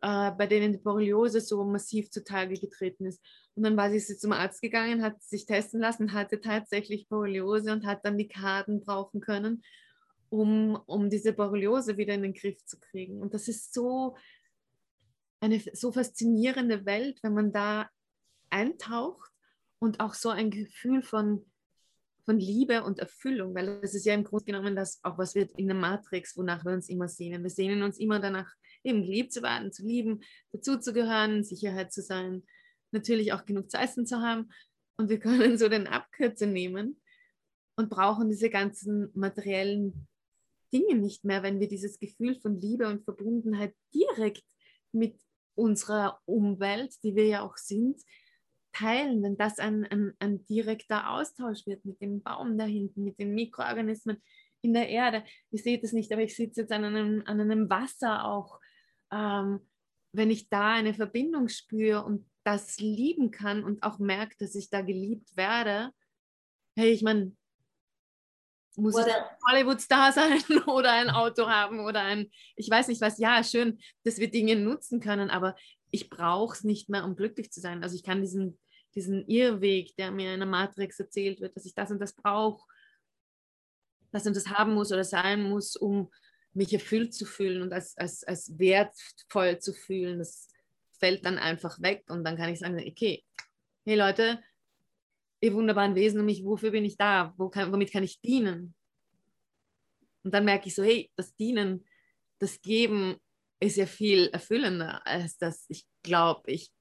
äh, 0.00 0.30
bei 0.32 0.46
denen 0.46 0.72
die 0.72 0.78
Borreliose 0.78 1.40
so 1.40 1.64
massiv 1.64 2.10
zutage 2.10 2.58
getreten 2.58 3.06
ist. 3.06 3.20
Und 3.54 3.64
dann 3.64 3.76
war 3.76 3.90
sie 3.90 4.16
zum 4.16 4.32
Arzt 4.32 4.62
gegangen, 4.62 5.02
hat 5.02 5.22
sich 5.22 5.44
testen 5.44 5.80
lassen, 5.80 6.14
hatte 6.14 6.40
tatsächlich 6.40 7.08
Borreliose 7.08 7.72
und 7.72 7.84
hat 7.84 8.04
dann 8.04 8.16
die 8.16 8.28
Karten 8.28 8.80
brauchen 8.80 9.20
können, 9.20 9.62
um, 10.30 10.80
um 10.86 11.10
diese 11.10 11.34
Borreliose 11.34 11.98
wieder 11.98 12.14
in 12.14 12.22
den 12.22 12.34
Griff 12.34 12.64
zu 12.64 12.78
kriegen. 12.78 13.20
Und 13.20 13.34
das 13.34 13.48
ist 13.48 13.74
so 13.74 14.16
eine 15.40 15.60
so 15.72 15.92
faszinierende 15.92 16.86
Welt, 16.86 17.18
wenn 17.22 17.34
man 17.34 17.52
da 17.52 17.90
eintaucht 18.48 19.30
und 19.78 20.00
auch 20.00 20.14
so 20.14 20.30
ein 20.30 20.50
Gefühl 20.50 21.02
von 21.02 21.49
von 22.24 22.38
Liebe 22.38 22.82
und 22.82 22.98
Erfüllung, 22.98 23.54
weil 23.54 23.80
das 23.80 23.94
ist 23.94 24.04
ja 24.04 24.14
im 24.14 24.24
Grunde 24.24 24.46
genommen 24.46 24.76
das 24.76 25.00
auch, 25.02 25.18
was 25.18 25.34
wird 25.34 25.52
in 25.58 25.66
der 25.66 25.76
Matrix, 25.76 26.36
wonach 26.36 26.64
wir 26.64 26.72
uns 26.72 26.88
immer 26.88 27.08
sehnen. 27.08 27.42
Wir 27.42 27.50
sehnen 27.50 27.82
uns 27.82 27.98
immer 27.98 28.20
danach, 28.20 28.52
eben 28.82 29.02
geliebt 29.02 29.32
zu 29.32 29.42
werden, 29.42 29.72
zu 29.72 29.84
lieben, 29.84 30.20
dazuzugehören, 30.52 31.44
Sicherheit 31.44 31.92
zu 31.92 32.02
sein, 32.02 32.42
natürlich 32.92 33.32
auch 33.32 33.44
genug 33.44 33.70
zu 33.70 33.78
essen 33.78 34.06
zu 34.06 34.20
haben. 34.20 34.50
Und 34.96 35.08
wir 35.08 35.18
können 35.18 35.58
so 35.58 35.68
den 35.68 35.86
Abkürzer 35.86 36.46
nehmen 36.46 37.00
und 37.76 37.88
brauchen 37.88 38.28
diese 38.28 38.50
ganzen 38.50 39.10
materiellen 39.14 40.06
Dinge 40.72 40.94
nicht 40.94 41.24
mehr, 41.24 41.42
wenn 41.42 41.60
wir 41.60 41.68
dieses 41.68 41.98
Gefühl 41.98 42.38
von 42.40 42.56
Liebe 42.56 42.88
und 42.88 43.04
Verbundenheit 43.04 43.74
direkt 43.94 44.44
mit 44.92 45.18
unserer 45.54 46.20
Umwelt, 46.26 46.94
die 47.02 47.14
wir 47.16 47.26
ja 47.26 47.42
auch 47.42 47.56
sind, 47.56 48.00
teilen, 48.72 49.22
wenn 49.22 49.36
das 49.36 49.58
ein, 49.58 49.84
ein, 49.84 50.14
ein 50.18 50.44
direkter 50.46 51.10
Austausch 51.10 51.66
wird 51.66 51.84
mit 51.84 52.00
dem 52.00 52.22
Baum 52.22 52.58
da 52.58 52.64
hinten, 52.64 53.04
mit 53.04 53.18
den 53.18 53.34
Mikroorganismen 53.34 54.22
in 54.62 54.74
der 54.74 54.88
Erde. 54.88 55.24
Ihr 55.50 55.58
seht 55.58 55.84
es 55.84 55.92
nicht, 55.92 56.12
aber 56.12 56.22
ich 56.22 56.36
sitze 56.36 56.62
jetzt 56.62 56.72
an 56.72 56.84
einem, 56.84 57.22
an 57.26 57.40
einem 57.40 57.70
Wasser 57.70 58.24
auch. 58.24 58.60
Ähm, 59.12 59.60
wenn 60.12 60.30
ich 60.30 60.48
da 60.48 60.72
eine 60.72 60.94
Verbindung 60.94 61.48
spüre 61.48 62.04
und 62.04 62.28
das 62.44 62.78
lieben 62.78 63.30
kann 63.30 63.64
und 63.64 63.82
auch 63.82 63.98
merke, 63.98 64.36
dass 64.38 64.54
ich 64.54 64.70
da 64.70 64.80
geliebt 64.80 65.36
werde, 65.36 65.92
hey, 66.76 66.90
ich 66.90 67.02
meine, 67.02 67.32
muss 68.76 68.94
oder, 68.94 69.06
ich 69.06 69.14
Hollywood-Star 69.48 70.12
sein 70.12 70.42
oder 70.66 70.92
ein 70.92 71.10
Auto 71.10 71.48
haben 71.48 71.80
oder 71.80 72.00
ein, 72.00 72.30
ich 72.56 72.68
weiß 72.70 72.88
nicht 72.88 73.00
was, 73.00 73.18
ja, 73.18 73.42
schön, 73.44 73.78
dass 74.04 74.18
wir 74.18 74.30
Dinge 74.30 74.56
nutzen 74.56 75.00
können, 75.00 75.30
aber 75.30 75.54
ich 75.90 76.10
brauche 76.10 76.54
es 76.54 76.64
nicht 76.64 76.88
mehr, 76.88 77.04
um 77.04 77.16
glücklich 77.16 77.50
zu 77.50 77.60
sein. 77.60 77.82
Also 77.82 77.96
ich 77.96 78.02
kann 78.02 78.20
diesen, 78.20 78.58
diesen 78.94 79.26
Irrweg, 79.26 79.96
der 79.96 80.10
mir 80.10 80.34
in 80.34 80.40
der 80.40 80.48
Matrix 80.48 80.98
erzählt 81.00 81.40
wird, 81.40 81.56
dass 81.56 81.66
ich 81.66 81.74
das 81.74 81.90
und 81.90 82.00
das 82.00 82.14
brauche, 82.14 82.64
das 84.12 84.26
und 84.26 84.36
das 84.36 84.48
haben 84.48 84.74
muss 84.74 84.92
oder 84.92 85.04
sein 85.04 85.42
muss, 85.42 85.76
um 85.76 86.10
mich 86.52 86.72
erfüllt 86.72 87.14
zu 87.14 87.24
fühlen 87.24 87.62
und 87.62 87.72
als, 87.72 87.96
als, 87.96 88.24
als 88.24 88.58
wertvoll 88.58 89.58
zu 89.58 89.72
fühlen, 89.72 90.18
das 90.18 90.48
fällt 90.98 91.24
dann 91.24 91.38
einfach 91.38 91.80
weg 91.80 92.04
und 92.08 92.24
dann 92.24 92.36
kann 92.36 92.52
ich 92.52 92.58
sagen, 92.58 92.76
okay, 92.86 93.24
hey 93.84 93.96
Leute, 93.96 94.42
ihr 95.40 95.54
wunderbaren 95.54 95.94
Wesen 95.94 96.20
um 96.20 96.26
mich, 96.26 96.44
wofür 96.44 96.70
bin 96.72 96.84
ich 96.84 96.96
da? 96.96 97.32
Wo 97.36 97.48
kann, 97.48 97.72
womit 97.72 97.92
kann 97.92 98.02
ich 98.02 98.20
dienen? 98.20 98.74
Und 100.22 100.34
dann 100.34 100.44
merke 100.44 100.68
ich 100.68 100.74
so, 100.74 100.82
hey, 100.82 101.10
das 101.16 101.34
Dienen, 101.34 101.86
das 102.38 102.60
Geben 102.60 103.16
ist 103.60 103.76
ja 103.76 103.86
viel 103.86 104.28
erfüllender, 104.28 105.06
als 105.06 105.36
dass 105.36 105.66
ich 105.68 105.86
glaube, 106.02 106.50
ich 106.50 106.72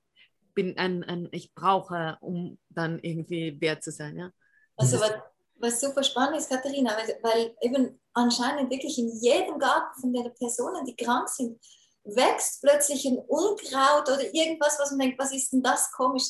bin 0.55 0.77
ein, 0.77 1.03
ein 1.03 1.27
ich 1.31 1.53
brauche, 1.53 2.17
um 2.21 2.57
dann 2.69 2.99
irgendwie 2.99 3.59
wert 3.61 3.83
zu 3.83 3.91
sein. 3.91 4.17
Ja? 4.17 4.31
Also 4.77 4.99
was, 4.99 5.11
was 5.59 5.81
super 5.81 6.03
spannend 6.03 6.37
ist, 6.37 6.49
Katharina, 6.49 6.95
weil, 6.97 7.19
weil 7.21 7.55
eben 7.61 7.99
anscheinend 8.13 8.71
wirklich 8.71 8.97
in 8.97 9.09
jedem 9.21 9.59
Garten 9.59 10.01
von 10.01 10.13
den 10.13 10.33
Personen, 10.35 10.85
die 10.85 10.95
krank 10.95 11.29
sind, 11.29 11.59
wächst 12.03 12.61
plötzlich 12.61 13.05
ein 13.05 13.19
Unkraut 13.19 14.07
oder 14.07 14.33
irgendwas, 14.33 14.77
was 14.79 14.91
man 14.91 14.99
denkt, 14.99 15.19
was 15.19 15.33
ist 15.33 15.51
denn 15.51 15.61
das 15.61 15.91
komisch? 15.91 16.23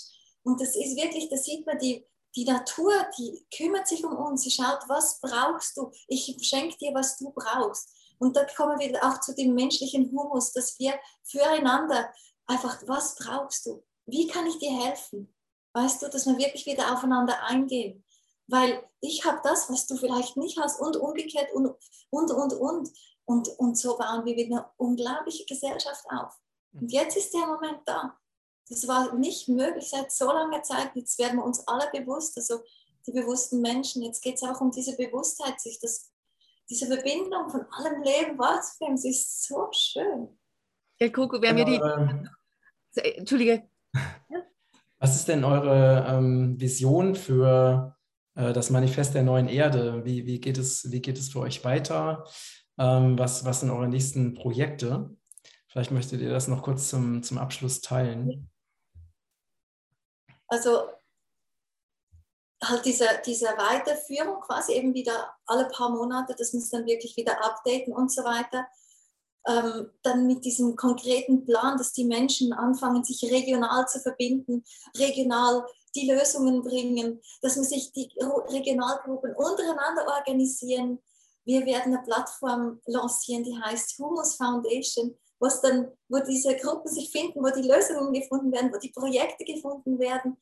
Und 0.43 0.59
das 0.59 0.75
ist 0.75 0.95
wirklich, 0.95 1.29
da 1.29 1.37
sieht 1.37 1.65
man 1.65 1.77
die, 1.77 2.05
die 2.35 2.45
Natur, 2.45 2.93
die 3.17 3.45
kümmert 3.55 3.87
sich 3.87 4.03
um 4.03 4.15
uns. 4.15 4.43
Sie 4.43 4.51
schaut, 4.51 4.79
was 4.87 5.19
brauchst 5.21 5.77
du? 5.77 5.91
Ich 6.07 6.35
schenke 6.41 6.77
dir, 6.77 6.93
was 6.93 7.17
du 7.17 7.31
brauchst. 7.31 7.95
Und 8.19 8.35
da 8.35 8.45
kommen 8.45 8.79
wir 8.79 9.03
auch 9.03 9.19
zu 9.21 9.33
dem 9.33 9.55
menschlichen 9.55 10.11
Humus, 10.11 10.51
dass 10.51 10.77
wir 10.77 10.93
füreinander 11.23 12.13
einfach, 12.47 12.81
was 12.85 13.15
brauchst 13.15 13.65
du? 13.65 13.83
Wie 14.05 14.27
kann 14.27 14.45
ich 14.47 14.59
dir 14.59 14.71
helfen? 14.71 15.33
Weißt 15.73 16.01
du, 16.01 16.09
dass 16.09 16.25
wir 16.25 16.37
wirklich 16.37 16.65
wieder 16.65 16.93
aufeinander 16.93 17.43
eingehen. 17.43 18.03
Weil 18.47 18.83
ich 19.01 19.25
habe 19.25 19.39
das, 19.43 19.69
was 19.69 19.87
du 19.87 19.95
vielleicht 19.95 20.35
nicht 20.35 20.59
hast 20.59 20.79
und 20.81 20.97
umgekehrt 20.97 21.53
und, 21.53 21.75
und, 22.09 22.31
und, 22.31 22.53
und. 22.53 22.89
Und, 23.25 23.47
und 23.59 23.77
so 23.77 23.95
bauen 23.95 24.25
wir 24.25 24.35
wieder 24.35 24.57
eine 24.57 24.69
unglaubliche 24.77 25.45
Gesellschaft 25.45 26.03
auf. 26.09 26.33
Und 26.73 26.91
jetzt 26.91 27.15
ist 27.15 27.31
der 27.33 27.45
Moment 27.45 27.81
da. 27.85 28.17
Das 28.69 28.87
war 28.87 29.13
nicht 29.13 29.47
möglich 29.47 29.89
seit 29.89 30.11
so 30.11 30.25
langer 30.25 30.63
Zeit. 30.63 30.95
Jetzt 30.95 31.17
werden 31.19 31.37
wir 31.37 31.45
uns 31.45 31.67
alle 31.67 31.89
bewusst, 31.91 32.37
also 32.37 32.59
die 33.05 33.11
bewussten 33.11 33.61
Menschen. 33.61 34.01
Jetzt 34.01 34.21
geht 34.21 34.35
es 34.35 34.43
auch 34.43 34.61
um 34.61 34.71
diese 34.71 34.95
Bewusstheit, 34.95 35.59
sich 35.59 35.79
das, 35.79 36.11
diese 36.69 36.87
Verbindung 36.87 37.49
von 37.49 37.65
allem 37.71 38.03
Leben 38.03 38.37
wahrzunehmen. 38.37 38.95
Es 38.95 39.05
ist 39.05 39.47
so 39.47 39.69
schön. 39.71 40.37
Ja, 40.99 41.09
Coco, 41.09 41.41
wir 41.41 41.49
haben 41.49 41.57
ja 41.57 41.65
die. 41.65 41.75
Ähm, 41.75 42.29
Entschuldige. 42.95 43.69
Was 44.99 45.15
ist 45.15 45.27
denn 45.27 45.45
eure 45.45 46.05
ähm, 46.07 46.59
Vision 46.59 47.15
für 47.15 47.95
äh, 48.35 48.51
das 48.51 48.69
Manifest 48.69 49.15
der 49.15 49.23
neuen 49.23 49.47
Erde? 49.47 50.03
Wie, 50.03 50.25
wie, 50.25 50.39
geht, 50.39 50.57
es, 50.57 50.91
wie 50.91 51.01
geht 51.01 51.17
es 51.17 51.29
für 51.29 51.39
euch 51.39 51.63
weiter? 51.63 52.25
Ähm, 52.77 53.17
was, 53.17 53.45
was 53.45 53.61
sind 53.61 53.69
eure 53.69 53.87
nächsten 53.87 54.33
Projekte? 54.33 55.15
Vielleicht 55.67 55.91
möchtet 55.91 56.19
ihr 56.21 56.31
das 56.31 56.47
noch 56.47 56.63
kurz 56.63 56.89
zum, 56.89 57.23
zum 57.23 57.37
Abschluss 57.37 57.79
teilen. 57.79 58.49
Also 60.47 60.89
halt 62.63 62.85
diese, 62.85 63.05
diese 63.25 63.45
Weiterführung 63.45 64.41
quasi 64.41 64.73
eben 64.73 64.93
wieder 64.93 65.33
alle 65.45 65.65
paar 65.69 65.89
Monate, 65.89 66.35
dass 66.35 66.53
wir 66.53 66.59
es 66.59 66.69
dann 66.69 66.85
wirklich 66.85 67.15
wieder 67.15 67.43
updaten 67.43 67.93
und 67.93 68.11
so 68.11 68.23
weiter 68.23 68.67
ähm, 69.47 69.89
dann 70.03 70.27
mit 70.27 70.43
diesem 70.43 70.75
konkreten 70.75 71.45
Plan, 71.45 71.77
dass 71.77 71.93
die 71.93 72.03
Menschen 72.03 72.51
anfangen, 72.51 73.03
sich 73.03 73.23
regional 73.31 73.87
zu 73.87 73.99
verbinden, 73.99 74.63
regional 74.97 75.65
die 75.95 76.11
Lösungen 76.11 76.61
bringen, 76.61 77.21
dass 77.41 77.55
man 77.55 77.65
sich 77.65 77.91
die 77.93 78.11
Regionalgruppen 78.19 79.33
untereinander 79.33 80.07
organisieren. 80.07 80.99
Wir 81.45 81.65
werden 81.65 81.93
eine 81.93 82.03
Plattform 82.03 82.81
lancieren, 82.85 83.43
die 83.43 83.57
heißt 83.57 83.97
Humus 83.97 84.35
Foundation, 84.35 85.17
dann, 85.63 85.91
wo 86.09 86.19
diese 86.19 86.55
Gruppen 86.57 86.91
sich 86.91 87.09
finden, 87.09 87.41
wo 87.41 87.49
die 87.49 87.67
Lösungen 87.67 88.11
gefunden 88.13 88.51
werden, 88.51 88.71
wo 88.73 88.77
die 88.77 88.91
Projekte 88.91 89.45
gefunden 89.45 89.97
werden 89.97 90.37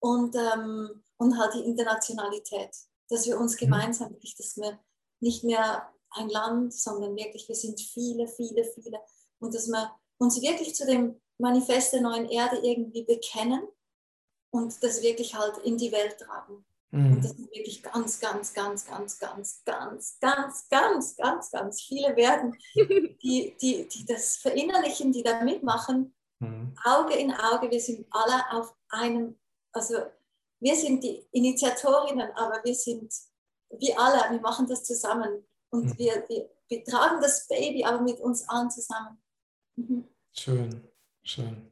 und, 0.00 0.34
ähm, 0.34 1.02
und 1.16 1.38
halt 1.38 1.54
die 1.54 1.64
Internationalität, 1.64 2.70
dass 3.08 3.26
wir 3.26 3.38
uns 3.38 3.54
mhm. 3.54 3.64
gemeinsam, 3.64 4.16
dass 4.20 4.56
wir 4.56 4.78
nicht 5.20 5.44
mehr 5.44 5.88
ein 6.10 6.28
Land, 6.28 6.74
sondern 6.74 7.14
wirklich, 7.16 7.48
wir 7.48 7.54
sind 7.54 7.80
viele, 7.80 8.26
viele, 8.26 8.64
viele. 8.64 8.98
Und 9.38 9.54
dass 9.54 9.68
wir 9.68 9.94
uns 10.18 10.40
wirklich 10.40 10.74
zu 10.74 10.86
dem 10.86 11.20
Manifest 11.38 11.92
der 11.92 12.02
neuen 12.02 12.28
Erde 12.28 12.58
irgendwie 12.58 13.04
bekennen 13.04 13.62
und 14.50 14.82
das 14.82 15.02
wirklich 15.02 15.34
halt 15.34 15.58
in 15.58 15.76
die 15.78 15.92
Welt 15.92 16.18
tragen. 16.18 16.64
Mhm. 16.90 17.12
Und 17.12 17.24
das 17.24 17.32
sind 17.32 17.50
wirklich 17.50 17.82
ganz, 17.82 18.20
ganz, 18.20 18.52
ganz, 18.52 18.86
ganz, 18.86 19.18
ganz, 19.18 19.62
ganz, 19.64 20.18
ganz, 20.18 20.68
ganz, 20.68 21.16
ganz, 21.16 21.50
ganz 21.50 21.80
viele 21.82 22.16
werden, 22.16 22.56
die, 22.74 23.56
die, 23.60 23.88
die 23.88 24.04
das 24.06 24.36
verinnerlichen, 24.36 25.12
die 25.12 25.22
da 25.22 25.42
mitmachen, 25.42 26.14
mhm. 26.40 26.74
Auge 26.84 27.14
in 27.14 27.32
Auge. 27.32 27.70
Wir 27.70 27.80
sind 27.80 28.06
alle 28.10 28.52
auf 28.52 28.74
einem, 28.88 29.38
also 29.72 29.94
wir 30.60 30.76
sind 30.76 31.02
die 31.02 31.24
Initiatorinnen, 31.32 32.30
aber 32.34 32.60
wir 32.64 32.74
sind 32.74 33.12
wie 33.78 33.94
alle, 33.96 34.32
wir 34.32 34.40
machen 34.40 34.66
das 34.66 34.84
zusammen. 34.84 35.44
Und 35.70 35.84
mhm. 35.84 35.98
wir, 35.98 36.24
wir, 36.28 36.50
wir 36.68 36.84
tragen 36.84 37.20
das 37.20 37.46
Baby 37.48 37.84
aber 37.84 38.02
mit 38.02 38.20
uns 38.20 38.48
allen 38.48 38.70
zusammen. 38.70 39.18
Mhm. 39.76 40.04
Schön, 40.32 40.88
schön. 41.22 41.70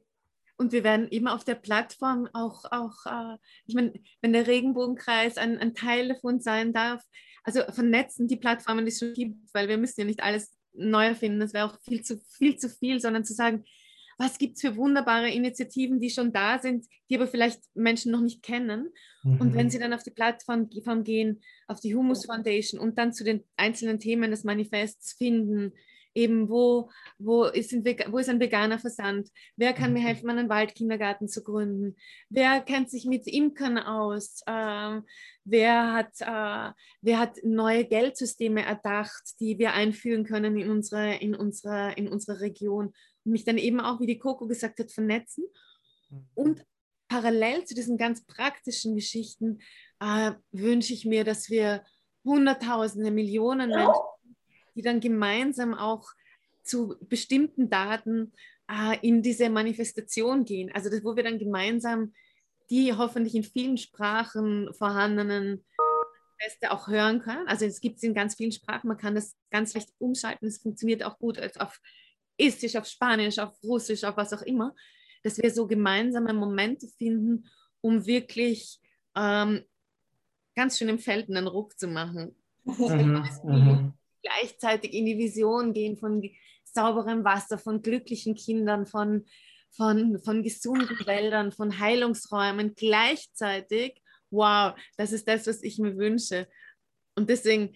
Und 0.57 0.73
wir 0.73 0.83
werden 0.83 1.09
eben 1.11 1.29
auf 1.29 1.45
der 1.45 1.55
Plattform 1.55 2.29
auch, 2.33 2.65
auch 2.73 3.07
äh, 3.07 3.37
ich 3.67 3.75
meine, 3.75 3.93
wenn 4.21 4.33
der 4.33 4.47
Regenbogenkreis 4.47 5.37
ein, 5.37 5.59
ein 5.59 5.75
Teil 5.75 6.09
davon 6.09 6.41
sein 6.41 6.73
darf, 6.73 7.05
also 7.45 7.63
vernetzen 7.73 8.27
die 8.27 8.37
Plattformen, 8.37 8.85
die 8.85 8.91
es 8.91 8.99
schon 8.99 9.15
gibt, 9.15 9.37
weil 9.55 9.69
wir 9.69 9.79
müssen 9.79 10.01
ja 10.01 10.07
nicht 10.07 10.23
alles 10.23 10.59
neu 10.73 11.07
erfinden, 11.07 11.41
das 11.41 11.53
wäre 11.53 11.67
auch 11.67 11.81
viel 11.81 12.03
zu 12.03 12.19
viel 12.37 12.57
zu 12.59 12.69
viel, 12.69 13.01
sondern 13.01 13.25
zu 13.25 13.35
sagen, 13.35 13.65
was 14.19 14.37
gibt 14.37 14.57
es 14.57 14.63
für 14.63 14.77
wunderbare 14.77 15.31
Initiativen, 15.31 16.01
die 16.01 16.11
schon 16.11 16.33
da 16.33 16.59
sind, 16.59 16.87
die 17.09 17.17
aber 17.17 17.29
vielleicht 17.29 17.61
Menschen 17.75 18.13
noch 18.13 18.21
nicht 18.21 18.43
kennen. 18.43 18.93
Mhm. 19.23 19.41
Und 19.41 19.55
wenn 19.55 19.67
mhm. 19.67 19.71
sie 19.71 19.79
dann 19.79 19.93
auf 19.93 20.03
die 20.03 20.11
Plattform 20.11 20.69
gehen, 21.05 21.41
auf 21.69 21.81
die 21.81 21.95
Humus 21.95 22.27
Foundation 22.27 22.81
und 22.81 22.99
dann 22.99 23.13
zu 23.13 23.25
den 23.25 23.45
einzelnen 23.57 24.01
Themen 24.01 24.31
des 24.31 24.45
Manifests 24.45 25.13
finden, 25.13 25.73
eben 26.15 26.49
wo, 26.49 26.91
wo, 27.19 27.45
ist 27.45 27.73
ein, 27.73 27.85
wo 27.85 28.19
ist 28.19 28.29
ein 28.29 28.41
veganer 28.41 28.79
Versand, 28.79 29.29
wer 29.57 29.73
kann 29.73 29.93
mir 29.93 30.01
mhm. 30.01 30.07
helfen, 30.07 30.31
einen 30.31 30.49
Waldkindergarten 30.49 31.29
zu 31.29 31.45
gründen, 31.45 31.97
wer 32.29 32.61
kennt 32.61 32.91
sich 32.91 33.05
mit 33.05 33.27
Imkern 33.29 33.79
aus, 33.79 34.43
ähm, 34.49 35.05
wer, 35.45 35.93
hat, 35.93 36.21
äh, 36.21 36.73
wer 37.03 37.19
hat 37.19 37.37
neue 37.45 37.85
Geldsysteme 37.85 38.65
erdacht, 38.65 39.39
die 39.39 39.59
wir 39.59 39.75
einführen 39.75 40.25
können 40.25 40.59
in 40.59 40.71
unsere, 40.71 41.17
in 41.17 41.37
unsere, 41.37 41.93
in 41.93 42.09
unsere 42.09 42.41
Region 42.41 42.93
mich 43.29 43.45
dann 43.45 43.59
eben 43.59 43.81
auch, 43.81 44.01
wie 44.01 44.07
die 44.07 44.19
Coco 44.19 44.47
gesagt 44.47 44.79
hat, 44.79 44.91
vernetzen 44.91 45.45
mhm. 46.11 46.29
und 46.35 46.67
parallel 47.09 47.65
zu 47.65 47.75
diesen 47.75 47.97
ganz 47.97 48.25
praktischen 48.27 48.95
Geschichten 48.95 49.61
äh, 50.01 50.33
wünsche 50.53 50.93
ich 50.93 51.05
mir, 51.05 51.25
dass 51.25 51.49
wir 51.49 51.83
Hunderttausende, 52.25 53.11
Millionen 53.11 53.71
Menschen 53.71 53.95
die 54.79 54.83
dann 54.83 55.01
gemeinsam 55.01 55.75
auch 55.75 56.09
zu 56.63 56.95
bestimmten 57.01 57.69
Daten 57.69 58.33
äh, 58.71 58.97
in 59.03 59.23
diese 59.23 59.51
Manifestation 59.51 60.45
gehen. 60.45 60.71
Also 60.73 60.89
das, 60.89 61.03
wo 61.03 61.17
wir 61.17 61.25
dann 61.25 61.41
gemeinsam 61.41 62.15
die 62.71 62.95
hoffentlich 62.95 63.35
in 63.35 63.43
vielen 63.43 63.77
Sprachen 63.77 64.73
vorhandenen 64.75 65.65
Feste 66.41 66.71
auch 66.71 66.87
hören 66.87 67.19
können. 67.19 67.49
Also 67.49 67.65
es 67.65 67.81
gibt 67.81 67.97
es 67.97 68.05
in 68.05 68.15
ganz 68.15 68.37
vielen 68.37 68.53
Sprachen, 68.53 68.87
man 68.87 68.99
kann 68.99 69.17
das 69.17 69.35
ganz 69.51 69.75
leicht 69.75 69.89
umschalten. 69.99 70.47
Es 70.47 70.63
funktioniert 70.63 71.03
auch 71.03 71.19
gut 71.19 71.41
als 71.41 71.59
auf 71.59 71.81
Estisch, 72.39 72.77
auf 72.77 72.87
Spanisch, 72.87 73.39
auf 73.39 73.63
Russisch, 73.63 74.05
auf 74.05 74.17
was 74.17 74.33
auch 74.33 74.43
immer. 74.43 74.75
Dass 75.23 75.39
wir 75.39 75.51
so 75.51 75.67
gemeinsame 75.67 76.33
Momente 76.33 76.87
finden, 76.97 77.47
um 77.81 78.07
wirklich 78.07 78.79
ähm, 79.17 79.65
ganz 80.55 80.79
schön 80.79 80.89
im 80.89 80.99
Feld 80.99 81.29
einen 81.29 81.49
Ruck 81.49 81.79
zu 81.79 81.89
machen. 81.89 82.37
Mhm, 82.65 83.25
mhm 83.45 83.93
gleichzeitig 84.23 84.95
in 84.95 85.07
die 85.07 85.19
Vision 85.19 85.73
gehen 85.73 85.97
von 85.97 86.23
sauberem 86.65 87.25
Wasser, 87.25 87.59
von 87.59 87.83
glücklichen 87.83 88.35
Kindern, 88.35 88.87
von, 88.87 89.25
von, 89.71 90.19
von 90.21 90.43
gesunden 90.43 91.07
Wäldern, 91.07 91.53
von 91.53 91.79
Heilungsräumen 91.79 92.75
gleichzeitig. 92.75 94.03
Wow, 94.31 94.75
das 94.97 95.13
ist 95.13 95.27
das, 95.29 95.47
was 95.47 95.63
ich 95.63 95.79
mir 95.79 95.97
wünsche. 95.97 96.49
Und 97.15 97.31
deswegen 97.31 97.75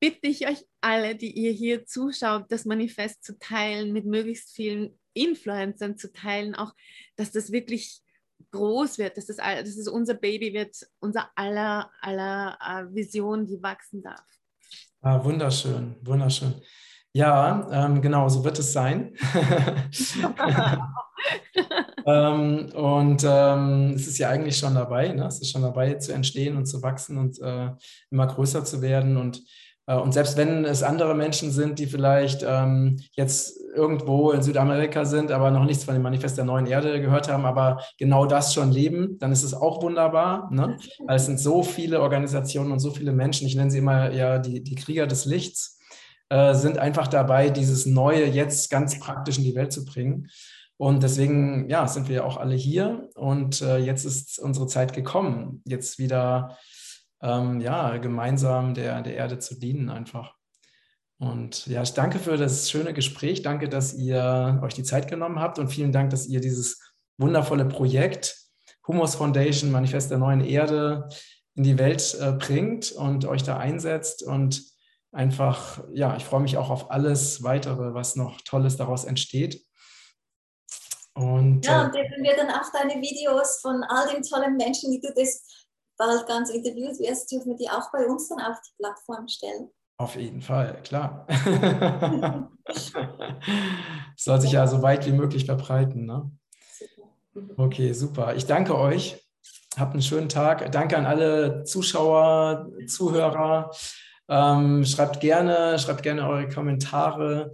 bitte 0.00 0.28
ich 0.28 0.48
euch 0.48 0.64
alle, 0.80 1.16
die 1.16 1.32
ihr 1.32 1.52
hier 1.52 1.86
zuschaut, 1.86 2.46
das 2.48 2.64
Manifest 2.64 3.24
zu 3.24 3.38
teilen, 3.38 3.92
mit 3.92 4.04
möglichst 4.04 4.54
vielen 4.54 4.98
Influencern 5.14 5.96
zu 5.96 6.12
teilen, 6.12 6.54
auch, 6.54 6.72
dass 7.16 7.32
das 7.32 7.52
wirklich 7.52 8.02
groß 8.50 8.98
wird, 8.98 9.16
dass 9.16 9.26
das, 9.26 9.36
dass 9.36 9.76
das 9.76 9.88
unser 9.88 10.14
Baby 10.14 10.52
wird, 10.52 10.76
unser 11.00 11.30
aller, 11.34 11.90
aller 12.00 12.58
äh, 12.60 12.94
Vision, 12.94 13.46
die 13.46 13.62
wachsen 13.62 14.02
darf. 14.02 14.24
Ah, 15.00 15.22
wunderschön, 15.24 15.96
wunderschön. 16.02 16.54
Ja, 17.12 17.66
ähm, 17.72 18.02
genau, 18.02 18.28
so 18.28 18.44
wird 18.44 18.58
es 18.58 18.72
sein. 18.72 19.16
ähm, 22.06 22.68
und 22.74 23.24
ähm, 23.26 23.92
es 23.94 24.06
ist 24.06 24.18
ja 24.18 24.28
eigentlich 24.28 24.58
schon 24.58 24.74
dabei, 24.74 25.08
ne? 25.08 25.26
es 25.26 25.40
ist 25.40 25.50
schon 25.50 25.62
dabei 25.62 25.94
zu 25.94 26.12
entstehen 26.12 26.56
und 26.56 26.66
zu 26.66 26.82
wachsen 26.82 27.16
und 27.16 27.40
äh, 27.40 27.70
immer 28.10 28.26
größer 28.26 28.64
zu 28.64 28.82
werden. 28.82 29.16
Und, 29.16 29.42
und 29.94 30.12
selbst 30.12 30.36
wenn 30.36 30.64
es 30.64 30.82
andere 30.82 31.14
Menschen 31.14 31.52
sind, 31.52 31.78
die 31.78 31.86
vielleicht 31.86 32.44
ähm, 32.46 32.98
jetzt 33.12 33.60
irgendwo 33.74 34.32
in 34.32 34.42
Südamerika 34.42 35.04
sind, 35.04 35.30
aber 35.30 35.50
noch 35.50 35.64
nichts 35.64 35.84
von 35.84 35.94
dem 35.94 36.02
Manifest 36.02 36.36
der 36.36 36.44
neuen 36.44 36.66
Erde 36.66 37.00
gehört 37.00 37.30
haben, 37.30 37.44
aber 37.44 37.80
genau 37.96 38.26
das 38.26 38.52
schon 38.52 38.72
leben, 38.72 39.16
dann 39.20 39.30
ist 39.30 39.44
es 39.44 39.54
auch 39.54 39.82
wunderbar. 39.82 40.50
Ne? 40.50 40.76
Weil 41.06 41.16
es 41.16 41.26
sind 41.26 41.38
so 41.38 41.62
viele 41.62 42.00
Organisationen 42.00 42.72
und 42.72 42.80
so 42.80 42.90
viele 42.90 43.12
Menschen, 43.12 43.46
ich 43.46 43.54
nenne 43.54 43.70
sie 43.70 43.78
immer 43.78 44.10
ja 44.12 44.38
die, 44.38 44.62
die 44.62 44.74
Krieger 44.74 45.06
des 45.06 45.24
Lichts, 45.24 45.78
äh, 46.30 46.54
sind 46.54 46.78
einfach 46.78 47.06
dabei, 47.06 47.50
dieses 47.50 47.86
Neue 47.86 48.26
jetzt 48.26 48.70
ganz 48.70 48.98
praktisch 48.98 49.38
in 49.38 49.44
die 49.44 49.54
Welt 49.54 49.72
zu 49.72 49.84
bringen. 49.84 50.28
Und 50.78 51.02
deswegen, 51.02 51.70
ja, 51.70 51.86
sind 51.86 52.08
wir 52.08 52.26
auch 52.26 52.36
alle 52.36 52.54
hier 52.54 53.08
und 53.14 53.62
äh, 53.62 53.78
jetzt 53.78 54.04
ist 54.04 54.38
unsere 54.38 54.66
Zeit 54.66 54.92
gekommen, 54.92 55.62
jetzt 55.64 55.98
wieder 55.98 56.58
ähm, 57.22 57.60
ja, 57.60 57.96
gemeinsam 57.98 58.74
der, 58.74 59.02
der 59.02 59.14
Erde 59.14 59.38
zu 59.38 59.58
dienen 59.58 59.88
einfach. 59.88 60.34
Und 61.18 61.66
ja, 61.66 61.82
ich 61.82 61.94
danke 61.94 62.18
für 62.18 62.36
das 62.36 62.70
schöne 62.70 62.92
Gespräch. 62.92 63.42
Danke, 63.42 63.68
dass 63.68 63.94
ihr 63.94 64.60
euch 64.62 64.74
die 64.74 64.82
Zeit 64.82 65.08
genommen 65.08 65.40
habt 65.40 65.58
und 65.58 65.68
vielen 65.68 65.92
Dank, 65.92 66.10
dass 66.10 66.26
ihr 66.26 66.40
dieses 66.40 66.94
wundervolle 67.16 67.64
Projekt 67.64 68.36
Humus 68.86 69.16
Foundation, 69.16 69.72
Manifest 69.72 70.10
der 70.10 70.18
neuen 70.18 70.42
Erde, 70.42 71.08
in 71.54 71.64
die 71.64 71.78
Welt 71.78 72.16
äh, 72.20 72.32
bringt 72.32 72.92
und 72.92 73.24
euch 73.24 73.42
da 73.42 73.56
einsetzt. 73.56 74.22
Und 74.22 74.62
einfach, 75.10 75.82
ja, 75.92 76.16
ich 76.16 76.24
freue 76.24 76.42
mich 76.42 76.56
auch 76.56 76.70
auf 76.70 76.90
alles 76.90 77.42
weitere, 77.42 77.94
was 77.94 78.16
noch 78.16 78.40
Tolles 78.42 78.76
daraus 78.76 79.04
entsteht. 79.04 79.64
Und, 81.14 81.64
ja, 81.64 81.86
und 81.86 81.94
wenn 81.94 82.22
wir 82.22 82.36
dann 82.36 82.50
auch 82.50 82.70
deine 82.72 83.00
Videos 83.00 83.60
von 83.62 83.82
all 83.88 84.12
den 84.12 84.22
tollen 84.22 84.56
Menschen, 84.56 84.92
die 84.92 85.00
du 85.00 85.08
das 85.16 85.65
bald 85.96 86.26
ganz 86.26 86.50
interviewt 86.50 86.98
wirst, 86.98 87.30
dürfen 87.30 87.50
wir 87.50 87.56
die 87.56 87.70
auch 87.70 87.90
bei 87.92 88.06
uns 88.06 88.28
dann 88.28 88.40
auf 88.40 88.60
die 88.60 88.72
Plattform 88.78 89.28
stellen. 89.28 89.70
Auf 89.98 90.14
jeden 90.16 90.42
Fall, 90.42 90.82
klar. 90.82 91.26
Soll 94.16 94.40
sich 94.40 94.52
ja 94.52 94.66
so 94.66 94.82
weit 94.82 95.06
wie 95.06 95.12
möglich 95.12 95.46
verbreiten. 95.46 96.04
Ne? 96.04 96.30
Okay, 97.56 97.92
super. 97.92 98.34
Ich 98.34 98.44
danke 98.44 98.76
euch. 98.78 99.22
Habt 99.78 99.94
einen 99.94 100.02
schönen 100.02 100.28
Tag. 100.28 100.70
Danke 100.72 100.98
an 100.98 101.06
alle 101.06 101.64
Zuschauer, 101.64 102.70
Zuhörer. 102.86 103.70
Ähm, 104.28 104.84
schreibt 104.84 105.20
gerne, 105.20 105.78
schreibt 105.78 106.02
gerne 106.02 106.28
eure 106.28 106.48
Kommentare. 106.48 107.52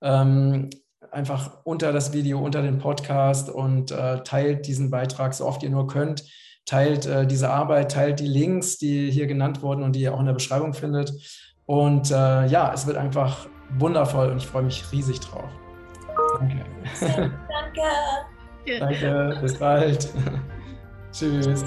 Ähm, 0.00 0.70
einfach 1.12 1.64
unter 1.64 1.92
das 1.92 2.12
Video, 2.12 2.40
unter 2.40 2.62
den 2.62 2.78
Podcast 2.78 3.50
und 3.50 3.92
äh, 3.92 4.22
teilt 4.24 4.66
diesen 4.66 4.90
Beitrag 4.90 5.34
so 5.34 5.46
oft 5.46 5.62
ihr 5.62 5.70
nur 5.70 5.86
könnt. 5.86 6.24
Teilt 6.66 7.06
äh, 7.06 7.26
diese 7.26 7.50
Arbeit, 7.50 7.92
teilt 7.92 8.20
die 8.20 8.26
Links, 8.26 8.78
die 8.78 9.10
hier 9.10 9.26
genannt 9.26 9.62
wurden 9.62 9.82
und 9.82 9.94
die 9.94 10.00
ihr 10.00 10.14
auch 10.14 10.20
in 10.20 10.26
der 10.26 10.32
Beschreibung 10.32 10.74
findet. 10.74 11.12
Und 11.66 12.10
äh, 12.10 12.46
ja, 12.46 12.72
es 12.72 12.86
wird 12.86 12.96
einfach 12.96 13.46
wundervoll 13.78 14.30
und 14.30 14.38
ich 14.38 14.46
freue 14.46 14.62
mich 14.62 14.84
riesig 14.92 15.20
drauf. 15.20 15.50
Danke. 16.38 16.64
Danke. 17.00 18.80
Danke, 18.80 19.38
bis 19.42 19.58
bald. 19.58 20.08
Tschüss. 21.12 21.64